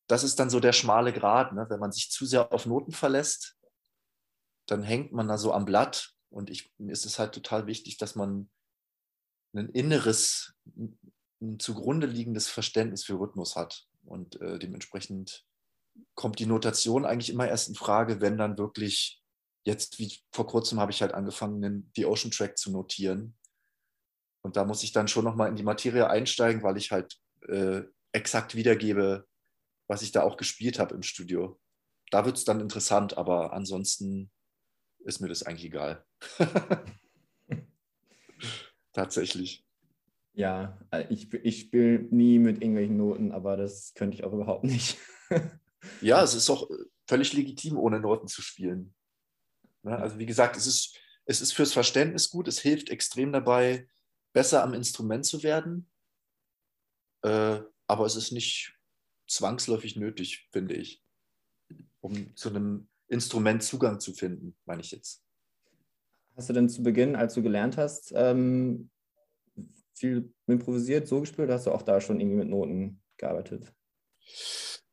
das 0.07 0.23
ist 0.23 0.39
dann 0.39 0.49
so 0.49 0.59
der 0.59 0.73
schmale 0.73 1.13
Grat. 1.13 1.53
Ne? 1.53 1.65
Wenn 1.69 1.79
man 1.79 1.91
sich 1.91 2.11
zu 2.11 2.25
sehr 2.25 2.51
auf 2.51 2.65
Noten 2.65 2.91
verlässt, 2.91 3.57
dann 4.67 4.83
hängt 4.83 5.11
man 5.11 5.27
da 5.27 5.37
so 5.37 5.53
am 5.53 5.65
Blatt. 5.65 6.11
Und 6.29 6.49
ich, 6.49 6.71
mir 6.77 6.91
ist 6.91 7.05
es 7.05 7.19
halt 7.19 7.33
total 7.33 7.67
wichtig, 7.67 7.97
dass 7.97 8.15
man 8.15 8.49
ein 9.55 9.69
inneres, 9.69 10.53
ein 11.41 11.59
zugrunde 11.59 12.07
liegendes 12.07 12.49
Verständnis 12.49 13.03
für 13.03 13.19
Rhythmus 13.19 13.55
hat. 13.55 13.87
Und 14.03 14.39
äh, 14.41 14.59
dementsprechend 14.59 15.45
kommt 16.13 16.39
die 16.39 16.45
Notation 16.45 17.05
eigentlich 17.05 17.29
immer 17.29 17.47
erst 17.47 17.69
in 17.69 17.75
Frage, 17.75 18.21
wenn 18.21 18.37
dann 18.37 18.57
wirklich, 18.57 19.23
jetzt 19.63 19.97
wie 19.97 20.13
vor 20.31 20.45
kurzem 20.45 20.79
habe 20.79 20.91
ich 20.91 21.01
halt 21.01 21.13
angefangen, 21.13 21.61
den, 21.61 21.91
die 21.95 22.05
Ocean 22.05 22.31
Track 22.31 22.57
zu 22.57 22.71
notieren. 22.71 23.37
Und 24.43 24.57
da 24.57 24.65
muss 24.65 24.83
ich 24.83 24.91
dann 24.91 25.07
schon 25.07 25.25
nochmal 25.25 25.49
in 25.49 25.55
die 25.55 25.63
Materie 25.63 26.07
einsteigen, 26.07 26.61
weil 26.61 26.77
ich 26.77 26.91
halt 26.91 27.17
äh, 27.47 27.81
exakt 28.11 28.55
wiedergebe, 28.55 29.27
was 29.88 30.01
ich 30.01 30.11
da 30.11 30.23
auch 30.23 30.38
gespielt 30.38 30.79
habe 30.79 30.95
im 30.95 31.03
Studio. 31.03 31.59
Da 32.11 32.25
wird 32.25 32.38
es 32.38 32.45
dann 32.45 32.59
interessant, 32.59 33.17
aber 33.17 33.53
ansonsten 33.53 34.31
ist 34.99 35.19
mir 35.21 35.27
das 35.27 35.43
eigentlich 35.43 35.65
egal. 35.65 36.05
Tatsächlich. 38.93 39.65
Ja, 40.33 40.79
äh, 40.91 41.05
ich, 41.09 41.33
ich 41.33 41.61
spiele 41.61 41.99
nie 42.11 42.39
mit 42.39 42.61
irgendwelchen 42.61 42.97
Noten, 42.97 43.31
aber 43.31 43.57
das 43.57 43.93
könnte 43.93 44.15
ich 44.15 44.23
auch 44.23 44.33
überhaupt 44.33 44.63
nicht. 44.63 44.97
ja, 46.01 46.23
es 46.23 46.33
ist 46.33 46.49
auch 46.49 46.69
völlig 47.07 47.33
legitim, 47.33 47.77
ohne 47.77 47.99
Noten 47.99 48.27
zu 48.27 48.41
spielen. 48.41 48.93
Ne, 49.83 49.97
also 49.97 50.19
wie 50.19 50.25
gesagt, 50.25 50.57
es 50.57 50.67
ist, 50.67 50.99
es 51.25 51.41
ist 51.41 51.53
fürs 51.53 51.73
Verständnis 51.73 52.29
gut, 52.29 52.47
es 52.47 52.59
hilft 52.59 52.89
extrem 52.89 53.31
dabei, 53.31 53.88
besser 54.33 54.63
am 54.63 54.73
Instrument 54.73 55.25
zu 55.25 55.43
werden. 55.43 55.89
Äh, 57.23 57.61
aber 57.88 58.05
es 58.05 58.15
ist 58.15 58.31
nicht 58.31 58.74
zwangsläufig 59.28 59.95
nötig, 59.95 60.47
finde 60.51 60.76
ich, 60.76 61.03
um 62.01 62.36
zu 62.36 62.49
einem 62.49 62.88
Instrument 63.07 63.63
Zugang 63.63 63.99
zu 63.99 64.13
finden, 64.13 64.55
meine 64.65 64.82
ich 64.82 64.91
jetzt. 64.91 65.23
Hast 66.36 66.49
du 66.49 66.53
denn 66.53 66.69
zu 66.69 66.84
Beginn, 66.84 67.15
als 67.15 67.34
du 67.34 67.41
gelernt 67.41 67.78
hast, 67.78 68.11
ähm, 68.15 68.89
viel 69.93 70.34
improvisiert, 70.47 71.07
so 71.07 71.21
gespielt, 71.21 71.47
oder 71.47 71.55
hast 71.55 71.67
du 71.67 71.71
auch 71.71 71.82
da 71.82 72.01
schon 72.01 72.19
irgendwie 72.19 72.38
mit 72.38 72.49
Noten 72.49 73.01
gearbeitet? 73.17 73.73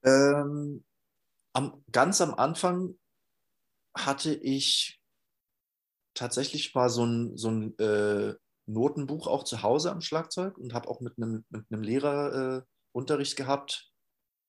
Ähm, 0.05 0.85
am, 1.53 1.85
ganz 1.91 2.21
am 2.21 2.35
Anfang 2.35 2.99
hatte 3.95 4.35
ich 4.35 5.01
tatsächlich 6.15 6.75
mal 6.75 6.89
so 6.89 7.05
ein, 7.05 7.37
so 7.37 7.51
ein 7.51 7.79
äh, 7.79 8.35
Notenbuch 8.67 9.27
auch 9.27 9.45
zu 9.45 9.63
Hause 9.63 9.91
am 9.91 10.01
Schlagzeug 10.01 10.57
und 10.59 10.75
habe 10.75 10.89
auch 10.89 11.01
mit 11.01 11.17
einem, 11.17 11.45
mit 11.51 11.65
einem 11.71 11.83
Lehrer 11.83 12.59
äh, 12.59 12.63
Unterricht 12.93 13.37
gehabt 13.37 13.92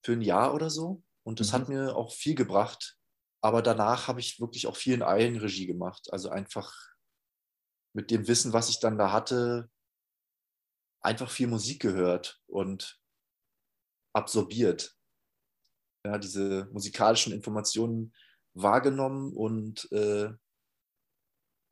für 0.04 0.14
ein 0.14 0.22
Jahr 0.22 0.54
oder 0.54 0.70
so. 0.70 1.04
Und 1.24 1.40
das 1.40 1.52
mhm. 1.52 1.54
hat 1.54 1.70
mir 1.70 1.96
auch 1.96 2.14
viel 2.14 2.36
gebracht, 2.36 2.98
aber 3.42 3.62
danach 3.62 4.08
habe 4.08 4.20
ich 4.20 4.40
wirklich 4.40 4.68
auch 4.68 4.76
viel 4.76 4.94
in 4.94 5.04
Eigenregie 5.04 5.66
gemacht. 5.66 6.12
Also 6.12 6.30
einfach 6.30 6.76
mit 7.94 8.12
dem 8.12 8.28
Wissen, 8.28 8.54
was 8.54 8.70
ich 8.70 8.80
dann 8.80 8.98
da 8.98 9.12
hatte, 9.12 9.70
einfach 11.02 11.30
viel 11.30 11.48
Musik 11.48 11.82
gehört 11.82 12.42
und 12.48 13.00
absorbiert. 14.14 14.98
Ja, 16.06 16.18
diese 16.18 16.70
musikalischen 16.72 17.34
Informationen 17.34 18.14
wahrgenommen 18.54 19.34
und 19.34 19.90
äh, 19.92 20.32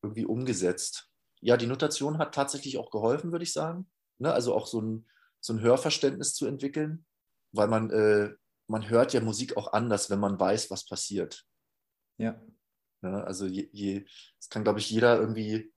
irgendwie 0.03 0.25
umgesetzt. 0.25 1.09
Ja, 1.41 1.57
die 1.57 1.67
Notation 1.67 2.17
hat 2.17 2.33
tatsächlich 2.33 2.77
auch 2.77 2.91
geholfen, 2.91 3.31
würde 3.31 3.43
ich 3.43 3.53
sagen. 3.53 3.91
Ne? 4.19 4.31
Also 4.31 4.55
auch 4.55 4.67
so 4.67 4.81
ein, 4.81 5.09
so 5.39 5.53
ein 5.53 5.61
Hörverständnis 5.61 6.33
zu 6.33 6.45
entwickeln, 6.45 7.05
weil 7.51 7.67
man, 7.67 7.89
äh, 7.89 8.33
man 8.67 8.89
hört 8.89 9.13
ja 9.13 9.21
Musik 9.21 9.57
auch 9.57 9.73
anders, 9.73 10.09
wenn 10.09 10.19
man 10.19 10.39
weiß, 10.39 10.71
was 10.71 10.85
passiert. 10.85 11.45
Ja. 12.17 12.41
Ne? 13.01 13.23
Also 13.23 13.45
je, 13.45 13.69
je, 13.71 14.05
das 14.37 14.49
kann, 14.49 14.63
glaube 14.63 14.79
ich, 14.79 14.89
jeder 14.89 15.19
irgendwie 15.19 15.73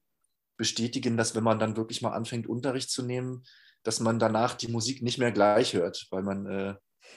bestätigen, 0.56 1.16
dass 1.16 1.34
wenn 1.34 1.44
man 1.44 1.58
dann 1.58 1.76
wirklich 1.76 2.02
mal 2.02 2.12
anfängt, 2.12 2.46
Unterricht 2.46 2.90
zu 2.90 3.02
nehmen, 3.02 3.44
dass 3.82 4.00
man 4.00 4.18
danach 4.18 4.54
die 4.54 4.68
Musik 4.68 5.02
nicht 5.02 5.18
mehr 5.18 5.32
gleich 5.32 5.74
hört, 5.74 6.06
weil 6.10 6.22
man 6.22 6.46
äh, 6.46 6.74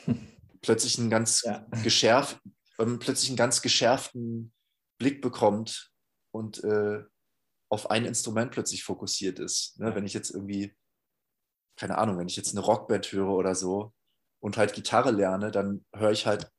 plötzlich 0.61 0.97
einen 0.97 1.09
ganz 1.09 1.43
ja. 1.43 1.65
geschärft, 1.83 2.39
weil 2.77 2.87
man 2.87 2.99
plötzlich 2.99 3.29
einen 3.29 3.37
ganz 3.37 3.61
geschärften 3.61 4.53
Blick 4.97 5.21
bekommt 5.21 5.91
und 6.31 6.63
äh, 6.63 7.03
auf 7.69 7.91
ein 7.91 8.05
Instrument 8.05 8.51
plötzlich 8.51 8.83
fokussiert 8.83 9.39
ist. 9.39 9.79
Ne? 9.79 9.93
Wenn 9.93 10.05
ich 10.05 10.13
jetzt 10.13 10.31
irgendwie, 10.31 10.75
keine 11.77 11.97
Ahnung, 11.97 12.17
wenn 12.17 12.27
ich 12.27 12.35
jetzt 12.35 12.51
eine 12.51 12.65
Rockband 12.65 13.11
höre 13.11 13.29
oder 13.29 13.55
so 13.55 13.93
und 14.39 14.57
halt 14.57 14.73
Gitarre 14.73 15.11
lerne, 15.11 15.51
dann 15.51 15.85
höre 15.93 16.11
ich 16.11 16.25
halt, 16.25 16.51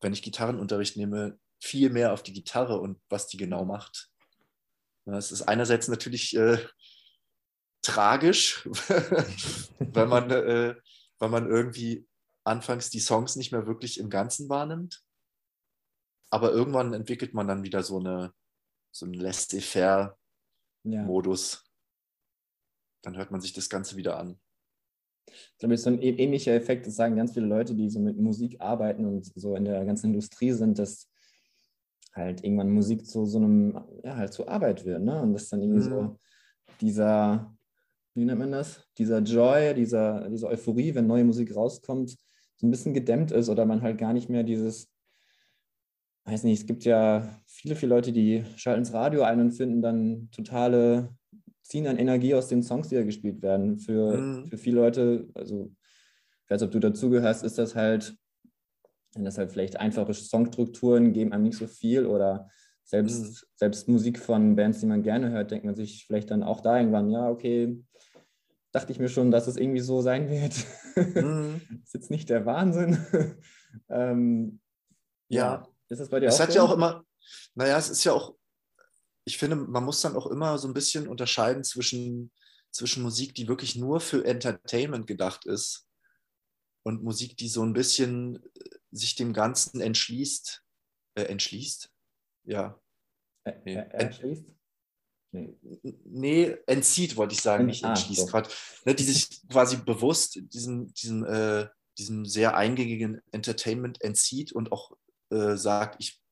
wenn 0.00 0.12
ich 0.12 0.22
Gitarrenunterricht 0.22 0.96
nehme, 0.96 1.38
viel 1.60 1.90
mehr 1.90 2.12
auf 2.12 2.22
die 2.22 2.32
Gitarre 2.32 2.78
und 2.78 3.00
was 3.08 3.26
die 3.26 3.36
genau 3.36 3.64
macht. 3.64 4.10
Es 5.06 5.32
ist 5.32 5.42
einerseits 5.42 5.88
natürlich 5.88 6.36
äh, 6.36 6.64
tragisch, 7.82 8.64
weil, 9.78 10.06
man, 10.06 10.30
äh, 10.30 10.76
weil 11.18 11.28
man 11.28 11.48
irgendwie 11.48 12.06
anfangs 12.44 12.90
die 12.90 13.00
Songs 13.00 13.34
nicht 13.36 13.52
mehr 13.52 13.66
wirklich 13.66 14.00
im 14.00 14.08
Ganzen 14.10 14.48
wahrnimmt. 14.48 15.04
Aber 16.30 16.52
irgendwann 16.52 16.94
entwickelt 16.94 17.34
man 17.34 17.46
dann 17.46 17.62
wieder 17.62 17.82
so, 17.82 17.98
eine, 17.98 18.32
so 18.90 19.04
einen 19.06 19.14
Laissez-faire-Modus. 19.14 21.52
Ja. 21.52 21.60
Dann 23.02 23.16
hört 23.16 23.30
man 23.30 23.40
sich 23.40 23.52
das 23.52 23.68
Ganze 23.68 23.96
wieder 23.96 24.18
an. 24.18 24.40
Ich 25.26 25.58
glaube, 25.58 25.74
es 25.74 25.80
ist 25.80 25.84
so 25.84 25.90
ein 25.90 26.00
ähnlicher 26.00 26.52
Effekt, 26.52 26.86
das 26.86 26.96
sagen 26.96 27.16
ganz 27.16 27.32
viele 27.32 27.46
Leute, 27.46 27.74
die 27.74 27.88
so 27.88 28.00
mit 28.00 28.18
Musik 28.18 28.60
arbeiten 28.60 29.04
und 29.04 29.24
so 29.34 29.56
in 29.56 29.64
der 29.64 29.84
ganzen 29.84 30.06
Industrie 30.08 30.52
sind, 30.52 30.78
dass 30.78 31.08
halt 32.12 32.44
irgendwann 32.44 32.70
Musik 32.70 33.06
zu 33.06 33.26
so 33.26 33.38
einem, 33.38 33.78
ja, 34.02 34.16
halt 34.16 34.32
zur 34.32 34.48
Arbeit 34.48 34.84
wird, 34.84 35.02
ne? 35.02 35.20
Und 35.20 35.32
das 35.32 35.48
dann 35.48 35.62
irgendwie 35.62 35.80
mhm. 35.80 35.90
so 35.90 36.18
dieser, 36.80 37.56
wie 38.14 38.24
nennt 38.24 38.38
man 38.38 38.52
das? 38.52 38.86
Dieser 38.98 39.18
Joy, 39.20 39.74
dieser, 39.74 40.28
diese 40.28 40.46
Euphorie, 40.46 40.94
wenn 40.94 41.06
neue 41.06 41.24
Musik 41.24 41.54
rauskommt, 41.54 42.16
so 42.56 42.66
ein 42.66 42.70
bisschen 42.70 42.94
gedämmt 42.94 43.32
ist 43.32 43.48
oder 43.48 43.66
man 43.66 43.82
halt 43.82 43.98
gar 43.98 44.12
nicht 44.12 44.28
mehr 44.28 44.44
dieses, 44.44 44.92
weiß 46.24 46.44
nicht, 46.44 46.60
es 46.60 46.66
gibt 46.66 46.84
ja 46.84 47.40
viele, 47.46 47.76
viele 47.76 47.94
Leute, 47.94 48.12
die 48.12 48.44
schalten 48.56 48.80
ins 48.80 48.92
Radio 48.92 49.22
ein 49.22 49.40
und 49.40 49.52
finden 49.52 49.82
dann 49.82 50.28
totale, 50.30 51.14
ziehen 51.64 51.84
dann 51.84 51.98
Energie 51.98 52.34
aus 52.34 52.46
den 52.46 52.62
Songs, 52.62 52.88
die 52.88 52.94
da 52.94 53.02
gespielt 53.02 53.42
werden. 53.42 53.78
Für, 53.78 54.16
mhm. 54.16 54.46
für 54.46 54.58
viele 54.58 54.76
Leute, 54.76 55.28
also 55.34 55.72
ich 56.44 56.50
weiß, 56.50 56.62
ob 56.62 56.70
du 56.70 56.78
dazugehörst, 56.78 57.42
ist 57.42 57.58
das 57.58 57.74
halt 57.74 58.16
wenn 59.14 59.24
das 59.24 59.38
halt 59.38 59.52
vielleicht 59.52 59.78
einfache 59.78 60.14
Songstrukturen 60.14 61.12
geben 61.12 61.32
einem 61.32 61.44
nicht 61.44 61.58
so 61.58 61.66
viel 61.66 62.06
oder 62.06 62.50
Selbst, 62.82 63.22
mhm. 63.22 63.36
selbst 63.54 63.88
Musik 63.88 64.18
von 64.18 64.56
Bands, 64.56 64.80
die 64.80 64.86
man 64.86 65.02
gerne 65.02 65.30
hört, 65.30 65.50
denkt 65.50 65.64
man 65.64 65.74
sich 65.74 66.04
vielleicht 66.06 66.30
dann 66.30 66.42
auch 66.42 66.60
da 66.60 66.78
irgendwann, 66.78 67.10
ja, 67.10 67.28
okay, 67.30 67.82
dachte 68.72 68.92
ich 68.92 68.98
mir 68.98 69.08
schon, 69.08 69.30
dass 69.30 69.46
es 69.46 69.56
irgendwie 69.56 69.80
so 69.80 70.02
sein 70.02 70.28
wird. 70.28 70.54
Mhm. 70.96 71.60
ist 71.84 71.94
jetzt 71.94 72.10
nicht 72.10 72.28
der 72.28 72.44
Wahnsinn. 72.44 72.98
ähm, 73.88 74.60
ja. 75.28 75.44
ja. 75.44 75.68
Ist 75.88 76.00
das 76.00 76.08
bei 76.08 76.20
dir 76.20 76.28
es 76.28 76.34
auch? 76.34 76.40
Es 76.40 76.42
hat 76.42 76.52
so? 76.52 76.58
ja 76.58 76.64
auch 76.64 76.74
immer, 76.74 77.04
naja, 77.54 77.78
es 77.78 77.88
ist 77.88 78.04
ja 78.04 78.12
auch, 78.12 78.34
ich 79.24 79.38
finde, 79.38 79.56
man 79.56 79.84
muss 79.84 80.00
dann 80.00 80.16
auch 80.16 80.26
immer 80.26 80.58
so 80.58 80.68
ein 80.68 80.74
bisschen 80.74 81.08
unterscheiden 81.08 81.64
zwischen, 81.64 82.30
zwischen 82.70 83.02
Musik, 83.02 83.34
die 83.34 83.48
wirklich 83.48 83.76
nur 83.76 84.00
für 84.00 84.24
Entertainment 84.24 85.06
gedacht 85.06 85.46
ist 85.46 85.86
und 86.82 87.02
Musik, 87.02 87.36
die 87.36 87.48
so 87.48 87.62
ein 87.62 87.72
bisschen 87.72 88.36
äh, 88.36 88.78
sich 88.90 89.14
dem 89.14 89.32
Ganzen 89.32 89.80
entschließt. 89.80 90.62
Äh, 91.16 91.22
entschließt? 91.22 91.90
Ja. 92.44 92.80
Nee. 93.64 93.76
Entschließt? 93.76 94.44
Nee. 95.32 95.58
nee, 96.04 96.56
entzieht, 96.66 97.16
wollte 97.16 97.34
ich 97.34 97.40
sagen, 97.40 97.66
nicht 97.66 97.84
ah, 97.84 97.88
entschließt 97.88 98.28
so. 98.28 98.42
Ne, 98.84 98.94
die 98.94 99.02
sich 99.02 99.42
quasi 99.48 99.78
bewusst 99.78 100.38
diesem, 100.40 100.94
diesem, 100.94 101.24
äh, 101.24 101.66
diesem 101.98 102.24
sehr 102.24 102.56
eingängigen 102.56 103.20
Entertainment 103.32 104.00
entzieht 104.00 104.52
und 104.52 104.70
auch 104.70 104.92
äh, 105.30 105.56
sagt, 105.56 105.96
ich, 105.98 106.22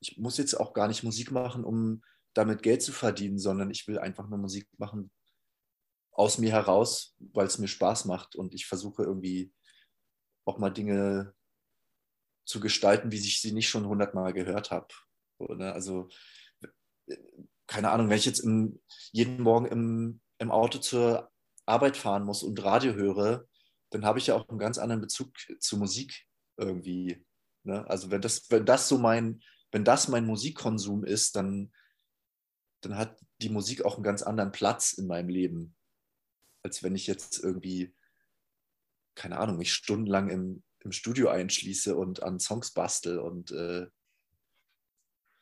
ich 0.00 0.18
muss 0.18 0.36
jetzt 0.36 0.60
auch 0.60 0.74
gar 0.74 0.88
nicht 0.88 1.04
Musik 1.04 1.30
machen, 1.30 1.64
um 1.64 2.02
damit 2.34 2.62
Geld 2.62 2.82
zu 2.82 2.92
verdienen, 2.92 3.38
sondern 3.38 3.70
ich 3.70 3.86
will 3.88 3.98
einfach 3.98 4.28
nur 4.28 4.38
Musik 4.38 4.68
machen 4.78 5.10
aus 6.12 6.38
mir 6.38 6.52
heraus, 6.52 7.16
weil 7.18 7.46
es 7.46 7.58
mir 7.58 7.68
Spaß 7.68 8.04
macht 8.04 8.36
und 8.36 8.54
ich 8.54 8.66
versuche 8.66 9.02
irgendwie 9.02 9.52
auch 10.44 10.58
mal 10.58 10.70
Dinge 10.70 11.34
zu 12.44 12.60
gestalten, 12.60 13.10
wie 13.10 13.18
ich 13.18 13.40
sie 13.40 13.52
nicht 13.52 13.68
schon 13.68 13.86
hundertmal 13.86 14.32
gehört 14.32 14.70
habe. 14.70 14.88
Also, 15.38 16.08
keine 17.66 17.90
Ahnung, 17.90 18.10
wenn 18.10 18.18
ich 18.18 18.26
jetzt 18.26 18.40
im, 18.40 18.80
jeden 19.12 19.42
Morgen 19.42 19.66
im, 19.66 20.20
im 20.38 20.50
Auto 20.50 20.78
zur 20.78 21.30
Arbeit 21.66 21.96
fahren 21.96 22.24
muss 22.24 22.42
und 22.42 22.62
Radio 22.62 22.94
höre, 22.94 23.46
dann 23.90 24.04
habe 24.04 24.18
ich 24.18 24.26
ja 24.26 24.34
auch 24.34 24.48
einen 24.48 24.58
ganz 24.58 24.78
anderen 24.78 25.00
Bezug 25.00 25.30
zu 25.60 25.78
Musik 25.78 26.26
irgendwie. 26.56 27.24
Ne? 27.64 27.88
Also 27.88 28.10
wenn 28.10 28.20
das, 28.20 28.50
wenn 28.50 28.66
das 28.66 28.88
so 28.88 28.98
mein, 28.98 29.40
wenn 29.72 29.84
das 29.84 30.08
mein 30.08 30.26
Musikkonsum 30.26 31.04
ist, 31.04 31.36
dann, 31.36 31.72
dann 32.84 32.96
hat 32.96 33.18
die 33.40 33.48
Musik 33.48 33.84
auch 33.84 33.94
einen 33.94 34.04
ganz 34.04 34.22
anderen 34.22 34.52
Platz 34.52 34.92
in 34.92 35.06
meinem 35.06 35.28
Leben, 35.28 35.74
als 36.62 36.82
wenn 36.82 36.94
ich 36.94 37.06
jetzt 37.06 37.42
irgendwie, 37.42 37.94
keine 39.14 39.38
Ahnung, 39.38 39.58
mich 39.58 39.72
stundenlang 39.72 40.28
im, 40.28 40.62
im 40.80 40.92
Studio 40.92 41.28
einschließe 41.28 41.96
und 41.96 42.22
an 42.22 42.38
Songs 42.38 42.72
bastel 42.72 43.18
und 43.18 43.50
äh, 43.52 43.86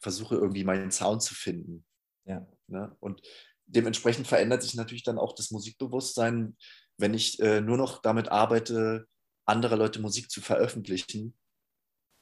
versuche 0.00 0.36
irgendwie 0.36 0.64
meinen 0.64 0.90
Sound 0.90 1.22
zu 1.22 1.34
finden. 1.34 1.84
Ja. 2.24 2.46
Ne? 2.66 2.96
Und 3.00 3.22
dementsprechend 3.66 4.26
verändert 4.26 4.62
sich 4.62 4.74
natürlich 4.74 5.04
dann 5.04 5.18
auch 5.18 5.34
das 5.34 5.50
Musikbewusstsein, 5.50 6.56
wenn 6.96 7.14
ich 7.14 7.40
äh, 7.40 7.60
nur 7.60 7.76
noch 7.76 8.02
damit 8.02 8.28
arbeite, 8.28 9.06
andere 9.44 9.76
Leute 9.76 10.00
Musik 10.00 10.30
zu 10.30 10.40
veröffentlichen 10.40 11.36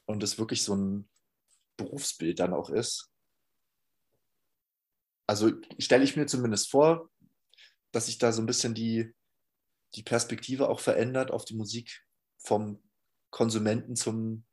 und 0.05 0.23
es 0.23 0.39
wirklich 0.39 0.63
so 0.63 0.75
ein 0.75 1.09
Berufsbild 1.77 2.39
dann 2.39 2.53
auch 2.53 2.69
ist. 2.69 3.10
Also 5.27 5.51
stelle 5.79 6.03
ich 6.03 6.15
mir 6.15 6.25
zumindest 6.25 6.69
vor, 6.69 7.09
dass 7.91 8.07
sich 8.07 8.17
da 8.17 8.31
so 8.31 8.41
ein 8.41 8.45
bisschen 8.45 8.73
die, 8.73 9.13
die 9.95 10.03
Perspektive 10.03 10.69
auch 10.69 10.79
verändert 10.79 11.31
auf 11.31 11.45
die 11.45 11.55
Musik 11.55 12.05
vom 12.37 12.81
Konsumenten 13.29 13.95
zum, 13.95 14.43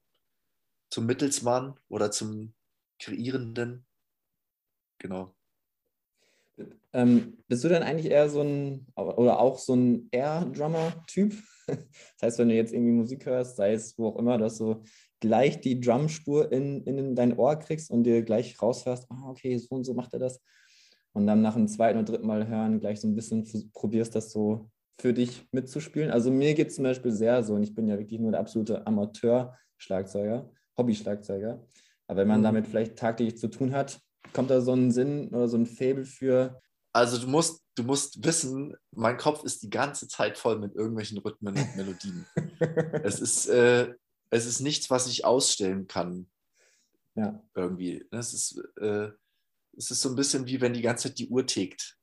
zum 0.91 1.07
Mittelsmann 1.07 1.79
oder 1.89 2.11
zum 2.11 2.55
Kreierenden. 2.99 3.87
Genau. 4.99 5.35
Ähm, 6.93 7.39
bist 7.47 7.62
du 7.62 7.69
denn 7.69 7.83
eigentlich 7.83 8.11
eher 8.11 8.29
so 8.29 8.43
ein, 8.43 8.87
oder 8.97 9.39
auch 9.39 9.59
so 9.59 9.75
ein 9.75 10.09
Air-Drummer-Typ? 10.11 11.35
Das 11.69 12.23
heißt, 12.23 12.39
wenn 12.39 12.49
du 12.49 12.55
jetzt 12.55 12.73
irgendwie 12.73 12.93
Musik 12.93 13.27
hörst, 13.27 13.57
sei 13.57 13.75
es 13.75 13.99
wo 13.99 14.09
auch 14.09 14.16
immer, 14.16 14.39
dass 14.39 14.57
du 14.57 14.83
gleich 15.21 15.61
die 15.61 15.79
Drumspur 15.79 16.51
in, 16.51 16.83
in 16.85 17.14
dein 17.14 17.37
Ohr 17.37 17.57
kriegst 17.57 17.91
und 17.91 18.05
dir 18.05 18.23
gleich 18.23 18.62
raushörst, 18.62 19.05
ah, 19.11 19.29
okay, 19.29 19.59
so 19.59 19.75
und 19.75 19.85
so 19.85 19.93
macht 19.93 20.14
er 20.14 20.19
das. 20.19 20.41
Und 21.12 21.26
dann 21.26 21.42
nach 21.42 21.54
dem 21.54 21.68
zweiten 21.68 21.98
oder 21.98 22.12
dritten 22.12 22.26
Mal 22.26 22.46
hören, 22.46 22.80
gleich 22.80 23.00
so 23.00 23.09
ein 23.09 23.14
bisschen 23.16 23.44
probierst, 23.72 24.14
das 24.14 24.30
so 24.30 24.70
für 25.00 25.12
dich 25.12 25.46
mitzuspielen. 25.52 26.11
Also 26.11 26.30
mir 26.30 26.54
geht 26.54 26.68
es 26.68 26.74
zum 26.74 26.84
Beispiel 26.84 27.12
sehr 27.12 27.42
so, 27.42 27.54
und 27.54 27.62
ich 27.62 27.74
bin 27.74 27.86
ja 27.86 27.98
wirklich 27.98 28.20
nur 28.20 28.32
der 28.32 28.40
absolute 28.40 28.86
Amateur-Schlagzeuger, 28.86 30.50
Hobby-Schlagzeuger. 30.76 31.64
Aber 32.09 32.20
wenn 32.20 32.28
man 32.28 32.40
mhm. 32.40 32.44
damit 32.44 32.66
vielleicht 32.66 32.96
tagtäglich 32.96 33.38
zu 33.38 33.48
tun 33.48 33.72
hat, 33.72 34.00
kommt 34.32 34.50
da 34.50 34.61
so 34.61 34.72
ein 34.72 34.90
Sinn 34.90 35.28
oder 35.28 35.48
so 35.48 35.56
ein 35.56 35.66
Faible 35.66 36.04
für. 36.04 36.61
Also 36.92 37.18
du 37.18 37.28
musst, 37.28 37.62
du 37.76 37.84
musst 37.84 38.24
wissen, 38.24 38.74
mein 38.90 39.16
Kopf 39.16 39.44
ist 39.44 39.62
die 39.62 39.70
ganze 39.70 40.09
Zeit 40.09 40.36
voll 40.36 40.59
mit 40.59 40.74
irgendwelchen 40.74 41.18
Rhythmen 41.18 41.54
und 41.56 41.76
Melodien. 41.76 42.26
es, 43.04 43.20
ist, 43.20 43.46
äh, 43.46 43.94
es 44.30 44.46
ist 44.46 44.61
nichts, 44.61 44.90
was 44.90 45.06
ich 45.06 45.24
ausstellen 45.24 45.86
kann. 45.86 46.28
Ja. 47.14 47.40
Irgendwie. 47.54 48.04
Es 48.11 48.32
ist, 48.32 48.62
äh, 48.80 49.11
es 49.79 49.93
ist 49.93 50.03
so 50.03 50.09
ein 50.09 50.16
bisschen 50.16 50.47
wie 50.47 50.61
wenn 50.61 50.74
die 50.74 50.83
ganze 50.83 51.09
Zeit 51.09 51.18
die 51.18 51.29
Uhr 51.29 51.47
tickt. 51.47 51.97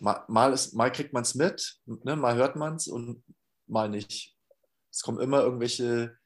Mal, 0.00 0.24
mal, 0.28 0.52
ist, 0.52 0.74
mal 0.74 0.90
kriegt 0.90 1.12
man 1.12 1.22
es 1.22 1.34
mit, 1.34 1.78
ne? 1.86 2.16
mal 2.16 2.34
hört 2.34 2.56
man 2.56 2.74
es 2.74 2.88
und 2.88 3.22
mal 3.66 3.88
nicht. 3.88 4.36
Es 4.90 5.02
kommen 5.02 5.20
immer 5.20 5.42
irgendwelche, 5.42 6.18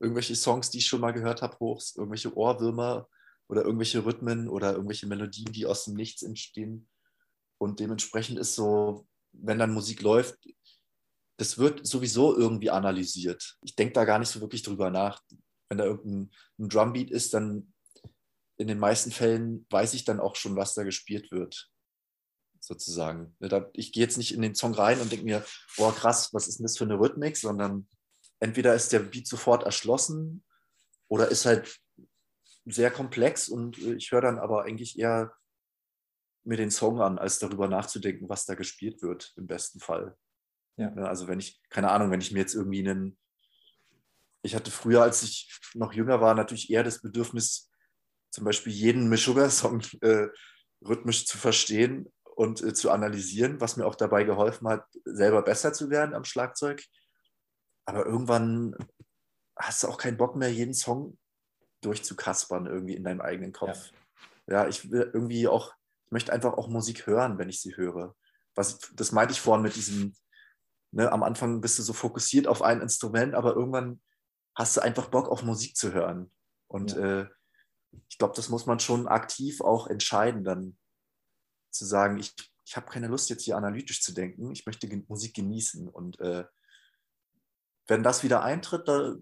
irgendwelche 0.00 0.34
Songs, 0.34 0.70
die 0.70 0.78
ich 0.78 0.86
schon 0.86 1.00
mal 1.00 1.12
gehört 1.12 1.42
habe, 1.42 1.56
hoch, 1.60 1.80
irgendwelche 1.94 2.36
Ohrwürmer 2.36 3.08
oder 3.48 3.62
irgendwelche 3.62 4.04
Rhythmen 4.04 4.48
oder 4.48 4.72
irgendwelche 4.72 5.06
Melodien, 5.06 5.52
die 5.52 5.66
aus 5.66 5.84
dem 5.84 5.94
Nichts 5.94 6.22
entstehen. 6.22 6.88
Und 7.58 7.80
dementsprechend 7.80 8.38
ist 8.38 8.54
so, 8.54 9.06
wenn 9.32 9.58
dann 9.58 9.72
Musik 9.72 10.02
läuft, 10.02 10.36
das 11.38 11.58
wird 11.58 11.86
sowieso 11.86 12.36
irgendwie 12.36 12.70
analysiert. 12.70 13.56
Ich 13.62 13.76
denke 13.76 13.92
da 13.92 14.04
gar 14.04 14.18
nicht 14.18 14.28
so 14.28 14.40
wirklich 14.40 14.62
drüber 14.62 14.90
nach. 14.90 15.22
Wenn 15.68 15.78
da 15.78 15.84
irgendein 15.84 16.30
Drumbeat 16.58 17.10
ist, 17.10 17.34
dann 17.34 17.72
in 18.58 18.66
den 18.66 18.78
meisten 18.78 19.10
Fällen 19.10 19.66
weiß 19.70 19.94
ich 19.94 20.04
dann 20.04 20.20
auch 20.20 20.36
schon, 20.36 20.56
was 20.56 20.74
da 20.74 20.82
gespielt 20.82 21.30
wird. 21.30 21.70
Sozusagen. 22.60 23.36
Ich 23.72 23.92
gehe 23.92 24.02
jetzt 24.02 24.18
nicht 24.18 24.34
in 24.34 24.42
den 24.42 24.54
Song 24.54 24.74
rein 24.74 25.00
und 25.00 25.10
denke 25.10 25.24
mir, 25.24 25.44
boah, 25.76 25.94
krass, 25.94 26.34
was 26.34 26.48
ist 26.48 26.58
denn 26.58 26.64
das 26.64 26.76
für 26.76 26.84
eine 26.84 26.98
Rhythmik, 26.98 27.36
sondern 27.36 27.88
entweder 28.40 28.74
ist 28.74 28.92
der 28.92 28.98
Beat 28.98 29.26
sofort 29.26 29.62
erschlossen 29.62 30.44
oder 31.06 31.28
ist 31.28 31.46
halt 31.46 31.78
sehr 32.66 32.90
komplex 32.90 33.48
und 33.48 33.78
äh, 33.78 33.94
ich 33.94 34.12
höre 34.12 34.20
dann 34.20 34.38
aber 34.38 34.64
eigentlich 34.64 34.98
eher 34.98 35.32
mir 36.44 36.56
den 36.56 36.70
Song 36.70 37.00
an, 37.00 37.18
als 37.18 37.38
darüber 37.38 37.68
nachzudenken, 37.68 38.28
was 38.28 38.44
da 38.44 38.54
gespielt 38.54 39.02
wird, 39.02 39.32
im 39.36 39.46
besten 39.46 39.80
Fall. 39.80 40.16
Ja. 40.76 40.90
Ne, 40.90 41.08
also 41.08 41.28
wenn 41.28 41.38
ich, 41.38 41.60
keine 41.70 41.90
Ahnung, 41.90 42.10
wenn 42.10 42.20
ich 42.20 42.32
mir 42.32 42.40
jetzt 42.40 42.54
irgendwie 42.54 42.86
einen, 42.86 43.18
ich 44.42 44.54
hatte 44.54 44.70
früher, 44.70 45.02
als 45.02 45.22
ich 45.22 45.58
noch 45.74 45.92
jünger 45.92 46.20
war, 46.20 46.34
natürlich 46.34 46.70
eher 46.70 46.84
das 46.84 47.02
Bedürfnis, 47.02 47.67
zum 48.30 48.44
Beispiel 48.44 48.72
jeden 48.72 49.08
Meshuggah-Song 49.08 49.82
äh, 50.02 50.28
rhythmisch 50.82 51.26
zu 51.26 51.38
verstehen 51.38 52.12
und 52.36 52.62
äh, 52.62 52.72
zu 52.72 52.90
analysieren, 52.90 53.60
was 53.60 53.76
mir 53.76 53.86
auch 53.86 53.96
dabei 53.96 54.24
geholfen 54.24 54.68
hat, 54.68 54.86
selber 55.04 55.42
besser 55.42 55.72
zu 55.72 55.90
werden 55.90 56.14
am 56.14 56.24
Schlagzeug. 56.24 56.84
Aber 57.84 58.06
irgendwann 58.06 58.76
hast 59.56 59.82
du 59.82 59.88
auch 59.88 59.98
keinen 59.98 60.16
Bock 60.16 60.36
mehr, 60.36 60.52
jeden 60.52 60.74
Song 60.74 61.18
durchzukaspern 61.80 62.66
irgendwie 62.66 62.94
in 62.94 63.04
deinem 63.04 63.20
eigenen 63.20 63.52
Kopf. 63.52 63.90
Ja, 64.46 64.62
ja 64.62 64.68
ich 64.68 64.90
will 64.90 65.10
irgendwie 65.12 65.48
auch, 65.48 65.74
ich 66.06 66.12
möchte 66.12 66.32
einfach 66.32 66.54
auch 66.54 66.68
Musik 66.68 67.06
hören, 67.06 67.38
wenn 67.38 67.48
ich 67.48 67.60
sie 67.60 67.76
höre. 67.76 68.14
Was, 68.54 68.78
das 68.94 69.12
meinte 69.12 69.32
ich 69.32 69.40
vorhin 69.40 69.62
mit 69.62 69.76
diesem, 69.76 70.14
ne, 70.92 71.10
am 71.10 71.22
Anfang 71.22 71.60
bist 71.60 71.78
du 71.78 71.82
so 71.82 71.92
fokussiert 71.92 72.46
auf 72.46 72.62
ein 72.62 72.80
Instrument, 72.80 73.34
aber 73.34 73.54
irgendwann 73.54 74.00
hast 74.54 74.76
du 74.76 74.80
einfach 74.80 75.08
Bock 75.08 75.28
auf 75.28 75.42
Musik 75.42 75.76
zu 75.76 75.92
hören. 75.92 76.32
Und 76.66 76.92
ja. 76.92 77.22
äh, 77.22 77.28
ich 78.08 78.18
glaube, 78.18 78.34
das 78.36 78.48
muss 78.48 78.66
man 78.66 78.80
schon 78.80 79.06
aktiv 79.06 79.60
auch 79.60 79.86
entscheiden, 79.86 80.44
dann 80.44 80.76
zu 81.70 81.84
sagen, 81.84 82.18
ich, 82.18 82.34
ich 82.64 82.76
habe 82.76 82.90
keine 82.90 83.08
Lust 83.08 83.30
jetzt 83.30 83.44
hier 83.44 83.56
analytisch 83.56 84.02
zu 84.02 84.12
denken, 84.12 84.50
ich 84.50 84.66
möchte 84.66 84.88
Musik 85.08 85.34
genießen. 85.34 85.88
Und 85.88 86.18
äh, 86.20 86.44
wenn 87.86 88.02
das 88.02 88.22
wieder 88.22 88.42
eintritt, 88.42 88.88
da 88.88 89.16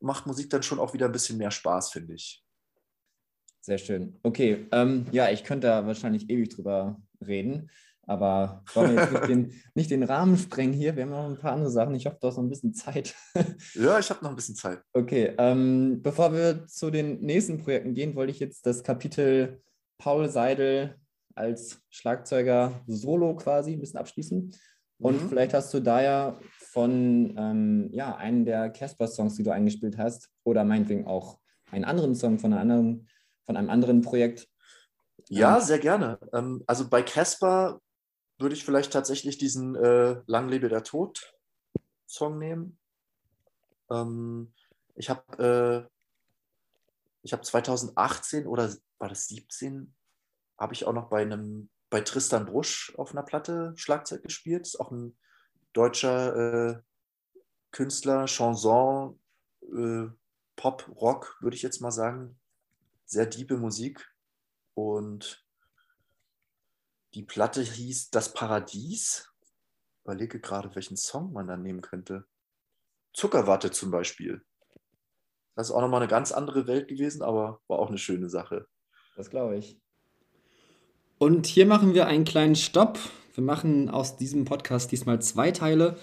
macht 0.00 0.26
Musik 0.26 0.50
dann 0.50 0.62
schon 0.62 0.78
auch 0.78 0.94
wieder 0.94 1.06
ein 1.06 1.12
bisschen 1.12 1.38
mehr 1.38 1.50
Spaß, 1.50 1.90
finde 1.90 2.14
ich. 2.14 2.44
Sehr 3.60 3.78
schön. 3.78 4.18
Okay, 4.22 4.66
ähm, 4.72 5.06
ja, 5.12 5.30
ich 5.30 5.44
könnte 5.44 5.66
da 5.66 5.86
wahrscheinlich 5.86 6.30
ewig 6.30 6.48
drüber 6.50 7.00
reden, 7.20 7.70
aber 8.08 8.62
wollen 8.74 8.96
wir 8.96 9.02
jetzt 9.02 9.12
nicht 9.12 9.28
den, 9.28 9.52
nicht 9.74 9.90
den 9.90 10.02
Rahmen 10.02 10.36
sprengen 10.36 10.72
hier. 10.72 10.96
Wir 10.96 11.04
haben 11.04 11.10
noch 11.10 11.28
ein 11.28 11.38
paar 11.38 11.52
andere 11.52 11.70
Sachen. 11.70 11.94
Ich 11.94 12.06
hoffe, 12.06 12.16
du 12.20 12.26
hast 12.26 12.36
noch 12.36 12.42
ein 12.42 12.48
bisschen 12.48 12.74
Zeit. 12.74 13.14
ja, 13.74 13.98
ich 13.98 14.10
habe 14.10 14.22
noch 14.22 14.30
ein 14.30 14.36
bisschen 14.36 14.56
Zeit. 14.56 14.80
Okay, 14.92 15.34
ähm, 15.38 16.00
bevor 16.02 16.32
wir 16.32 16.66
zu 16.66 16.90
den 16.90 17.20
nächsten 17.20 17.58
Projekten 17.58 17.94
gehen, 17.94 18.14
wollte 18.16 18.32
ich 18.32 18.40
jetzt 18.40 18.66
das 18.66 18.82
Kapitel 18.82 19.60
Paul 19.98 20.28
Seidel 20.28 20.96
als 21.34 21.80
Schlagzeuger 21.90 22.80
solo 22.86 23.36
quasi 23.36 23.72
ein 23.72 23.80
bisschen 23.80 24.00
abschließen. 24.00 24.54
Und 25.00 25.22
mhm. 25.22 25.28
vielleicht 25.28 25.54
hast 25.54 25.72
du 25.74 25.80
da 25.80 26.02
ja 26.02 26.38
von 26.72 27.34
ähm, 27.36 27.90
ja, 27.92 28.16
einem 28.16 28.44
der 28.44 28.70
Casper-Songs, 28.70 29.36
die 29.36 29.44
du 29.44 29.52
eingespielt 29.52 29.98
hast, 29.98 30.30
oder 30.44 30.64
meinetwegen 30.64 31.06
auch 31.06 31.38
einen 31.70 31.84
anderen 31.84 32.14
Song 32.14 32.38
von 32.38 32.52
einer 32.52 32.62
anderen 32.62 33.06
von 33.48 33.56
einem 33.56 33.70
anderen 33.70 34.02
Projekt? 34.02 34.46
Ja, 35.30 35.60
sehr 35.60 35.78
gerne. 35.78 36.18
Ähm, 36.32 36.62
also 36.66 36.88
bei 36.88 37.02
Casper 37.02 37.80
würde 38.38 38.54
ich 38.54 38.64
vielleicht 38.64 38.92
tatsächlich 38.92 39.38
diesen 39.38 39.74
äh, 39.74 40.20
Lang 40.26 40.48
lebe 40.48 40.68
der 40.68 40.84
Tod 40.84 41.34
Song 42.06 42.38
nehmen. 42.38 42.78
Ähm, 43.90 44.52
ich 44.94 45.10
habe 45.10 45.88
äh, 45.88 45.94
ich 47.22 47.32
habe 47.32 47.42
2018 47.42 48.46
oder 48.46 48.72
war 48.98 49.08
das 49.08 49.28
17, 49.28 49.94
habe 50.56 50.74
ich 50.74 50.86
auch 50.86 50.92
noch 50.92 51.08
bei 51.10 51.22
einem 51.22 51.68
bei 51.90 52.00
Tristan 52.00 52.46
Brusch 52.46 52.94
auf 52.96 53.12
einer 53.12 53.22
Platte 53.22 53.72
Schlagzeug 53.76 54.22
gespielt. 54.22 54.66
Ist 54.66 54.80
auch 54.80 54.90
ein 54.90 55.16
deutscher 55.72 56.36
äh, 56.36 56.82
Künstler, 57.70 58.26
Chanson, 58.26 59.18
äh, 59.62 60.06
Pop, 60.56 60.88
Rock, 61.00 61.38
würde 61.40 61.56
ich 61.56 61.62
jetzt 61.62 61.80
mal 61.80 61.90
sagen. 61.90 62.38
Sehr 63.06 63.26
diepe 63.26 63.56
Musik. 63.56 64.06
Und 64.74 65.46
die 67.14 67.22
Platte 67.22 67.62
hieß 67.62 68.10
Das 68.10 68.34
Paradies. 68.34 69.28
Ich 69.42 70.04
überlege 70.04 70.40
gerade, 70.40 70.74
welchen 70.74 70.96
Song 70.96 71.32
man 71.32 71.46
dann 71.46 71.62
nehmen 71.62 71.80
könnte. 71.80 72.24
Zuckerwatte 73.12 73.70
zum 73.70 73.90
Beispiel. 73.90 74.42
Das 75.54 75.68
ist 75.68 75.74
auch 75.74 75.80
nochmal 75.80 76.02
eine 76.02 76.10
ganz 76.10 76.32
andere 76.32 76.66
Welt 76.66 76.88
gewesen, 76.88 77.22
aber 77.22 77.60
war 77.66 77.78
auch 77.78 77.88
eine 77.88 77.98
schöne 77.98 78.28
Sache. 78.28 78.66
Das 79.16 79.30
glaube 79.30 79.56
ich. 79.56 79.78
Und 81.18 81.46
hier 81.46 81.66
machen 81.66 81.94
wir 81.94 82.06
einen 82.06 82.24
kleinen 82.24 82.54
Stopp. 82.54 82.98
Wir 83.34 83.42
machen 83.42 83.90
aus 83.90 84.16
diesem 84.16 84.44
Podcast 84.44 84.92
diesmal 84.92 85.20
zwei 85.20 85.50
Teile. 85.50 85.98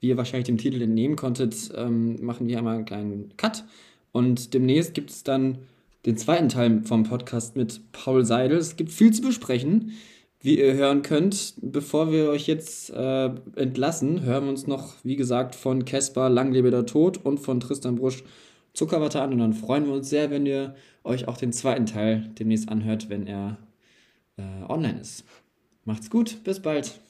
Wie 0.00 0.08
ihr 0.08 0.16
wahrscheinlich 0.16 0.46
dem 0.46 0.58
Titel 0.58 0.82
entnehmen 0.82 1.16
konntet, 1.16 1.72
ähm, 1.74 2.22
machen 2.22 2.46
wir 2.46 2.58
einmal 2.58 2.76
einen 2.76 2.84
kleinen 2.84 3.36
Cut. 3.36 3.64
Und 4.12 4.52
demnächst 4.52 4.92
gibt 4.94 5.10
es 5.10 5.22
dann 5.22 5.58
den 6.04 6.16
zweiten 6.16 6.48
Teil 6.48 6.82
vom 6.84 7.04
Podcast 7.04 7.56
mit 7.56 7.92
Paul 7.92 8.24
Seidel. 8.24 8.58
Es 8.58 8.76
gibt 8.76 8.90
viel 8.90 9.12
zu 9.12 9.22
besprechen, 9.22 9.92
wie 10.40 10.58
ihr 10.58 10.74
hören 10.74 11.02
könnt. 11.02 11.54
Bevor 11.60 12.10
wir 12.10 12.30
euch 12.30 12.46
jetzt 12.46 12.90
äh, 12.90 13.30
entlassen, 13.56 14.22
hören 14.22 14.44
wir 14.44 14.50
uns 14.50 14.66
noch, 14.66 14.94
wie 15.02 15.16
gesagt, 15.16 15.54
von 15.54 15.84
Caspar 15.84 16.30
Lang 16.30 16.52
lebe 16.52 16.70
der 16.70 16.86
Tod 16.86 17.18
und 17.24 17.38
von 17.38 17.60
Tristan 17.60 17.96
Brusch 17.96 18.24
Zuckerwatte 18.72 19.20
an. 19.20 19.32
Und 19.32 19.38
dann 19.38 19.52
freuen 19.52 19.86
wir 19.86 19.92
uns 19.92 20.08
sehr, 20.08 20.30
wenn 20.30 20.46
ihr 20.46 20.74
euch 21.04 21.28
auch 21.28 21.36
den 21.36 21.52
zweiten 21.52 21.86
Teil 21.86 22.30
demnächst 22.38 22.68
anhört, 22.68 23.08
wenn 23.10 23.26
er 23.26 23.58
äh, 24.36 24.42
online 24.68 25.00
ist. 25.00 25.24
Macht's 25.84 26.10
gut, 26.10 26.42
bis 26.44 26.60
bald. 26.60 27.00